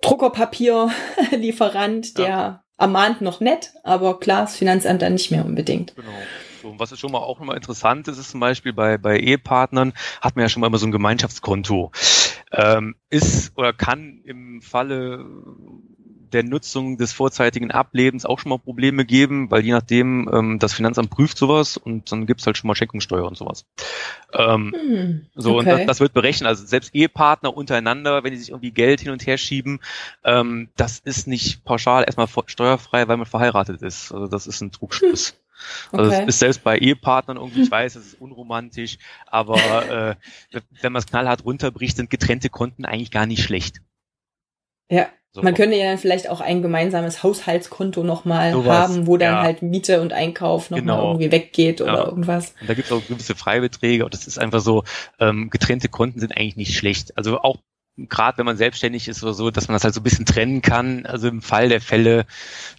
Druckerpapierlieferant, 0.00 2.18
der 2.18 2.62
ermahnt 2.78 3.20
noch 3.20 3.40
nett, 3.40 3.72
aber 3.82 4.20
klar, 4.20 4.42
das 4.42 4.56
Finanzamt 4.56 5.02
dann 5.02 5.14
nicht 5.14 5.30
mehr 5.30 5.44
unbedingt. 5.44 5.94
Genau. 5.96 6.08
So, 6.62 6.74
was 6.78 6.92
ist 6.92 7.00
schon 7.00 7.12
mal 7.12 7.18
auch 7.18 7.40
immer 7.40 7.54
interessant 7.54 8.08
ist, 8.08 8.18
ist 8.18 8.30
zum 8.30 8.40
Beispiel 8.40 8.72
bei, 8.72 8.98
bei 8.98 9.18
Ehepartnern 9.18 9.92
hat 10.20 10.36
man 10.36 10.44
ja 10.44 10.48
schon 10.48 10.60
mal 10.60 10.66
immer 10.66 10.78
so 10.78 10.86
ein 10.86 10.92
Gemeinschaftskonto. 10.92 11.92
Ähm, 12.52 12.96
ist 13.10 13.56
oder 13.56 13.72
kann 13.72 14.20
im 14.24 14.62
Falle 14.62 15.24
der 16.32 16.44
Nutzung 16.44 16.98
des 16.98 17.12
vorzeitigen 17.12 17.70
Ablebens 17.70 18.26
auch 18.26 18.38
schon 18.38 18.50
mal 18.50 18.58
Probleme 18.58 19.04
geben, 19.04 19.50
weil 19.50 19.64
je 19.64 19.72
nachdem 19.72 20.28
ähm, 20.32 20.58
das 20.58 20.74
Finanzamt 20.74 21.10
prüft 21.10 21.38
sowas 21.38 21.76
und 21.76 22.10
dann 22.12 22.26
gibt's 22.26 22.46
halt 22.46 22.56
schon 22.56 22.68
mal 22.68 22.74
Schenkungssteuer 22.74 23.26
und 23.26 23.36
sowas. 23.36 23.64
Ähm, 24.32 24.74
hm, 24.76 25.26
so 25.34 25.56
okay. 25.56 25.58
und 25.58 25.66
das, 25.66 25.86
das, 25.86 26.00
wird 26.00 26.12
berechnet. 26.12 26.48
Also 26.48 26.66
selbst 26.66 26.94
Ehepartner 26.94 27.56
untereinander, 27.56 28.24
wenn 28.24 28.32
die 28.32 28.38
sich 28.38 28.50
irgendwie 28.50 28.72
Geld 28.72 29.00
hin 29.00 29.12
und 29.12 29.26
her 29.26 29.38
schieben, 29.38 29.80
ähm, 30.24 30.68
das 30.76 30.98
ist 30.98 31.26
nicht 31.26 31.64
pauschal 31.64 32.04
erstmal 32.04 32.28
steuerfrei, 32.46 33.08
weil 33.08 33.16
man 33.16 33.26
verheiratet 33.26 33.82
ist. 33.82 34.12
Also 34.12 34.26
das 34.26 34.46
ist 34.46 34.60
ein 34.60 34.72
Trugschluss. 34.72 35.30
Hm. 35.30 35.47
Also 35.92 36.10
okay. 36.10 36.24
ist 36.26 36.38
selbst 36.38 36.64
bei 36.64 36.78
Ehepartnern 36.78 37.36
irgendwie, 37.36 37.62
ich 37.62 37.70
weiß, 37.70 37.96
es 37.96 38.06
ist 38.06 38.20
unromantisch, 38.20 38.98
aber 39.26 39.56
äh, 40.52 40.60
wenn 40.80 40.92
man 40.92 41.00
es 41.00 41.06
knallhart 41.06 41.44
runterbricht, 41.44 41.96
sind 41.96 42.10
getrennte 42.10 42.48
Konten 42.48 42.84
eigentlich 42.84 43.10
gar 43.10 43.26
nicht 43.26 43.42
schlecht. 43.42 43.80
Ja. 44.90 45.08
So. 45.32 45.42
Man 45.42 45.52
könnte 45.54 45.76
ja 45.76 45.84
dann 45.84 45.98
vielleicht 45.98 46.30
auch 46.30 46.40
ein 46.40 46.62
gemeinsames 46.62 47.22
Haushaltskonto 47.22 48.02
nochmal 48.02 48.52
so 48.52 48.64
haben, 48.64 49.06
wo 49.06 49.18
dann 49.18 49.34
ja. 49.34 49.42
halt 49.42 49.60
Miete 49.60 50.00
und 50.00 50.14
Einkauf 50.14 50.70
nochmal 50.70 50.80
genau. 50.80 51.10
irgendwie 51.10 51.30
weggeht 51.30 51.82
oder 51.82 51.92
ja. 51.92 52.04
irgendwas. 52.06 52.54
Und 52.60 52.70
da 52.70 52.72
gibt 52.72 52.86
es 52.86 52.92
auch 52.92 53.06
gewisse 53.06 53.34
Freibeträge 53.34 54.06
und 54.06 54.14
das 54.14 54.26
ist 54.26 54.38
einfach 54.38 54.60
so, 54.60 54.84
ähm, 55.20 55.50
getrennte 55.50 55.90
Konten 55.90 56.18
sind 56.18 56.34
eigentlich 56.34 56.56
nicht 56.56 56.74
schlecht. 56.74 57.16
Also 57.18 57.40
auch 57.40 57.58
gerade 58.08 58.38
wenn 58.38 58.46
man 58.46 58.56
selbstständig 58.56 59.08
ist 59.08 59.22
oder 59.22 59.34
so, 59.34 59.50
dass 59.50 59.68
man 59.68 59.74
das 59.74 59.84
halt 59.84 59.94
so 59.94 60.00
ein 60.00 60.04
bisschen 60.04 60.26
trennen 60.26 60.62
kann. 60.62 61.06
Also 61.06 61.28
im 61.28 61.42
Fall 61.42 61.68
der 61.68 61.80
Fälle, 61.80 62.26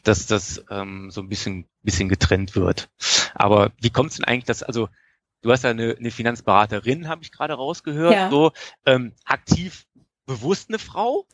dass 0.03 0.25
das 0.27 0.63
ähm, 0.69 1.11
so 1.11 1.21
ein 1.21 1.29
bisschen, 1.29 1.65
bisschen 1.83 2.09
getrennt 2.09 2.55
wird. 2.55 2.89
Aber 3.33 3.71
wie 3.81 3.89
kommt 3.89 4.11
es 4.11 4.17
denn 4.17 4.25
eigentlich, 4.25 4.45
dass, 4.45 4.63
also 4.63 4.87
du 5.41 5.51
hast 5.51 5.63
ja 5.63 5.71
eine, 5.71 5.95
eine 5.97 6.11
Finanzberaterin, 6.11 7.07
habe 7.07 7.23
ich 7.23 7.31
gerade 7.31 7.53
rausgehört, 7.53 8.13
ja. 8.13 8.29
so 8.29 8.51
ähm, 8.85 9.13
aktiv 9.25 9.85
bewusst 10.25 10.69
eine 10.69 10.79
Frau? 10.79 11.25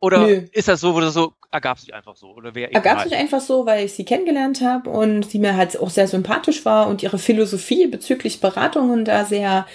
Oder 0.00 0.26
Nö. 0.26 0.46
ist 0.52 0.68
das 0.68 0.80
so, 0.80 0.94
wo 0.94 1.00
das 1.00 1.14
so 1.14 1.32
ergab 1.50 1.78
sich 1.78 1.92
einfach 1.92 2.14
so? 2.14 2.28
Oder 2.28 2.54
wer 2.54 2.72
ergab 2.72 3.02
sich 3.02 3.16
einfach 3.16 3.40
so, 3.40 3.66
weil 3.66 3.84
ich 3.84 3.94
sie 3.94 4.04
kennengelernt 4.04 4.60
habe 4.60 4.88
und 4.90 5.28
sie 5.28 5.40
mir 5.40 5.56
halt 5.56 5.78
auch 5.78 5.90
sehr 5.90 6.06
sympathisch 6.06 6.64
war 6.64 6.86
und 6.86 7.02
ihre 7.02 7.18
Philosophie 7.18 7.88
bezüglich 7.88 8.40
Beratungen 8.40 9.04
da 9.04 9.24
sehr, 9.24 9.66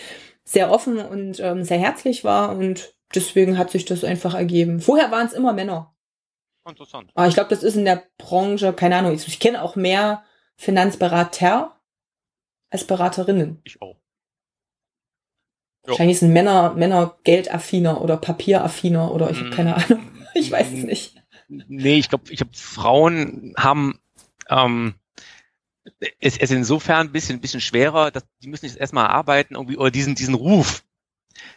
sehr 0.46 0.72
offen 0.72 0.98
und 1.00 1.42
ähm, 1.42 1.66
sehr 1.66 1.80
herzlich 1.80 2.24
war 2.24 2.56
und 2.56 2.94
deswegen 3.16 3.58
hat 3.58 3.72
sich 3.72 3.86
das 3.86 4.04
einfach 4.04 4.34
ergeben. 4.34 4.80
Vorher 4.80 5.12
waren 5.12 5.28
es 5.28 5.34
immer 5.34 5.54
Männer. 5.54 5.96
Interessant. 6.68 7.12
Aber 7.14 7.28
ich 7.28 7.34
glaube, 7.34 7.50
das 7.50 7.64
ist 7.64 7.76
in 7.76 7.86
der 7.86 8.04
Branche, 8.18 8.74
keine 8.74 8.98
Ahnung, 8.98 9.14
ich, 9.14 9.28
ich 9.28 9.40
kenne 9.40 9.62
auch 9.62 9.76
mehr 9.76 10.24
Finanzberater 10.56 11.80
als 12.70 12.88
Beraterinnen. 12.88 13.62
Ich 13.64 13.82
auch. 13.82 14.00
Wahrscheinlich 15.86 16.20
sind 16.20 16.32
Männer, 16.32 16.74
Männer 16.74 17.18
geldaffiner 17.24 18.02
oder 18.02 18.16
papieraffiner 18.16 19.12
oder 19.12 19.30
ich 19.30 19.40
habe 19.40 19.50
keine 19.50 19.72
mm. 19.72 19.74
Ahnung. 19.74 20.10
Ich 20.36 20.50
weiß 20.50 20.72
es 20.74 20.84
nicht. 20.84 21.22
Nee, 21.48 22.00
ich 22.00 22.10
glaube, 22.10 22.32
ich 22.32 22.38
glaube, 22.38 22.54
Frauen 22.56 23.54
haben 23.56 24.00
ähm, 24.50 24.96
es, 26.20 26.38
es 26.40 26.50
insofern 26.50 27.08
ein 27.08 27.12
bisschen, 27.12 27.38
ein 27.38 27.42
bisschen 27.42 27.62
schwerer, 27.62 28.10
dass 28.10 28.26
die 28.42 28.48
müssen 28.48 28.66
jetzt 28.66 28.78
erstmal 28.78 29.08
arbeiten, 29.08 29.54
irgendwie, 29.54 29.78
oder 29.78 29.92
diesen, 29.92 30.16
diesen 30.16 30.34
Ruf. 30.34 30.84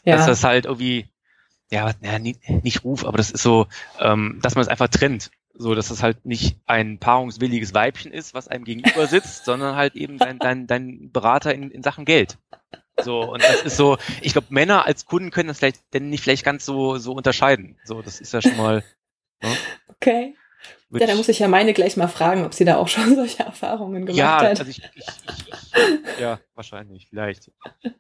Ja. 0.05 0.17
Dass 0.17 0.27
das 0.27 0.45
halt 0.45 0.67
irgendwie, 0.67 1.09
ja, 1.71 1.93
ja 2.01 2.19
nicht, 2.19 2.85
Ruf, 2.85 3.05
aber 3.05 3.19
das 3.19 3.31
ist 3.31 3.43
so, 3.43 3.67
ähm, 3.99 4.39
dass 4.43 4.55
man 4.55 4.63
es 4.63 4.69
einfach 4.69 4.89
trennt. 4.89 5.31
So, 5.59 5.75
dass 5.75 5.89
das 5.89 6.03
halt 6.03 6.27
nicht 6.27 6.59
ein 6.67 6.99
paarungswilliges 6.99 7.73
Weibchen 7.73 8.13
ist, 8.13 8.35
was 8.35 8.47
einem 8.47 8.65
gegenüber 8.65 9.07
sitzt, 9.07 9.47
sondern 9.47 9.75
halt 9.75 9.95
eben 9.95 10.19
dein, 10.19 10.39
dein, 10.39 10.67
dein 10.67 11.11
Berater 11.11 11.55
in, 11.55 11.71
in 11.71 11.83
Sachen 11.83 12.05
Geld. 12.05 12.39
So, 13.03 13.21
und 13.21 13.43
das 13.43 13.63
ist 13.63 13.77
so, 13.77 13.99
ich 14.21 14.33
glaube, 14.33 14.49
Männer 14.51 14.87
als 14.87 15.07
Kunden 15.07 15.31
können 15.31 15.49
das 15.49 15.59
vielleicht 15.59 15.83
denn 15.95 16.09
nicht 16.09 16.23
vielleicht 16.23 16.45
ganz 16.45 16.65
so, 16.65 16.99
so 16.99 17.13
unterscheiden. 17.13 17.79
So, 17.85 18.03
das 18.03 18.21
ist 18.21 18.33
ja 18.33 18.43
schon 18.43 18.57
mal. 18.57 18.85
Ne? 19.43 19.57
Okay. 19.89 20.35
Ja, 20.91 21.07
da 21.07 21.15
muss 21.17 21.29
ich 21.29 21.41
ja 21.41 21.49
meine 21.49 21.75
gleich 21.75 21.97
mal 21.97 22.07
fragen, 22.07 22.45
ob 22.45 22.55
sie 22.55 22.65
da 22.65 22.77
auch 22.77 22.89
schon 22.89 23.15
solche 23.17 23.43
Erfahrungen 23.43 24.07
gemacht 24.07 24.19
ja, 24.19 24.41
hat. 24.41 24.61
Also 24.61 24.71
ich, 24.71 24.83
ich, 24.95 25.05
ich, 25.05 26.21
ja, 26.21 26.39
wahrscheinlich, 26.55 27.09
vielleicht. 27.09 27.51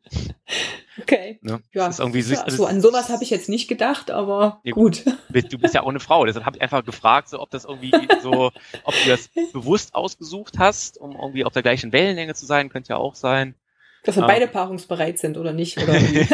Okay. 0.99 1.39
Ne? 1.43 1.61
Ja, 1.75 1.89
ist 1.89 2.01
irgendwie 2.01 2.21
ja, 2.21 2.49
so, 2.49 2.65
an 2.65 2.81
sowas 2.81 3.11
habe 3.11 3.23
ich 3.23 3.29
jetzt 3.29 3.51
nicht 3.51 3.69
gedacht, 3.69 4.11
aber 4.11 4.61
ja, 4.65 4.73
gut. 4.73 5.05
Du 5.29 5.59
bist 5.59 5.75
ja 5.75 5.83
auch 5.83 5.89
eine 5.89 6.01
Frau, 6.01 6.25
deshalb 6.25 6.47
habe 6.47 6.57
ich 6.57 6.63
einfach 6.63 6.83
gefragt, 6.87 7.29
so, 7.29 7.39
ob 7.39 7.51
das 7.51 7.67
irgendwie 7.67 7.93
so, 8.23 8.51
ob 8.85 8.95
du 9.05 9.09
das 9.11 9.29
bewusst 9.53 9.95
ausgesucht 9.95 10.59
hast, 10.59 10.97
um 10.97 11.13
irgendwie 11.13 11.45
auf 11.45 11.53
der 11.53 11.63
gleichen 11.63 11.93
Wellenlänge 11.93 12.35
zu 12.35 12.47
sein, 12.47 12.71
könnte 12.71 12.95
ja 12.95 12.97
auch 12.97 13.15
sein. 13.15 13.55
Dass 14.05 14.17
wir 14.17 14.23
um, 14.23 14.27
beide 14.27 14.49
paarungsbereit 14.49 15.19
sind 15.19 15.37
oder 15.37 15.53
nicht, 15.53 15.77
oder 15.77 15.93
hm, 15.93 16.25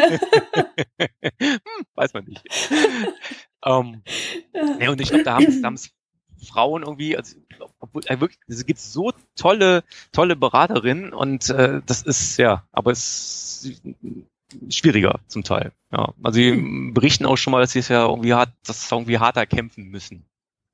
weiß 1.96 2.14
man 2.14 2.24
nicht. 2.24 2.44
um, 3.64 4.02
ähm, 4.54 4.76
ja, 4.80 4.90
und 4.90 5.00
ich 5.00 5.08
glaube, 5.08 5.24
da 5.24 5.34
haben 5.34 5.74
es 5.74 5.90
Frauen 6.42 6.82
irgendwie, 6.82 7.16
also, 7.16 7.36
obwohl, 7.78 8.02
äh, 8.06 8.20
wirklich, 8.20 8.38
es 8.48 8.66
gibt 8.66 8.80
so 8.80 9.12
tolle, 9.36 9.84
tolle 10.12 10.36
Beraterinnen 10.36 11.12
und 11.12 11.50
äh, 11.50 11.80
das 11.86 12.02
ist 12.02 12.36
ja, 12.36 12.66
aber 12.72 12.92
es 12.92 13.64
ist 13.64 13.82
schwieriger 14.68 15.20
zum 15.28 15.44
Teil. 15.44 15.72
Ja, 15.90 16.12
also 16.22 16.36
sie 16.36 16.90
berichten 16.92 17.26
auch 17.26 17.36
schon 17.36 17.52
mal, 17.52 17.60
dass 17.60 17.72
sie 17.72 17.78
es 17.78 17.88
ja 17.88 18.06
irgendwie 18.06 18.34
hart, 18.34 18.52
dass 18.66 18.88
sie 18.88 18.94
irgendwie 18.94 19.18
harter 19.18 19.46
kämpfen 19.46 19.88
müssen. 19.88 20.24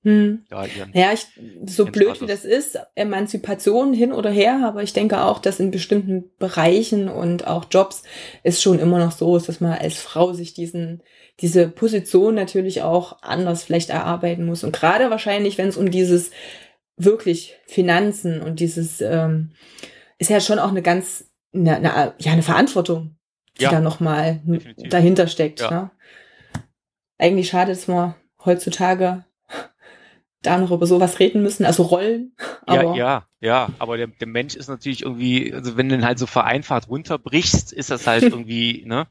Hm. 0.05 0.44
Ja, 0.51 0.64
ja, 0.92 1.12
ich, 1.12 1.26
so 1.66 1.84
blöd 1.84 2.20
wie 2.20 2.26
das 2.26 2.44
ist, 2.44 2.78
Emanzipation 2.94 3.92
hin 3.92 4.12
oder 4.12 4.30
her, 4.30 4.61
aber 4.64 4.82
ich 4.82 4.92
denke 4.92 5.22
auch, 5.22 5.40
dass 5.40 5.59
in 5.59 5.72
bestimmten 5.72 6.30
Bereichen 6.38 7.09
und 7.09 7.46
auch 7.49 7.66
Jobs 7.70 8.05
es 8.44 8.62
schon 8.62 8.78
immer 8.78 8.99
noch 8.99 9.12
so 9.12 9.36
ist, 9.36 9.49
dass 9.49 9.61
man 9.61 9.72
als 9.72 9.96
Frau 9.96 10.32
sich 10.32 10.55
diesen, 10.55 11.03
diese 11.40 11.68
Position 11.68 12.36
natürlich 12.36 12.82
auch 12.82 13.22
anders 13.22 13.64
vielleicht 13.64 13.90
erarbeiten 13.90 14.46
muss. 14.46 14.62
Und 14.62 14.72
gerade 14.72 15.11
wahrscheinlich, 15.11 15.59
wenn 15.59 15.68
es 15.68 15.76
um 15.76 15.90
dieses 15.90 16.30
wirklich 16.96 17.57
Finanzen 17.66 18.40
und 18.40 18.61
dieses, 18.61 19.01
ähm, 19.01 19.51
ist 20.18 20.30
ja 20.30 20.40
schon 20.40 20.61
auch 20.61 20.70
eine 20.70 20.82
ganz, 20.82 21.24
eine, 21.53 21.76
eine, 21.76 22.14
ja, 22.18 22.32
eine 22.32 22.42
Verantwortung, 22.42 23.16
die 23.59 23.64
ja, 23.64 23.70
da 23.72 23.80
nochmal 23.80 24.40
dahinter 24.76 25.26
steckt. 25.26 25.61
Ja. 25.61 25.70
Ne? 25.70 25.90
Eigentlich 27.18 27.49
schade, 27.49 27.72
dass 27.72 27.88
man 27.88 28.14
heutzutage 28.44 29.24
da 30.43 30.59
noch 30.59 30.70
über 30.70 30.86
sowas 30.86 31.18
reden 31.18 31.43
müssen, 31.43 31.64
also 31.64 31.82
Rollen. 31.84 32.32
Ja, 32.68 32.95
ja, 32.95 33.26
ja, 33.41 33.68
aber 33.78 33.97
der, 33.97 34.09
der 34.09 34.26
Mensch 34.26 34.55
ist 34.55 34.68
natürlich 34.68 35.03
irgendwie, 35.03 35.55
also 35.55 35.78
wenn 35.78 35.89
du 35.89 35.95
ihn 35.95 36.05
halt 36.05 36.18
so 36.18 36.26
vereinfacht 36.26 36.89
runterbrichst, 36.89 37.72
ist 37.72 37.91
das 37.91 38.07
halt 38.07 38.22
irgendwie, 38.24 38.84
ne? 38.86 39.07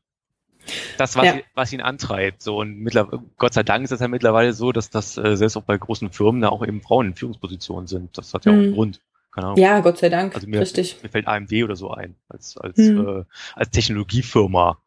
Das, 0.98 1.16
was, 1.16 1.26
ja. 1.26 1.36
ihn, 1.36 1.42
was 1.56 1.74
ihn 1.74 1.82
antreibt. 1.82 2.44
So 2.44 2.58
und 2.58 2.78
mittlerweile, 2.78 3.24
Gott 3.38 3.54
sei 3.54 3.64
Dank 3.64 3.86
ist 3.86 3.92
es 3.92 4.00
ja 4.00 4.08
mittlerweile 4.08 4.54
so, 4.54 4.72
dass 4.72 4.90
das 4.90 5.18
äh, 5.18 5.36
selbst 5.36 5.58
auch 5.58 5.64
bei 5.64 5.78
großen 5.78 6.12
Firmen 6.12 6.42
da 6.42 6.50
auch 6.50 6.64
eben 6.64 6.82
Frauen 6.82 7.08
in 7.08 7.16
Führungspositionen 7.16 7.88
sind. 7.88 8.18
Das 8.18 8.34
hat 8.34 8.46
ja 8.46 8.52
auch 8.52 8.58
einen 8.58 8.72
mhm. 8.72 8.76
Grund. 8.76 9.02
Keine 9.32 9.48
Ahnung. 9.48 9.60
Ja, 9.60 9.80
Gott 9.80 9.98
sei 9.98 10.10
Dank. 10.10 10.36
Also 10.36 10.48
mir, 10.48 10.60
Richtig. 10.62 11.02
mir 11.02 11.10
fällt 11.10 11.28
AMD 11.28 11.52
oder 11.64 11.76
so 11.76 11.92
ein, 11.92 12.16
als, 12.28 12.58
als, 12.58 12.78
mhm. 12.78 13.08
äh, 13.08 13.24
als 13.56 13.70
Technologiefirma, 13.72 14.78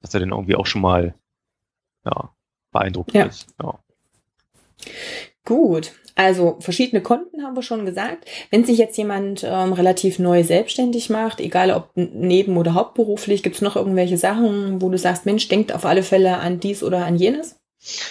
dass 0.00 0.14
er 0.14 0.20
dann 0.20 0.30
irgendwie 0.30 0.56
auch 0.56 0.66
schon 0.66 0.82
mal 0.82 1.14
ja, 2.04 2.30
beeindruckt 2.70 3.14
ja. 3.14 3.24
ist. 3.24 3.46
Ja. 3.60 3.78
Gut, 5.44 5.92
also 6.14 6.56
verschiedene 6.60 7.02
Konten 7.02 7.42
haben 7.42 7.56
wir 7.56 7.62
schon 7.62 7.84
gesagt. 7.84 8.26
Wenn 8.50 8.64
sich 8.64 8.78
jetzt 8.78 8.96
jemand 8.96 9.42
ähm, 9.44 9.72
relativ 9.72 10.18
neu 10.18 10.44
selbstständig 10.44 11.10
macht, 11.10 11.40
egal 11.40 11.72
ob 11.72 11.90
neben- 11.94 12.56
oder 12.56 12.74
hauptberuflich, 12.74 13.42
gibt 13.42 13.56
es 13.56 13.62
noch 13.62 13.76
irgendwelche 13.76 14.18
Sachen, 14.18 14.80
wo 14.80 14.88
du 14.88 14.98
sagst, 14.98 15.26
Mensch, 15.26 15.48
denkt 15.48 15.72
auf 15.72 15.84
alle 15.84 16.02
Fälle 16.02 16.38
an 16.38 16.60
dies 16.60 16.82
oder 16.82 17.04
an 17.06 17.16
jenes? 17.16 17.56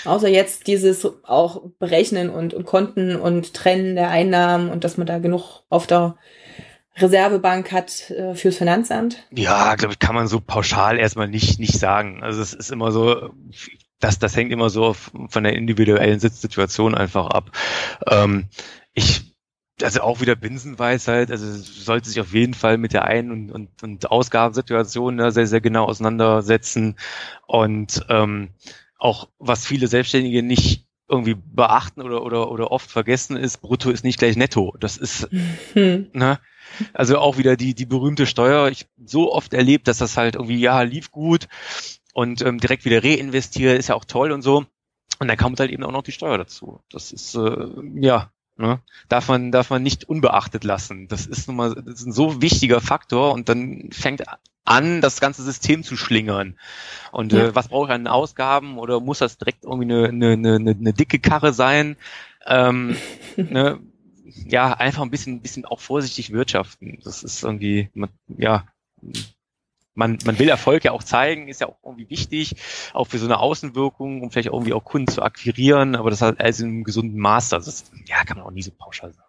Außer 0.04 0.28
jetzt 0.28 0.68
dieses 0.68 1.08
auch 1.24 1.62
Berechnen 1.80 2.30
und, 2.30 2.54
und 2.54 2.66
Konten 2.66 3.16
und 3.16 3.54
Trennen 3.54 3.96
der 3.96 4.10
Einnahmen 4.10 4.70
und 4.70 4.84
dass 4.84 4.98
man 4.98 5.08
da 5.08 5.20
genug 5.20 5.64
auf 5.70 5.88
der 5.88 6.18
Reservebank 6.98 7.72
hat 7.72 8.10
äh, 8.12 8.36
fürs 8.36 8.58
Finanzamt? 8.58 9.24
Ja, 9.32 9.76
glaube 9.76 9.94
ich, 9.94 10.00
kann 10.00 10.16
man 10.16 10.28
so 10.28 10.42
pauschal 10.42 11.00
erstmal 11.00 11.30
nicht, 11.30 11.60
nicht 11.60 11.80
sagen. 11.80 12.22
Also 12.22 12.42
es 12.42 12.54
ist 12.54 12.72
immer 12.72 12.92
so, 12.92 13.30
das, 14.02 14.20
das 14.20 14.36
hängt 14.36 14.52
immer 14.52 14.70
so 14.70 14.94
von 14.94 15.44
der 15.44 15.54
individuellen 15.54 16.20
Sitzsituation 16.20 16.96
einfach 16.96 17.28
ab. 17.28 17.52
Ähm, 18.08 18.48
ich, 18.94 19.34
also 19.82 20.02
auch 20.02 20.22
wieder 20.22 20.36
Binsenweisheit, 20.36 21.32
also 21.32 21.46
sollte 21.56 22.10
sich 22.10 22.20
auf 22.20 22.34
jeden 22.34 22.54
Fall 22.54 22.78
mit 22.78 22.94
der 22.94 23.06
Ein- 23.06 23.32
und, 23.32 23.52
und, 23.52 23.84
und 23.84 24.12
Ausgabensituation 24.12 25.16
ne, 25.16 25.32
sehr, 25.32 25.48
sehr 25.48 25.62
genau 25.62 25.86
auseinandersetzen. 25.86 26.98
Und 27.46 28.06
ähm, 28.10 28.50
auch 28.98 29.30
was 29.40 29.66
viele 29.66 29.88
Selbstständige 29.88 30.44
nicht 30.44 30.88
irgendwie 31.08 31.36
beachten 31.36 32.02
oder, 32.02 32.24
oder, 32.24 32.52
oder 32.52 32.72
oft 32.72 32.90
vergessen 32.90 33.36
ist, 33.36 33.58
brutto 33.58 33.92
ist 33.92 34.04
nicht 34.04 34.18
gleich 34.18 34.36
netto. 34.36 34.76
Das 34.80 34.98
ist, 34.98 35.32
mhm. 35.32 36.10
ne? 36.14 36.40
Also 36.94 37.18
auch 37.18 37.38
wieder 37.38 37.58
die, 37.58 37.76
die 37.76 37.86
berühmte 37.86 38.26
Steuer. 38.26 38.70
Ich 38.70 38.88
so 39.06 39.34
oft 39.34 39.54
erlebt, 39.54 39.90
dass 39.90 39.98
das 39.98 40.16
halt 40.16 40.36
irgendwie, 40.36 40.60
ja, 40.60 40.82
lief 40.84 41.12
gut 41.12 41.48
und 42.14 42.42
ähm, 42.42 42.60
direkt 42.60 42.86
wieder 42.86 43.04
reinvestiere, 43.04 43.76
ist 43.76 43.90
ja 43.90 43.96
auch 43.96 44.06
toll 44.06 44.32
und 44.32 44.42
so. 44.42 44.66
Und 45.20 45.28
dann 45.28 45.38
kommt 45.38 45.60
halt 45.60 45.72
eben 45.72 45.84
auch 45.84 45.92
noch 45.92 46.04
die 46.04 46.12
Steuer 46.12 46.38
dazu. 46.38 46.82
Das 46.90 47.12
ist 47.12 47.36
äh, 47.36 47.68
ja 47.96 48.32
ne? 48.58 48.80
darf 49.10 49.28
man 49.28 49.52
darf 49.52 49.70
man 49.70 49.84
nicht 49.84 50.06
unbeachtet 50.06 50.64
lassen. 50.64 51.08
Das 51.08 51.26
ist 51.26 51.48
nun 51.48 51.58
mal 51.58 51.76
das 51.76 51.96
ist 51.96 52.06
ein 52.06 52.14
so 52.14 52.42
wichtiger 52.42 52.82
Faktor 52.82 53.34
und 53.34 53.50
dann 53.50 53.90
fängt 53.92 54.24
an, 54.64 55.02
das 55.02 55.20
ganze 55.20 55.44
System 55.44 55.84
zu 55.84 55.98
schlingern. 55.98 56.58
Und 57.12 57.34
ja. 57.34 57.46
äh, 57.46 57.56
was 57.56 57.70
brauche 57.70 57.88
ich 57.88 57.94
an 57.94 58.08
Ausgaben 58.08 58.78
oder 58.78 59.00
muss 59.00 59.20
das 59.20 59.38
direkt 59.38 59.64
irgendwie 59.64 59.92
eine, 59.92 60.08
eine, 60.08 60.56
eine, 60.56 60.72
eine 60.72 60.94
dicke 60.94 61.20
Karre 61.20 61.52
sein? 61.52 61.98
Ähm, 62.46 62.96
ne? 63.36 63.80
Ja, 64.24 64.74
einfach 64.74 65.02
ein 65.02 65.12
bisschen, 65.12 65.42
bisschen 65.42 65.66
auch 65.66 65.82
vorsichtig 65.82 66.32
wirtschaften. 66.32 67.00
Das 67.04 67.24
ist 67.24 67.44
irgendwie, 67.44 67.90
ja, 68.28 68.66
man, 69.94 70.18
man 70.26 70.40
will 70.40 70.50
Erfolg 70.50 70.86
ja 70.86 70.92
auch 70.92 71.04
zeigen, 71.04 71.48
ist 71.48 71.62
ja 71.62 71.68
auch 71.68 71.78
irgendwie 71.84 72.10
wichtig, 72.10 72.56
auch 72.94 73.08
für 73.08 73.18
so 73.18 73.26
eine 73.26 73.40
Außenwirkung, 73.40 74.22
um 74.22 74.32
vielleicht 74.32 74.48
irgendwie 74.48 74.74
auch 74.74 74.84
Kunden 74.84 75.12
zu 75.12 75.22
akquirieren, 75.22 75.96
aber 75.96 76.10
das 76.10 76.22
hat 76.22 76.40
alles 76.40 76.60
in 76.60 76.68
einem 76.68 76.84
gesunden 76.84 77.20
Maß. 77.20 77.54
Also 77.54 77.72
das, 77.72 77.92
ja, 78.06 78.24
kann 78.24 78.38
man 78.38 78.46
auch 78.46 78.52
nie 78.52 78.62
so 78.62 78.72
pauschal 78.72 79.14
sagen. 79.14 79.28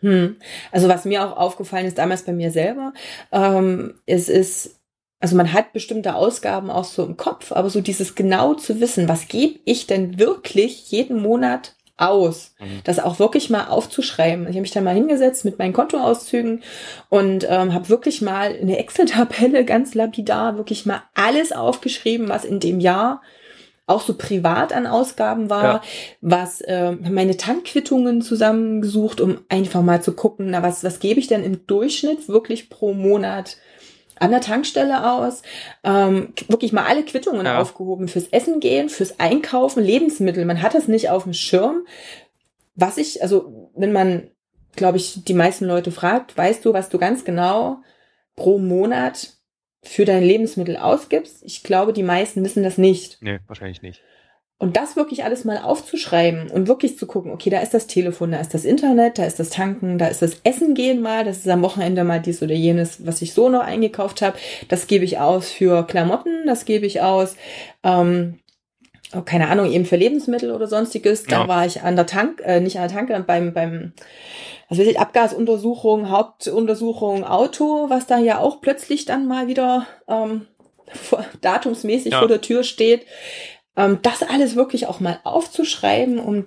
Hm. 0.00 0.36
Also 0.72 0.88
was 0.88 1.04
mir 1.04 1.26
auch 1.26 1.36
aufgefallen 1.36 1.86
ist 1.86 1.98
damals 1.98 2.22
bei 2.22 2.32
mir 2.32 2.50
selber, 2.50 2.92
ähm, 3.32 3.94
es 4.04 4.28
ist, 4.28 4.78
also 5.20 5.36
man 5.36 5.52
hat 5.52 5.72
bestimmte 5.72 6.14
Ausgaben 6.14 6.70
auch 6.70 6.84
so 6.84 7.04
im 7.04 7.16
Kopf, 7.16 7.52
aber 7.52 7.70
so 7.70 7.80
dieses 7.80 8.14
genau 8.14 8.54
zu 8.54 8.80
wissen, 8.80 9.08
was 9.08 9.28
gebe 9.28 9.58
ich 9.64 9.86
denn 9.86 10.18
wirklich 10.18 10.90
jeden 10.90 11.22
Monat 11.22 11.75
aus. 11.96 12.54
Mhm. 12.58 12.80
Das 12.84 12.98
auch 12.98 13.18
wirklich 13.18 13.50
mal 13.50 13.66
aufzuschreiben. 13.66 14.44
Ich 14.44 14.50
habe 14.50 14.60
mich 14.60 14.70
da 14.70 14.80
mal 14.80 14.94
hingesetzt 14.94 15.44
mit 15.44 15.58
meinen 15.58 15.72
Kontoauszügen 15.72 16.62
und 17.08 17.46
ähm, 17.48 17.72
habe 17.72 17.88
wirklich 17.88 18.22
mal 18.22 18.56
eine 18.60 18.78
Excel-Tabelle 18.78 19.64
ganz 19.66 19.94
lapidar 19.94 20.56
wirklich 20.56 20.86
mal 20.86 21.02
alles 21.14 21.52
aufgeschrieben, 21.52 22.28
was 22.28 22.44
in 22.44 22.60
dem 22.60 22.80
Jahr 22.80 23.22
auch 23.86 24.00
so 24.00 24.14
privat 24.14 24.72
an 24.72 24.86
Ausgaben 24.86 25.48
war, 25.48 25.64
ja. 25.64 25.82
was 26.20 26.60
äh, 26.60 26.92
meine 26.92 27.36
Tankquittungen 27.36 28.20
zusammengesucht, 28.20 29.20
um 29.20 29.38
einfach 29.48 29.82
mal 29.82 30.02
zu 30.02 30.12
gucken, 30.12 30.50
na 30.50 30.62
was 30.62 30.82
was 30.82 30.98
gebe 30.98 31.20
ich 31.20 31.28
denn 31.28 31.44
im 31.44 31.66
Durchschnitt 31.68 32.28
wirklich 32.28 32.68
pro 32.68 32.92
Monat 32.94 33.56
an 34.18 34.30
der 34.30 34.40
Tankstelle 34.40 35.10
aus, 35.12 35.42
ähm, 35.84 36.32
wirklich 36.48 36.72
mal 36.72 36.86
alle 36.86 37.04
Quittungen 37.04 37.46
ja. 37.46 37.60
aufgehoben 37.60 38.08
fürs 38.08 38.28
Essen 38.28 38.60
gehen, 38.60 38.88
fürs 38.88 39.20
Einkaufen, 39.20 39.82
Lebensmittel. 39.82 40.44
Man 40.44 40.62
hat 40.62 40.74
das 40.74 40.88
nicht 40.88 41.10
auf 41.10 41.24
dem 41.24 41.34
Schirm. 41.34 41.86
Was 42.74 42.98
ich, 42.98 43.22
also 43.22 43.70
wenn 43.74 43.92
man, 43.92 44.30
glaube 44.74 44.98
ich, 44.98 45.24
die 45.24 45.34
meisten 45.34 45.66
Leute 45.66 45.90
fragt, 45.90 46.36
weißt 46.36 46.64
du, 46.64 46.72
was 46.72 46.88
du 46.88 46.98
ganz 46.98 47.24
genau 47.24 47.78
pro 48.36 48.58
Monat 48.58 49.34
für 49.82 50.04
dein 50.04 50.22
Lebensmittel 50.22 50.76
ausgibst? 50.76 51.42
Ich 51.42 51.62
glaube, 51.62 51.92
die 51.92 52.02
meisten 52.02 52.44
wissen 52.44 52.62
das 52.62 52.78
nicht. 52.78 53.18
Nee, 53.20 53.40
wahrscheinlich 53.46 53.82
nicht. 53.82 54.02
Und 54.58 54.78
das 54.78 54.96
wirklich 54.96 55.22
alles 55.22 55.44
mal 55.44 55.58
aufzuschreiben 55.58 56.50
und 56.50 56.66
wirklich 56.66 56.96
zu 56.96 57.06
gucken, 57.06 57.30
okay, 57.30 57.50
da 57.50 57.60
ist 57.60 57.74
das 57.74 57.88
Telefon, 57.88 58.32
da 58.32 58.38
ist 58.38 58.54
das 58.54 58.64
Internet, 58.64 59.18
da 59.18 59.26
ist 59.26 59.38
das 59.38 59.50
Tanken, 59.50 59.98
da 59.98 60.06
ist 60.06 60.22
das 60.22 60.40
Essen 60.44 60.74
gehen 60.74 61.02
mal, 61.02 61.26
das 61.26 61.38
ist 61.38 61.48
am 61.48 61.60
Wochenende 61.60 62.04
mal 62.04 62.22
dies 62.22 62.42
oder 62.42 62.54
jenes, 62.54 63.04
was 63.04 63.20
ich 63.20 63.34
so 63.34 63.50
noch 63.50 63.60
eingekauft 63.60 64.22
habe. 64.22 64.38
Das 64.68 64.86
gebe 64.86 65.04
ich 65.04 65.18
aus 65.18 65.50
für 65.50 65.86
Klamotten, 65.86 66.46
das 66.46 66.64
gebe 66.64 66.86
ich 66.86 67.02
aus, 67.02 67.36
ähm, 67.84 68.38
oh, 69.14 69.20
keine 69.20 69.48
Ahnung, 69.48 69.70
eben 69.70 69.84
für 69.84 69.96
Lebensmittel 69.96 70.50
oder 70.50 70.68
sonstiges. 70.68 71.24
Da 71.24 71.42
ja. 71.42 71.48
war 71.48 71.66
ich 71.66 71.82
an 71.82 71.96
der 71.96 72.06
Tank, 72.06 72.40
äh, 72.42 72.60
nicht 72.60 72.78
an 72.78 72.88
der 72.88 72.96
Tanke, 72.96 73.24
beim, 73.26 73.52
beim 73.52 73.92
was 74.70 74.78
weiß 74.78 74.86
ich, 74.86 74.98
Abgasuntersuchung, 74.98 76.08
Hauptuntersuchung, 76.08 77.24
Auto, 77.24 77.90
was 77.90 78.06
da 78.06 78.16
ja 78.18 78.38
auch 78.38 78.62
plötzlich 78.62 79.04
dann 79.04 79.28
mal 79.28 79.48
wieder 79.48 79.86
ähm, 80.08 80.46
datumsmäßig 81.42 82.12
ja. 82.12 82.20
vor 82.20 82.28
der 82.28 82.40
Tür 82.40 82.62
steht 82.62 83.04
ähm, 83.76 83.98
das 84.02 84.22
alles 84.22 84.56
wirklich 84.56 84.86
auch 84.86 85.00
mal 85.00 85.20
aufzuschreiben, 85.24 86.18
um 86.18 86.46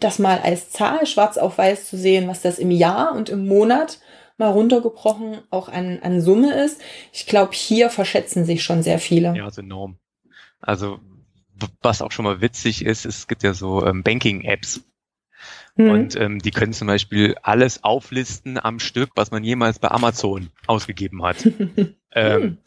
das 0.00 0.18
mal 0.18 0.38
als 0.38 0.70
Zahl 0.70 1.06
schwarz 1.06 1.38
auf 1.38 1.58
weiß 1.58 1.88
zu 1.88 1.96
sehen, 1.96 2.26
was 2.28 2.42
das 2.42 2.58
im 2.58 2.70
Jahr 2.70 3.14
und 3.14 3.28
im 3.28 3.46
Monat 3.46 4.00
mal 4.36 4.50
runtergebrochen 4.50 5.38
auch 5.50 5.68
an, 5.68 6.00
an 6.02 6.20
Summe 6.20 6.52
ist. 6.64 6.80
Ich 7.12 7.26
glaube, 7.26 7.52
hier 7.52 7.90
verschätzen 7.90 8.44
sich 8.44 8.64
schon 8.64 8.82
sehr 8.82 8.98
viele. 8.98 9.36
Ja, 9.36 9.46
ist 9.46 9.58
enorm. 9.58 9.98
Also 10.60 10.98
was 11.80 12.02
auch 12.02 12.10
schon 12.10 12.24
mal 12.24 12.40
witzig 12.40 12.84
ist, 12.84 13.06
es 13.06 13.28
gibt 13.28 13.44
ja 13.44 13.54
so 13.54 13.86
ähm, 13.86 14.02
Banking-Apps. 14.02 14.82
Hm. 15.76 15.90
Und 15.90 16.16
ähm, 16.16 16.40
die 16.40 16.50
können 16.50 16.72
zum 16.72 16.88
Beispiel 16.88 17.36
alles 17.42 17.84
auflisten 17.84 18.58
am 18.58 18.80
Stück, 18.80 19.10
was 19.14 19.30
man 19.30 19.44
jemals 19.44 19.78
bei 19.78 19.90
Amazon 19.90 20.50
ausgegeben 20.66 21.22
hat. 21.22 21.44
ähm, 22.12 22.42
hm 22.42 22.58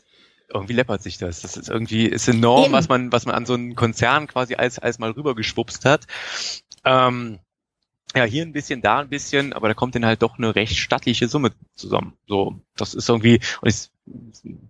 irgendwie 0.49 0.73
läppert 0.73 1.01
sich 1.01 1.17
das. 1.17 1.41
Das 1.41 1.57
ist 1.57 1.69
irgendwie, 1.69 2.05
ist 2.05 2.27
enorm, 2.27 2.65
Eben. 2.65 2.73
was 2.73 2.87
man, 2.89 3.11
was 3.11 3.25
man 3.25 3.35
an 3.35 3.45
so 3.45 3.53
einen 3.53 3.75
Konzern 3.75 4.27
quasi 4.27 4.55
als, 4.55 4.79
als 4.79 4.99
mal 4.99 5.11
rübergeschwupst 5.11 5.85
hat. 5.85 6.07
Ähm, 6.85 7.39
ja, 8.15 8.23
hier 8.23 8.43
ein 8.43 8.53
bisschen, 8.53 8.81
da 8.81 8.99
ein 8.99 9.09
bisschen, 9.09 9.53
aber 9.53 9.67
da 9.67 9.73
kommt 9.73 9.95
dann 9.95 10.05
halt 10.05 10.21
doch 10.21 10.37
eine 10.37 10.55
recht 10.55 10.77
stattliche 10.77 11.27
Summe 11.27 11.51
zusammen. 11.75 12.13
So, 12.25 12.59
das 12.75 12.93
ist 12.93 13.09
irgendwie, 13.09 13.39
und 13.61 13.67
ist, 13.67 13.91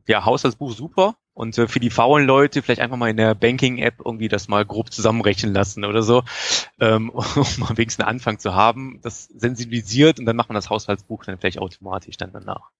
ja, 0.07 0.25
Haushaltsbuch 0.25 0.73
super. 0.73 1.15
Und 1.34 1.55
äh, 1.59 1.67
für 1.67 1.80
die 1.80 1.91
faulen 1.91 2.25
Leute 2.25 2.63
vielleicht 2.63 2.82
einfach 2.82 2.97
mal 2.97 3.11
in 3.11 3.17
der 3.17 3.36
Banking-App 3.36 4.01
irgendwie 4.03 4.28
das 4.28 4.47
mal 4.47 4.65
grob 4.65 4.91
zusammenrechnen 4.91 5.53
lassen 5.53 5.86
oder 5.86 6.01
so, 6.01 6.23
ähm, 6.80 7.09
um 7.11 7.45
mal 7.59 7.78
wenigstens 7.78 8.05
einen 8.05 8.15
Anfang 8.15 8.39
zu 8.39 8.55
haben. 8.55 8.99
Das 9.03 9.25
sensibilisiert 9.25 10.19
und 10.19 10.25
dann 10.25 10.36
macht 10.36 10.49
man 10.49 10.55
das 10.55 10.71
Haushaltsbuch 10.71 11.25
dann 11.25 11.38
vielleicht 11.38 11.59
automatisch 11.59 12.17
dann 12.17 12.32
danach. 12.34 12.71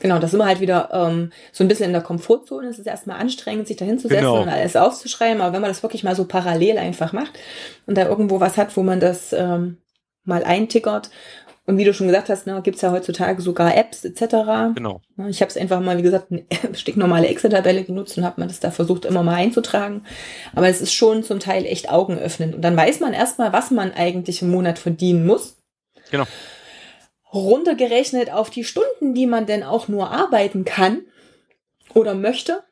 Genau, 0.00 0.18
das 0.18 0.30
sind 0.30 0.40
wir 0.40 0.46
halt 0.46 0.60
wieder 0.60 0.90
ähm, 0.92 1.32
so 1.52 1.64
ein 1.64 1.68
bisschen 1.68 1.86
in 1.86 1.92
der 1.92 2.02
Komfortzone. 2.02 2.68
Es 2.68 2.78
ist 2.78 2.86
erstmal 2.86 3.20
anstrengend, 3.20 3.66
sich 3.66 3.76
da 3.76 3.84
hinzusetzen 3.84 4.24
genau. 4.24 4.42
und 4.42 4.48
alles 4.48 4.76
aufzuschreiben. 4.76 5.40
Aber 5.40 5.52
wenn 5.52 5.62
man 5.62 5.70
das 5.70 5.82
wirklich 5.82 6.04
mal 6.04 6.16
so 6.16 6.24
parallel 6.24 6.78
einfach 6.78 7.12
macht 7.12 7.38
und 7.86 7.96
da 7.96 8.06
irgendwo 8.06 8.40
was 8.40 8.56
hat, 8.56 8.76
wo 8.76 8.82
man 8.82 9.00
das 9.00 9.32
ähm, 9.32 9.78
mal 10.24 10.44
eintickert 10.44 11.10
und 11.66 11.76
wie 11.76 11.84
du 11.84 11.92
schon 11.92 12.06
gesagt 12.06 12.30
hast, 12.30 12.46
ne, 12.46 12.60
gibt 12.62 12.80
ja 12.80 12.90
heutzutage 12.92 13.42
sogar 13.42 13.76
Apps 13.76 14.04
etc. 14.04 14.74
Genau. 14.74 15.02
Ich 15.28 15.40
habe 15.40 15.50
es 15.50 15.56
einfach 15.56 15.80
mal, 15.80 15.98
wie 15.98 16.02
gesagt, 16.02 16.30
eine 16.30 16.44
stinknormale 16.74 17.28
Excel-Tabelle 17.28 17.84
genutzt 17.84 18.16
und 18.16 18.24
habe 18.24 18.40
man 18.40 18.48
das 18.48 18.60
da 18.60 18.70
versucht, 18.70 19.04
immer 19.04 19.22
mal 19.22 19.34
einzutragen. 19.34 20.02
Aber 20.54 20.68
es 20.68 20.80
ist 20.80 20.94
schon 20.94 21.22
zum 21.22 21.40
Teil 21.40 21.66
echt 21.66 21.90
augenöffnend. 21.90 22.54
Und 22.54 22.62
dann 22.62 22.76
weiß 22.76 23.00
man 23.00 23.12
erstmal, 23.12 23.52
was 23.52 23.70
man 23.70 23.92
eigentlich 23.92 24.42
im 24.42 24.50
Monat 24.50 24.78
verdienen 24.78 25.26
muss. 25.26 25.56
Genau 26.10 26.26
runtergerechnet 27.32 28.30
auf 28.30 28.50
die 28.50 28.64
Stunden, 28.64 29.14
die 29.14 29.26
man 29.26 29.46
denn 29.46 29.62
auch 29.62 29.88
nur 29.88 30.10
arbeiten 30.10 30.64
kann 30.64 31.02
oder 31.94 32.14
möchte. 32.14 32.64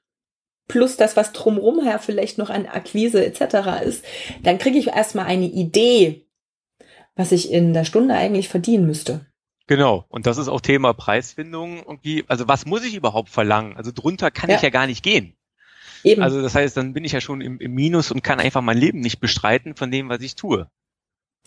plus 0.68 0.96
das, 0.96 1.16
was 1.16 1.32
drumrum 1.32 1.80
her 1.80 2.00
vielleicht 2.00 2.38
noch 2.38 2.50
an 2.50 2.66
Akquise 2.66 3.24
etc. 3.24 3.84
ist, 3.84 4.04
dann 4.42 4.58
kriege 4.58 4.78
ich 4.78 4.88
erstmal 4.88 5.26
eine 5.26 5.46
Idee, 5.46 6.26
was 7.14 7.30
ich 7.30 7.52
in 7.52 7.72
der 7.72 7.84
Stunde 7.84 8.14
eigentlich 8.14 8.48
verdienen 8.48 8.86
müsste. 8.86 9.26
Genau. 9.68 10.04
Und 10.08 10.26
das 10.26 10.38
ist 10.38 10.48
auch 10.48 10.60
Thema 10.60 10.92
Preisfindung. 10.92 11.78
Irgendwie, 11.78 12.24
also 12.28 12.48
was 12.48 12.66
muss 12.66 12.84
ich 12.84 12.94
überhaupt 12.94 13.28
verlangen? 13.28 13.76
Also 13.76 13.90
drunter 13.92 14.30
kann 14.30 14.50
ja. 14.50 14.56
ich 14.56 14.62
ja 14.62 14.70
gar 14.70 14.86
nicht 14.86 15.02
gehen. 15.02 15.36
Eben. 16.04 16.22
Also 16.22 16.40
das 16.40 16.54
heißt, 16.54 16.76
dann 16.76 16.92
bin 16.92 17.04
ich 17.04 17.12
ja 17.12 17.20
schon 17.20 17.40
im, 17.40 17.58
im 17.58 17.72
Minus 17.72 18.12
und 18.12 18.22
kann 18.22 18.38
einfach 18.38 18.60
mein 18.60 18.78
Leben 18.78 19.00
nicht 19.00 19.18
bestreiten 19.18 19.74
von 19.74 19.90
dem, 19.90 20.08
was 20.08 20.20
ich 20.20 20.36
tue. 20.36 20.70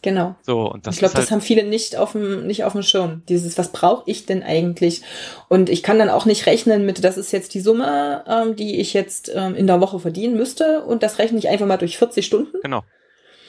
Genau. 0.02 0.36
So, 0.42 0.72
und 0.72 0.88
das 0.88 0.96
ich 0.96 1.00
glaube, 1.00 1.16
halt 1.16 1.24
das 1.24 1.32
haben 1.32 1.42
viele 1.42 1.64
nicht 1.64 1.96
auf 1.98 2.14
dem, 2.14 2.48
nicht 2.48 2.64
auf 2.64 2.74
dem 2.74 2.84
Schirm. 2.84 3.24
Dieses, 3.28 3.58
was 3.58 3.72
brauche 3.72 4.04
ich 4.06 4.26
denn 4.26 4.44
eigentlich? 4.44 5.02
Und 5.48 5.70
ich 5.70 5.84
kann 5.84 6.00
dann 6.00 6.10
auch 6.10 6.26
nicht 6.26 6.46
rechnen 6.46 6.86
mit, 6.86 7.04
das 7.04 7.18
ist 7.18 7.32
jetzt 7.32 7.54
die 7.54 7.60
Summe, 7.60 8.24
ähm, 8.28 8.56
die 8.56 8.80
ich 8.80 8.94
jetzt 8.94 9.32
ähm, 9.34 9.56
in 9.56 9.68
der 9.68 9.82
Woche 9.82 10.00
verdienen 10.00 10.36
müsste 10.36 10.84
und 10.84 11.04
das 11.04 11.20
rechne 11.20 11.40
ich 11.40 11.50
einfach 11.50 11.66
mal 11.66 11.78
durch 11.78 11.98
40 11.98 12.26
Stunden. 12.26 12.58
Genau. 12.62 12.84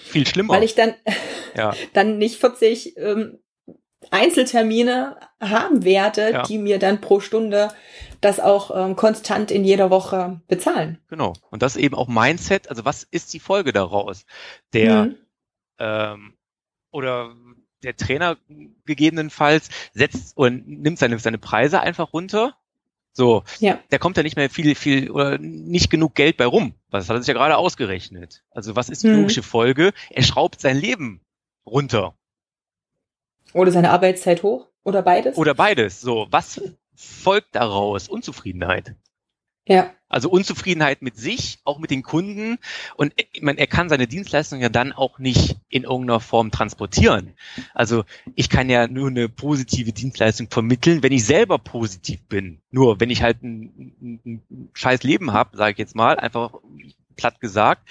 Viel 0.02 0.26
schlimmer. 0.26 0.54
Weil 0.54 0.64
ich 0.64 0.74
dann, 0.74 0.94
ja. 1.56 1.72
dann 1.92 2.18
nicht 2.18 2.40
40 2.40 2.96
ähm, 2.96 3.38
Einzeltermine 4.10 5.16
haben 5.40 5.84
werde, 5.84 6.32
ja. 6.32 6.42
die 6.42 6.58
mir 6.58 6.78
dann 6.78 7.00
pro 7.00 7.20
Stunde 7.20 7.68
das 8.20 8.40
auch 8.40 8.70
ähm, 8.74 8.96
konstant 8.96 9.50
in 9.50 9.64
jeder 9.64 9.90
Woche 9.90 10.40
bezahlen. 10.48 10.98
Genau. 11.08 11.34
Und 11.50 11.62
das 11.62 11.76
ist 11.76 11.82
eben 11.82 11.94
auch 11.94 12.08
Mindset. 12.08 12.68
Also 12.68 12.84
was 12.84 13.02
ist 13.04 13.32
die 13.32 13.40
Folge 13.40 13.72
daraus? 13.72 14.24
Der 14.72 15.04
mhm. 15.04 15.16
ähm, 15.78 16.34
oder 16.90 17.34
der 17.82 17.96
Trainer 17.96 18.36
gegebenenfalls 18.84 19.70
setzt 19.94 20.36
und 20.36 20.68
nimmt 20.68 20.98
seine, 20.98 21.18
seine 21.18 21.38
Preise 21.38 21.80
einfach 21.80 22.12
runter. 22.12 22.56
So, 23.12 23.42
ja. 23.58 23.80
da 23.88 23.98
kommt 23.98 24.16
ja 24.16 24.22
nicht 24.22 24.36
mehr 24.36 24.50
viel, 24.50 24.74
viel 24.74 25.10
oder 25.10 25.38
nicht 25.38 25.90
genug 25.90 26.14
Geld 26.14 26.36
bei 26.36 26.46
rum. 26.46 26.74
Das 26.90 27.08
hat 27.08 27.16
er 27.16 27.22
sich 27.22 27.28
ja 27.28 27.34
gerade 27.34 27.56
ausgerechnet. 27.56 28.44
Also 28.50 28.76
was 28.76 28.88
ist 28.88 29.02
die 29.02 29.08
mhm. 29.08 29.16
logische 29.16 29.42
Folge? 29.42 29.92
Er 30.10 30.22
schraubt 30.22 30.60
sein 30.60 30.76
Leben 30.76 31.20
runter. 31.66 32.14
Oder 33.52 33.72
seine 33.72 33.90
Arbeitszeit 33.90 34.42
hoch? 34.42 34.68
Oder 34.84 35.02
beides? 35.02 35.36
Oder 35.36 35.54
beides. 35.54 36.00
So, 36.00 36.28
was 36.30 36.60
folgt 36.94 37.56
daraus? 37.56 38.08
Unzufriedenheit. 38.08 38.94
Ja. 39.70 39.94
Also 40.08 40.28
Unzufriedenheit 40.28 41.00
mit 41.00 41.16
sich, 41.16 41.60
auch 41.62 41.78
mit 41.78 41.92
den 41.92 42.02
Kunden. 42.02 42.58
Und 42.96 43.14
ich 43.32 43.40
meine, 43.40 43.60
er 43.60 43.68
kann 43.68 43.88
seine 43.88 44.08
Dienstleistung 44.08 44.60
ja 44.60 44.68
dann 44.68 44.92
auch 44.92 45.20
nicht 45.20 45.58
in 45.68 45.84
irgendeiner 45.84 46.18
Form 46.18 46.50
transportieren. 46.50 47.34
Also 47.72 48.02
ich 48.34 48.50
kann 48.50 48.68
ja 48.68 48.88
nur 48.88 49.06
eine 49.06 49.28
positive 49.28 49.92
Dienstleistung 49.92 50.50
vermitteln, 50.50 51.04
wenn 51.04 51.12
ich 51.12 51.24
selber 51.24 51.58
positiv 51.58 52.20
bin. 52.24 52.60
Nur 52.72 52.98
wenn 52.98 53.10
ich 53.10 53.22
halt 53.22 53.44
ein, 53.44 53.94
ein, 54.02 54.20
ein 54.26 54.70
scheiß 54.74 55.04
Leben 55.04 55.32
habe, 55.32 55.56
sage 55.56 55.74
ich 55.74 55.78
jetzt 55.78 55.94
mal, 55.94 56.18
einfach 56.18 56.54
platt 57.14 57.40
gesagt, 57.40 57.88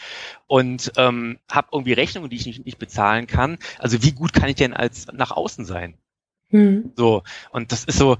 und 0.47 0.91
ähm, 0.97 1.39
habe 1.49 1.69
irgendwie 1.71 1.93
Rechnungen, 1.93 2.30
die 2.30 2.36
ich 2.36 2.45
nicht, 2.45 2.65
nicht 2.65 2.80
bezahlen 2.80 3.25
kann. 3.25 3.57
Also 3.77 4.03
wie 4.03 4.11
gut 4.11 4.34
kann 4.34 4.49
ich 4.49 4.55
denn 4.55 4.73
als 4.73 5.07
nach 5.13 5.32
außen 5.32 5.63
sein? 5.63 5.93
Hm. 6.49 6.91
So, 6.97 7.23
und 7.51 7.71
das 7.71 7.86
ist 7.86 7.97
so, 7.97 8.17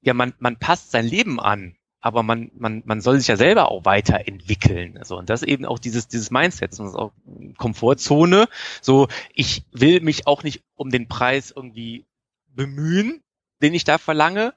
ja, 0.00 0.14
man, 0.14 0.34
man 0.40 0.56
passt 0.56 0.90
sein 0.90 1.06
Leben 1.06 1.38
an 1.38 1.75
aber 2.00 2.22
man, 2.22 2.50
man, 2.54 2.82
man 2.84 3.00
soll 3.00 3.18
sich 3.18 3.28
ja 3.28 3.36
selber 3.36 3.70
auch 3.70 3.84
weiterentwickeln. 3.84 4.96
Also, 4.98 5.18
und 5.18 5.28
das 5.30 5.42
eben 5.42 5.64
auch 5.64 5.78
dieses, 5.78 6.08
dieses 6.08 6.30
Mindset, 6.30 6.72
das 6.72 6.80
ist 6.80 6.94
auch 6.94 7.12
Komfortzone. 7.56 8.48
So, 8.80 9.08
ich 9.34 9.64
will 9.72 10.00
mich 10.00 10.26
auch 10.26 10.42
nicht 10.42 10.62
um 10.74 10.90
den 10.90 11.08
Preis 11.08 11.52
irgendwie 11.54 12.06
bemühen, 12.48 13.22
den 13.62 13.74
ich 13.74 13.84
da 13.84 13.98
verlange, 13.98 14.54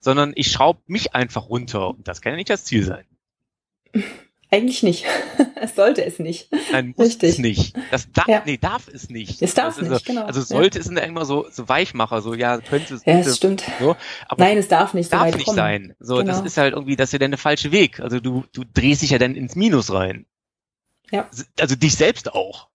sondern 0.00 0.32
ich 0.34 0.50
schraube 0.50 0.80
mich 0.86 1.14
einfach 1.14 1.48
runter. 1.48 1.88
Und 1.88 2.06
das 2.08 2.20
kann 2.20 2.32
ja 2.32 2.36
nicht 2.36 2.50
das 2.50 2.64
Ziel 2.64 2.84
sein. 2.84 3.04
Eigentlich 4.52 4.82
nicht. 4.82 5.04
es 5.54 5.76
sollte 5.76 6.04
es 6.04 6.18
nicht. 6.18 6.48
Nein, 6.72 6.94
muss 6.96 7.06
Richtig. 7.06 7.30
es 7.30 7.38
nicht. 7.38 7.76
Das 7.92 8.10
darf, 8.10 8.26
ja. 8.26 8.42
nee, 8.44 8.56
darf 8.56 8.88
es 8.88 9.08
nicht. 9.08 9.40
Es 9.42 9.54
darf 9.54 9.80
nicht, 9.80 9.90
so, 9.90 9.98
genau. 10.04 10.24
Also 10.24 10.40
sollte 10.40 10.78
ja. 10.78 10.84
es 10.84 10.90
ja 10.90 11.02
immer 11.02 11.24
so, 11.24 11.46
so 11.50 11.68
Weichmacher, 11.68 12.20
so, 12.20 12.34
ja, 12.34 12.58
könnte 12.58 12.94
es. 12.94 13.04
Ja, 13.04 13.20
es 13.20 13.36
stimmt. 13.36 13.62
So, 13.78 13.96
aber 14.26 14.44
Nein, 14.44 14.58
es 14.58 14.66
darf 14.66 14.92
nicht. 14.92 15.10
So 15.10 15.16
darf 15.16 15.34
nicht 15.34 15.44
kommen. 15.44 15.56
sein. 15.56 15.94
So, 16.00 16.16
genau. 16.16 16.32
das 16.32 16.44
ist 16.44 16.56
halt 16.56 16.74
irgendwie, 16.74 16.96
das 16.96 17.10
ist 17.10 17.12
ja 17.12 17.18
dann 17.20 17.30
der 17.30 17.38
falsche 17.38 17.70
Weg. 17.70 18.00
Also 18.00 18.18
du, 18.18 18.44
du 18.52 18.64
drehst 18.64 19.02
dich 19.02 19.10
ja 19.10 19.18
dann 19.18 19.36
ins 19.36 19.54
Minus 19.54 19.92
rein. 19.92 20.26
Ja. 21.12 21.28
Also 21.60 21.76
dich 21.76 21.94
selbst 21.94 22.32
auch. 22.32 22.69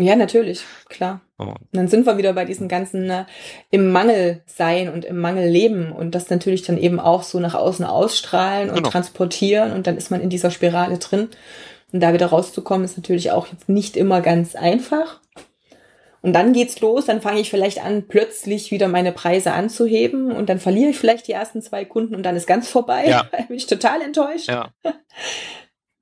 Ja, 0.00 0.16
natürlich, 0.16 0.64
klar. 0.88 1.20
Oh. 1.38 1.54
Dann 1.72 1.86
sind 1.86 2.06
wir 2.06 2.16
wieder 2.16 2.32
bei 2.32 2.46
diesem 2.46 2.68
ganzen 2.68 3.10
äh, 3.10 3.24
im 3.70 3.92
Mangel 3.92 4.42
sein 4.46 4.88
und 4.88 5.04
im 5.04 5.18
Mangel 5.18 5.46
leben 5.46 5.92
und 5.92 6.14
das 6.14 6.30
natürlich 6.30 6.62
dann 6.62 6.78
eben 6.78 6.98
auch 6.98 7.22
so 7.22 7.38
nach 7.38 7.54
außen 7.54 7.84
ausstrahlen 7.84 8.70
und 8.70 8.76
genau. 8.76 8.88
transportieren 8.88 9.72
und 9.72 9.86
dann 9.86 9.98
ist 9.98 10.10
man 10.10 10.22
in 10.22 10.30
dieser 10.30 10.50
Spirale 10.50 10.96
drin. 10.96 11.28
Und 11.92 12.00
da 12.00 12.14
wieder 12.14 12.26
rauszukommen, 12.26 12.84
ist 12.84 12.96
natürlich 12.96 13.30
auch 13.30 13.48
jetzt 13.48 13.68
nicht 13.68 13.96
immer 13.96 14.22
ganz 14.22 14.54
einfach. 14.54 15.20
Und 16.22 16.32
dann 16.32 16.54
geht's 16.54 16.80
los, 16.80 17.04
dann 17.04 17.20
fange 17.20 17.40
ich 17.40 17.50
vielleicht 17.50 17.84
an, 17.84 18.04
plötzlich 18.08 18.70
wieder 18.70 18.88
meine 18.88 19.12
Preise 19.12 19.52
anzuheben 19.52 20.32
und 20.32 20.48
dann 20.48 20.60
verliere 20.60 20.90
ich 20.90 20.98
vielleicht 20.98 21.28
die 21.28 21.32
ersten 21.32 21.60
zwei 21.60 21.84
Kunden 21.84 22.14
und 22.14 22.22
dann 22.22 22.36
ist 22.36 22.46
ganz 22.46 22.68
vorbei. 22.68 23.06
Ja. 23.06 23.22
bin 23.48 23.56
ich 23.56 23.66
total 23.66 24.00
enttäuscht. 24.00 24.48
Ja. 24.48 24.70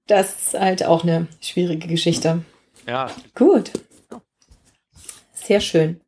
Das 0.07 0.35
ist 0.37 0.61
halt 0.61 0.85
auch 0.85 1.03
eine 1.03 1.27
schwierige 1.41 1.89
Geschichte. 1.89 2.43
Ja. 2.89 3.11
Gut. 3.35 3.71
Sehr 5.49 5.63
schön. 5.63 5.99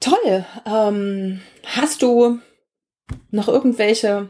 Toll. 0.00 0.44
Ähm, 0.66 1.40
hast 1.64 2.02
du 2.02 2.38
noch 3.30 3.48
irgendwelche, 3.48 4.28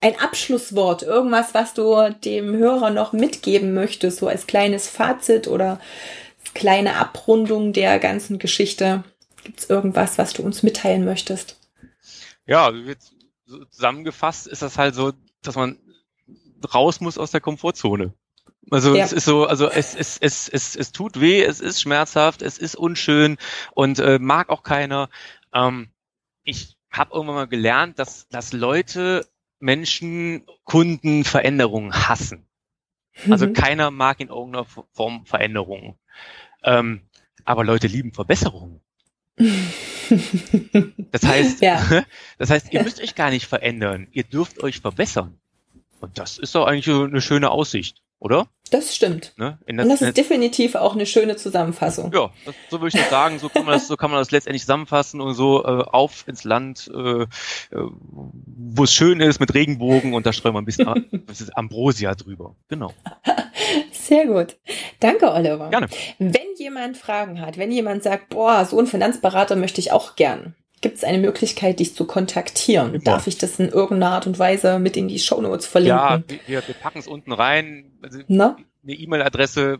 ein 0.00 0.18
Abschlusswort, 0.18 1.02
irgendwas, 1.02 1.52
was 1.52 1.74
du 1.74 2.08
dem 2.24 2.56
Hörer 2.56 2.88
noch 2.88 3.12
mitgeben 3.12 3.74
möchtest, 3.74 4.20
so 4.20 4.26
als 4.26 4.46
kleines 4.46 4.88
Fazit 4.88 5.48
oder 5.48 5.80
kleine 6.54 6.96
Abrundung 6.96 7.74
der 7.74 7.98
ganzen 7.98 8.38
Geschichte? 8.38 9.04
Gibt 9.44 9.60
es 9.60 9.68
irgendwas, 9.68 10.16
was 10.16 10.32
du 10.32 10.42
uns 10.42 10.62
mitteilen 10.62 11.04
möchtest? 11.04 11.60
Ja, 12.46 12.68
also 12.68 12.94
zusammengefasst 13.68 14.46
ist 14.46 14.62
das 14.62 14.78
halt 14.78 14.94
so, 14.94 15.12
dass 15.42 15.56
man 15.56 15.78
raus 16.72 17.02
muss 17.02 17.18
aus 17.18 17.32
der 17.32 17.42
Komfortzone. 17.42 18.14
Also 18.72 18.96
ja. 18.96 19.04
es 19.04 19.12
ist 19.12 19.26
so, 19.26 19.46
also 19.46 19.68
es, 19.70 19.94
es, 19.94 20.16
es, 20.16 20.48
es, 20.48 20.76
es 20.76 20.92
tut 20.92 21.20
weh, 21.20 21.42
es 21.42 21.60
ist 21.60 21.82
schmerzhaft, 21.82 22.40
es 22.40 22.56
ist 22.56 22.74
unschön 22.74 23.36
und 23.72 23.98
äh, 23.98 24.18
mag 24.18 24.48
auch 24.48 24.62
keiner. 24.62 25.10
Ähm, 25.52 25.90
ich 26.42 26.78
habe 26.90 27.14
irgendwann 27.14 27.34
mal 27.34 27.48
gelernt, 27.48 27.98
dass, 27.98 28.28
dass 28.28 28.54
Leute, 28.54 29.26
Menschen, 29.60 30.46
Kunden 30.64 31.24
Veränderungen 31.24 31.92
hassen. 31.92 32.46
Also 33.28 33.46
mhm. 33.46 33.52
keiner 33.52 33.90
mag 33.90 34.20
in 34.20 34.28
irgendeiner 34.28 34.64
Form 34.64 35.26
Veränderungen. 35.26 35.98
Ähm, 36.64 37.02
aber 37.44 37.64
Leute 37.64 37.88
lieben 37.88 38.14
Verbesserungen. 38.14 38.80
Das 39.36 41.24
heißt, 41.24 41.60
ja. 41.62 42.04
das 42.38 42.48
heißt, 42.48 42.72
ihr 42.72 42.82
müsst 42.82 43.02
euch 43.02 43.14
gar 43.14 43.28
nicht 43.28 43.46
verändern. 43.46 44.08
Ihr 44.12 44.24
dürft 44.24 44.62
euch 44.62 44.80
verbessern. 44.80 45.38
Und 46.00 46.18
das 46.18 46.38
ist 46.38 46.54
doch 46.54 46.66
eigentlich 46.66 46.86
so 46.86 47.04
eine 47.04 47.20
schöne 47.20 47.50
Aussicht 47.50 48.02
oder? 48.22 48.46
Das 48.70 48.94
stimmt. 48.94 49.34
Ne? 49.36 49.58
Und 49.68 49.76
das 49.76 50.00
ist 50.00 50.16
definitiv 50.16 50.76
auch 50.76 50.94
eine 50.94 51.04
schöne 51.04 51.36
Zusammenfassung. 51.36 52.10
Ja, 52.14 52.30
das, 52.46 52.54
so 52.70 52.80
würde 52.80 52.96
ich 52.96 53.02
das 53.02 53.10
sagen. 53.10 53.38
So 53.38 53.50
kann 53.50 53.66
man 53.66 53.74
das, 53.74 53.88
so 53.88 53.96
kann 53.96 54.10
man 54.10 54.20
das 54.20 54.30
letztendlich 54.30 54.62
zusammenfassen 54.62 55.20
und 55.20 55.34
so 55.34 55.62
äh, 55.64 55.66
auf 55.66 56.26
ins 56.26 56.44
Land, 56.44 56.90
äh, 56.94 57.22
äh 57.22 57.26
wo 57.72 58.84
es 58.84 58.94
schön 58.94 59.20
ist 59.20 59.40
mit 59.40 59.52
Regenbogen 59.52 60.14
und 60.14 60.24
da 60.24 60.32
streuen 60.32 60.54
wir 60.54 60.62
ein 60.62 60.64
bisschen 60.64 60.86
Ambrosia 61.54 62.14
drüber. 62.14 62.54
Genau. 62.68 62.94
Sehr 63.92 64.26
gut. 64.26 64.56
Danke, 65.00 65.30
Oliver. 65.32 65.68
Gerne. 65.68 65.88
Wenn 66.18 66.54
jemand 66.56 66.96
Fragen 66.96 67.40
hat, 67.40 67.58
wenn 67.58 67.72
jemand 67.72 68.04
sagt, 68.04 68.30
boah, 68.30 68.64
so 68.64 68.78
ein 68.78 68.86
Finanzberater 68.86 69.56
möchte 69.56 69.80
ich 69.80 69.92
auch 69.92 70.16
gern, 70.16 70.54
Gibt 70.82 70.98
es 70.98 71.04
eine 71.04 71.18
Möglichkeit, 71.18 71.80
dich 71.80 71.94
zu 71.94 72.06
kontaktieren? 72.06 72.94
Immer. 72.94 73.04
Darf 73.04 73.26
ich 73.28 73.38
das 73.38 73.58
in 73.58 73.68
irgendeiner 73.68 74.12
Art 74.12 74.26
und 74.26 74.38
Weise 74.38 74.78
mit 74.80 74.96
in 74.96 75.08
die 75.08 75.20
Shownotes 75.20 75.64
verlinken? 75.64 75.96
Ja, 75.96 76.22
wir, 76.46 76.66
wir 76.66 76.74
packen 76.74 76.98
es 76.98 77.06
unten 77.06 77.32
rein. 77.32 77.92
Also 78.02 78.18
eine 78.28 78.56
E-Mail-Adresse, 78.84 79.78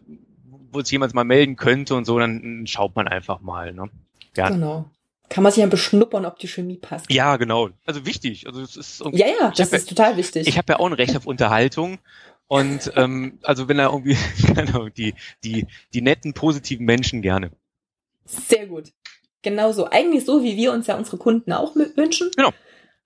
wo 0.70 0.80
sich 0.80 0.92
jemand 0.92 1.12
mal 1.12 1.24
melden 1.24 1.56
könnte 1.56 1.96
und 1.96 2.04
so, 2.04 2.18
dann 2.18 2.66
schaut 2.68 2.94
man 2.94 3.08
einfach 3.08 3.40
mal. 3.40 3.72
Ne? 3.72 3.90
Ja. 4.36 4.48
Genau. 4.48 4.86
Kann 5.28 5.42
man 5.42 5.52
sich 5.52 5.62
ja 5.62 5.66
beschnuppern, 5.66 6.24
ob 6.24 6.38
die 6.38 6.46
Chemie 6.46 6.76
passt. 6.76 7.10
Ja, 7.10 7.36
genau. 7.36 7.70
Also 7.84 8.06
wichtig. 8.06 8.46
Also 8.46 8.60
es 8.60 8.76
ist 8.76 9.02
ja, 9.12 9.26
ja, 9.26 9.52
das 9.56 9.72
ist 9.72 9.90
ja, 9.90 9.96
total 9.96 10.16
wichtig. 10.16 10.46
Ich 10.46 10.56
habe 10.56 10.74
ja 10.74 10.78
auch 10.78 10.86
ein 10.86 10.92
Recht 10.92 11.16
auf 11.16 11.26
Unterhaltung. 11.26 11.98
Und 12.46 12.92
ähm, 12.96 13.38
also 13.42 13.66
wenn 13.66 13.78
da 13.78 13.86
irgendwie, 13.86 14.16
genau, 14.54 14.88
die, 14.88 15.14
die, 15.42 15.66
die 15.94 16.02
netten, 16.02 16.34
positiven 16.34 16.86
Menschen 16.86 17.22
gerne. 17.22 17.50
Sehr 18.24 18.66
gut. 18.66 18.92
Genauso. 19.42 19.90
Eigentlich 19.90 20.24
so, 20.24 20.42
wie 20.42 20.56
wir 20.56 20.72
uns 20.72 20.86
ja 20.86 20.96
unsere 20.96 21.18
Kunden 21.18 21.52
auch 21.52 21.74
wünschen. 21.74 22.30
Genau. 22.36 22.50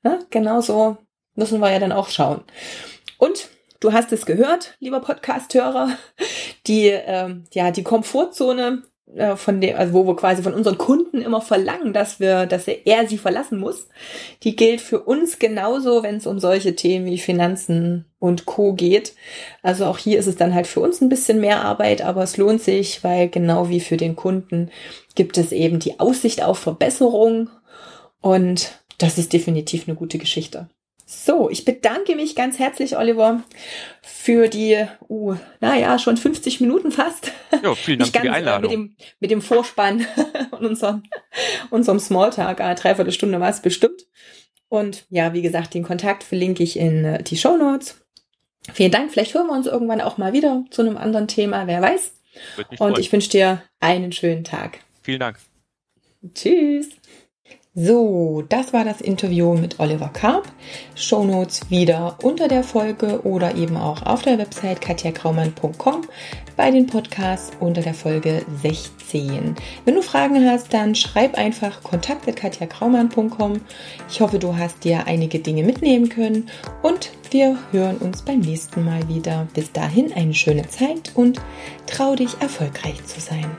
Ja, 0.05 0.19
genauso 0.31 0.99
müssen 1.35 1.61
wir 1.61 1.71
ja 1.71 1.79
dann 1.79 1.93
auch 1.93 2.09
schauen. 2.09 2.45
Und 3.19 3.49
du 3.81 3.93
hast 3.93 4.13
es 4.13 4.27
gehört, 4.27 4.77
lieber 4.79 5.01
Podcast-Hörer, 5.01 5.91
die, 6.67 6.89
ähm, 6.89 7.45
ja, 7.53 7.71
die 7.71 7.83
Komfortzone 7.83 8.83
äh, 9.15 9.37
von 9.37 9.61
dem, 9.61 9.77
also 9.77 9.93
wo 9.93 10.07
wir 10.07 10.17
quasi 10.17 10.43
von 10.43 10.55
unseren 10.55 10.79
Kunden 10.79 11.23
immer 11.23 11.41
verlangen, 11.41 11.93
dass 11.93 12.19
wir, 12.19 12.47
dass 12.47 12.67
er 12.67 13.07
sie 13.07 13.19
verlassen 13.19 13.59
muss, 13.59 13.89
die 14.43 14.57
gilt 14.57 14.81
für 14.81 15.01
uns 15.01 15.39
genauso, 15.39 16.03
wenn 16.03 16.17
es 16.17 16.27
um 16.27 16.41
solche 16.41 16.75
Themen 16.75 17.07
wie 17.07 17.19
Finanzen 17.19 18.07
und 18.19 18.47
Co. 18.47 18.73
geht. 18.73 19.15
Also 19.63 19.87
auch 19.87 19.99
hier 19.99 20.19
ist 20.19 20.27
es 20.27 20.37
dann 20.37 20.55
halt 20.55 20.67
für 20.67 20.81
uns 20.81 21.01
ein 21.01 21.09
bisschen 21.09 21.41
mehr 21.41 21.63
Arbeit, 21.63 22.03
aber 22.03 22.23
es 22.23 22.37
lohnt 22.37 22.63
sich, 22.63 23.05
weil 23.05 23.29
genau 23.29 23.69
wie 23.69 23.81
für 23.81 23.97
den 23.97 24.17
Kunden 24.17 24.71
gibt 25.15 25.39
es 25.39 25.53
eben 25.53 25.79
die 25.79 26.01
Aussicht 26.01 26.43
auf 26.43 26.59
Verbesserung 26.59 27.49
und 28.21 28.73
das 28.99 29.19
ist 29.19 29.33
definitiv 29.33 29.87
eine 29.87 29.97
gute 29.97 30.19
Geschichte. 30.19 30.69
So, 31.09 31.49
ich 31.49 31.65
bedanke 31.65 32.17
mich 32.17 32.35
ganz 32.35 32.59
herzlich, 32.59 32.97
Oliver, 32.97 33.45
für 34.03 34.49
die, 34.49 34.85
uh, 35.09 35.37
naja, 35.61 36.01
schon 36.01 36.17
50 36.17 36.61
Minuten 36.61 36.91
fast. 36.91 37.31
Ja, 37.63 37.77
vielen 37.77 38.01
Dank 38.01 38.13
für 38.13 38.23
die 38.23 38.29
Einladung. 38.29 38.71
Mit 38.71 38.73
dem, 38.73 38.97
mit 39.21 39.31
dem 39.31 39.41
Vorspann 39.41 40.05
und 40.51 40.67
unserem, 40.67 41.05
unserem 41.71 42.01
Smalltalk, 42.01 42.61
eine 42.61 42.75
Dreiviertelstunde 42.75 43.39
war 43.39 43.51
es 43.51 43.63
bestimmt. 43.63 44.03
Und 44.69 45.07
ja, 45.09 45.33
wie 45.33 45.43
gesagt, 45.43 45.75
den 45.75 45.85
Kontakt 45.85 46.25
verlinke 46.25 46.65
ich 46.65 46.77
in 46.77 47.05
äh, 47.05 47.23
die 47.23 47.37
Show 47.37 47.57
Notes. 47.57 48.05
Vielen 48.73 48.91
Dank. 48.91 49.13
Vielleicht 49.13 49.33
hören 49.33 49.47
wir 49.47 49.53
uns 49.53 49.69
irgendwann 49.69 50.01
auch 50.01 50.19
mal 50.19 50.33
wieder 50.33 50.65
zu 50.73 50.83
einem 50.83 50.97
anderen 50.97 51.29
Thema, 51.29 51.69
wer 51.69 51.83
weiß. 51.83 52.15
Und 52.71 52.79
freuen. 52.79 52.99
ich 52.99 53.13
wünsche 53.13 53.31
dir 53.31 53.63
einen 53.79 54.11
schönen 54.11 54.43
Tag. 54.43 54.81
Vielen 55.03 55.21
Dank. 55.21 55.39
Tschüss. 56.35 56.89
So, 57.79 58.43
das 58.49 58.73
war 58.73 58.87
das 58.87 59.03
Interview 59.03 59.53
mit 59.53 59.79
Oliver 59.81 60.09
Karp. 60.09 60.49
Shownotes 60.95 61.69
wieder 61.69 62.17
unter 62.23 62.49
der 62.49 62.65
Folge 62.65 63.21
oder 63.23 63.55
eben 63.55 63.77
auch 63.77 64.01
auf 64.07 64.23
der 64.23 64.39
Website 64.39 64.81
katjakraumann.com 64.81 66.07
bei 66.57 66.71
den 66.71 66.87
Podcasts 66.87 67.53
unter 67.61 67.83
der 67.83 67.93
Folge 67.93 68.47
16. 68.63 69.57
Wenn 69.85 69.95
du 69.95 70.01
Fragen 70.01 70.49
hast, 70.49 70.73
dann 70.73 70.95
schreib 70.95 71.37
einfach 71.37 71.83
kontakt.katjakraumann.com. 71.83 73.61
Ich 74.09 74.23
hoffe, 74.23 74.39
du 74.39 74.57
hast 74.57 74.83
dir 74.83 75.07
einige 75.07 75.41
Dinge 75.41 75.63
mitnehmen 75.63 76.09
können 76.09 76.49
und 76.83 77.11
wir 77.31 77.59
hören 77.73 77.99
uns 77.99 78.23
beim 78.23 78.41
nächsten 78.41 78.87
Mal 78.87 79.07
wieder. 79.07 79.49
Bis 79.53 79.71
dahin 79.71 80.15
eine 80.15 80.33
schöne 80.33 80.67
Zeit 80.67 81.13
und 81.15 81.43
trau 81.87 82.15
dich 82.15 82.41
erfolgreich 82.41 83.05
zu 83.05 83.21
sein. 83.21 83.55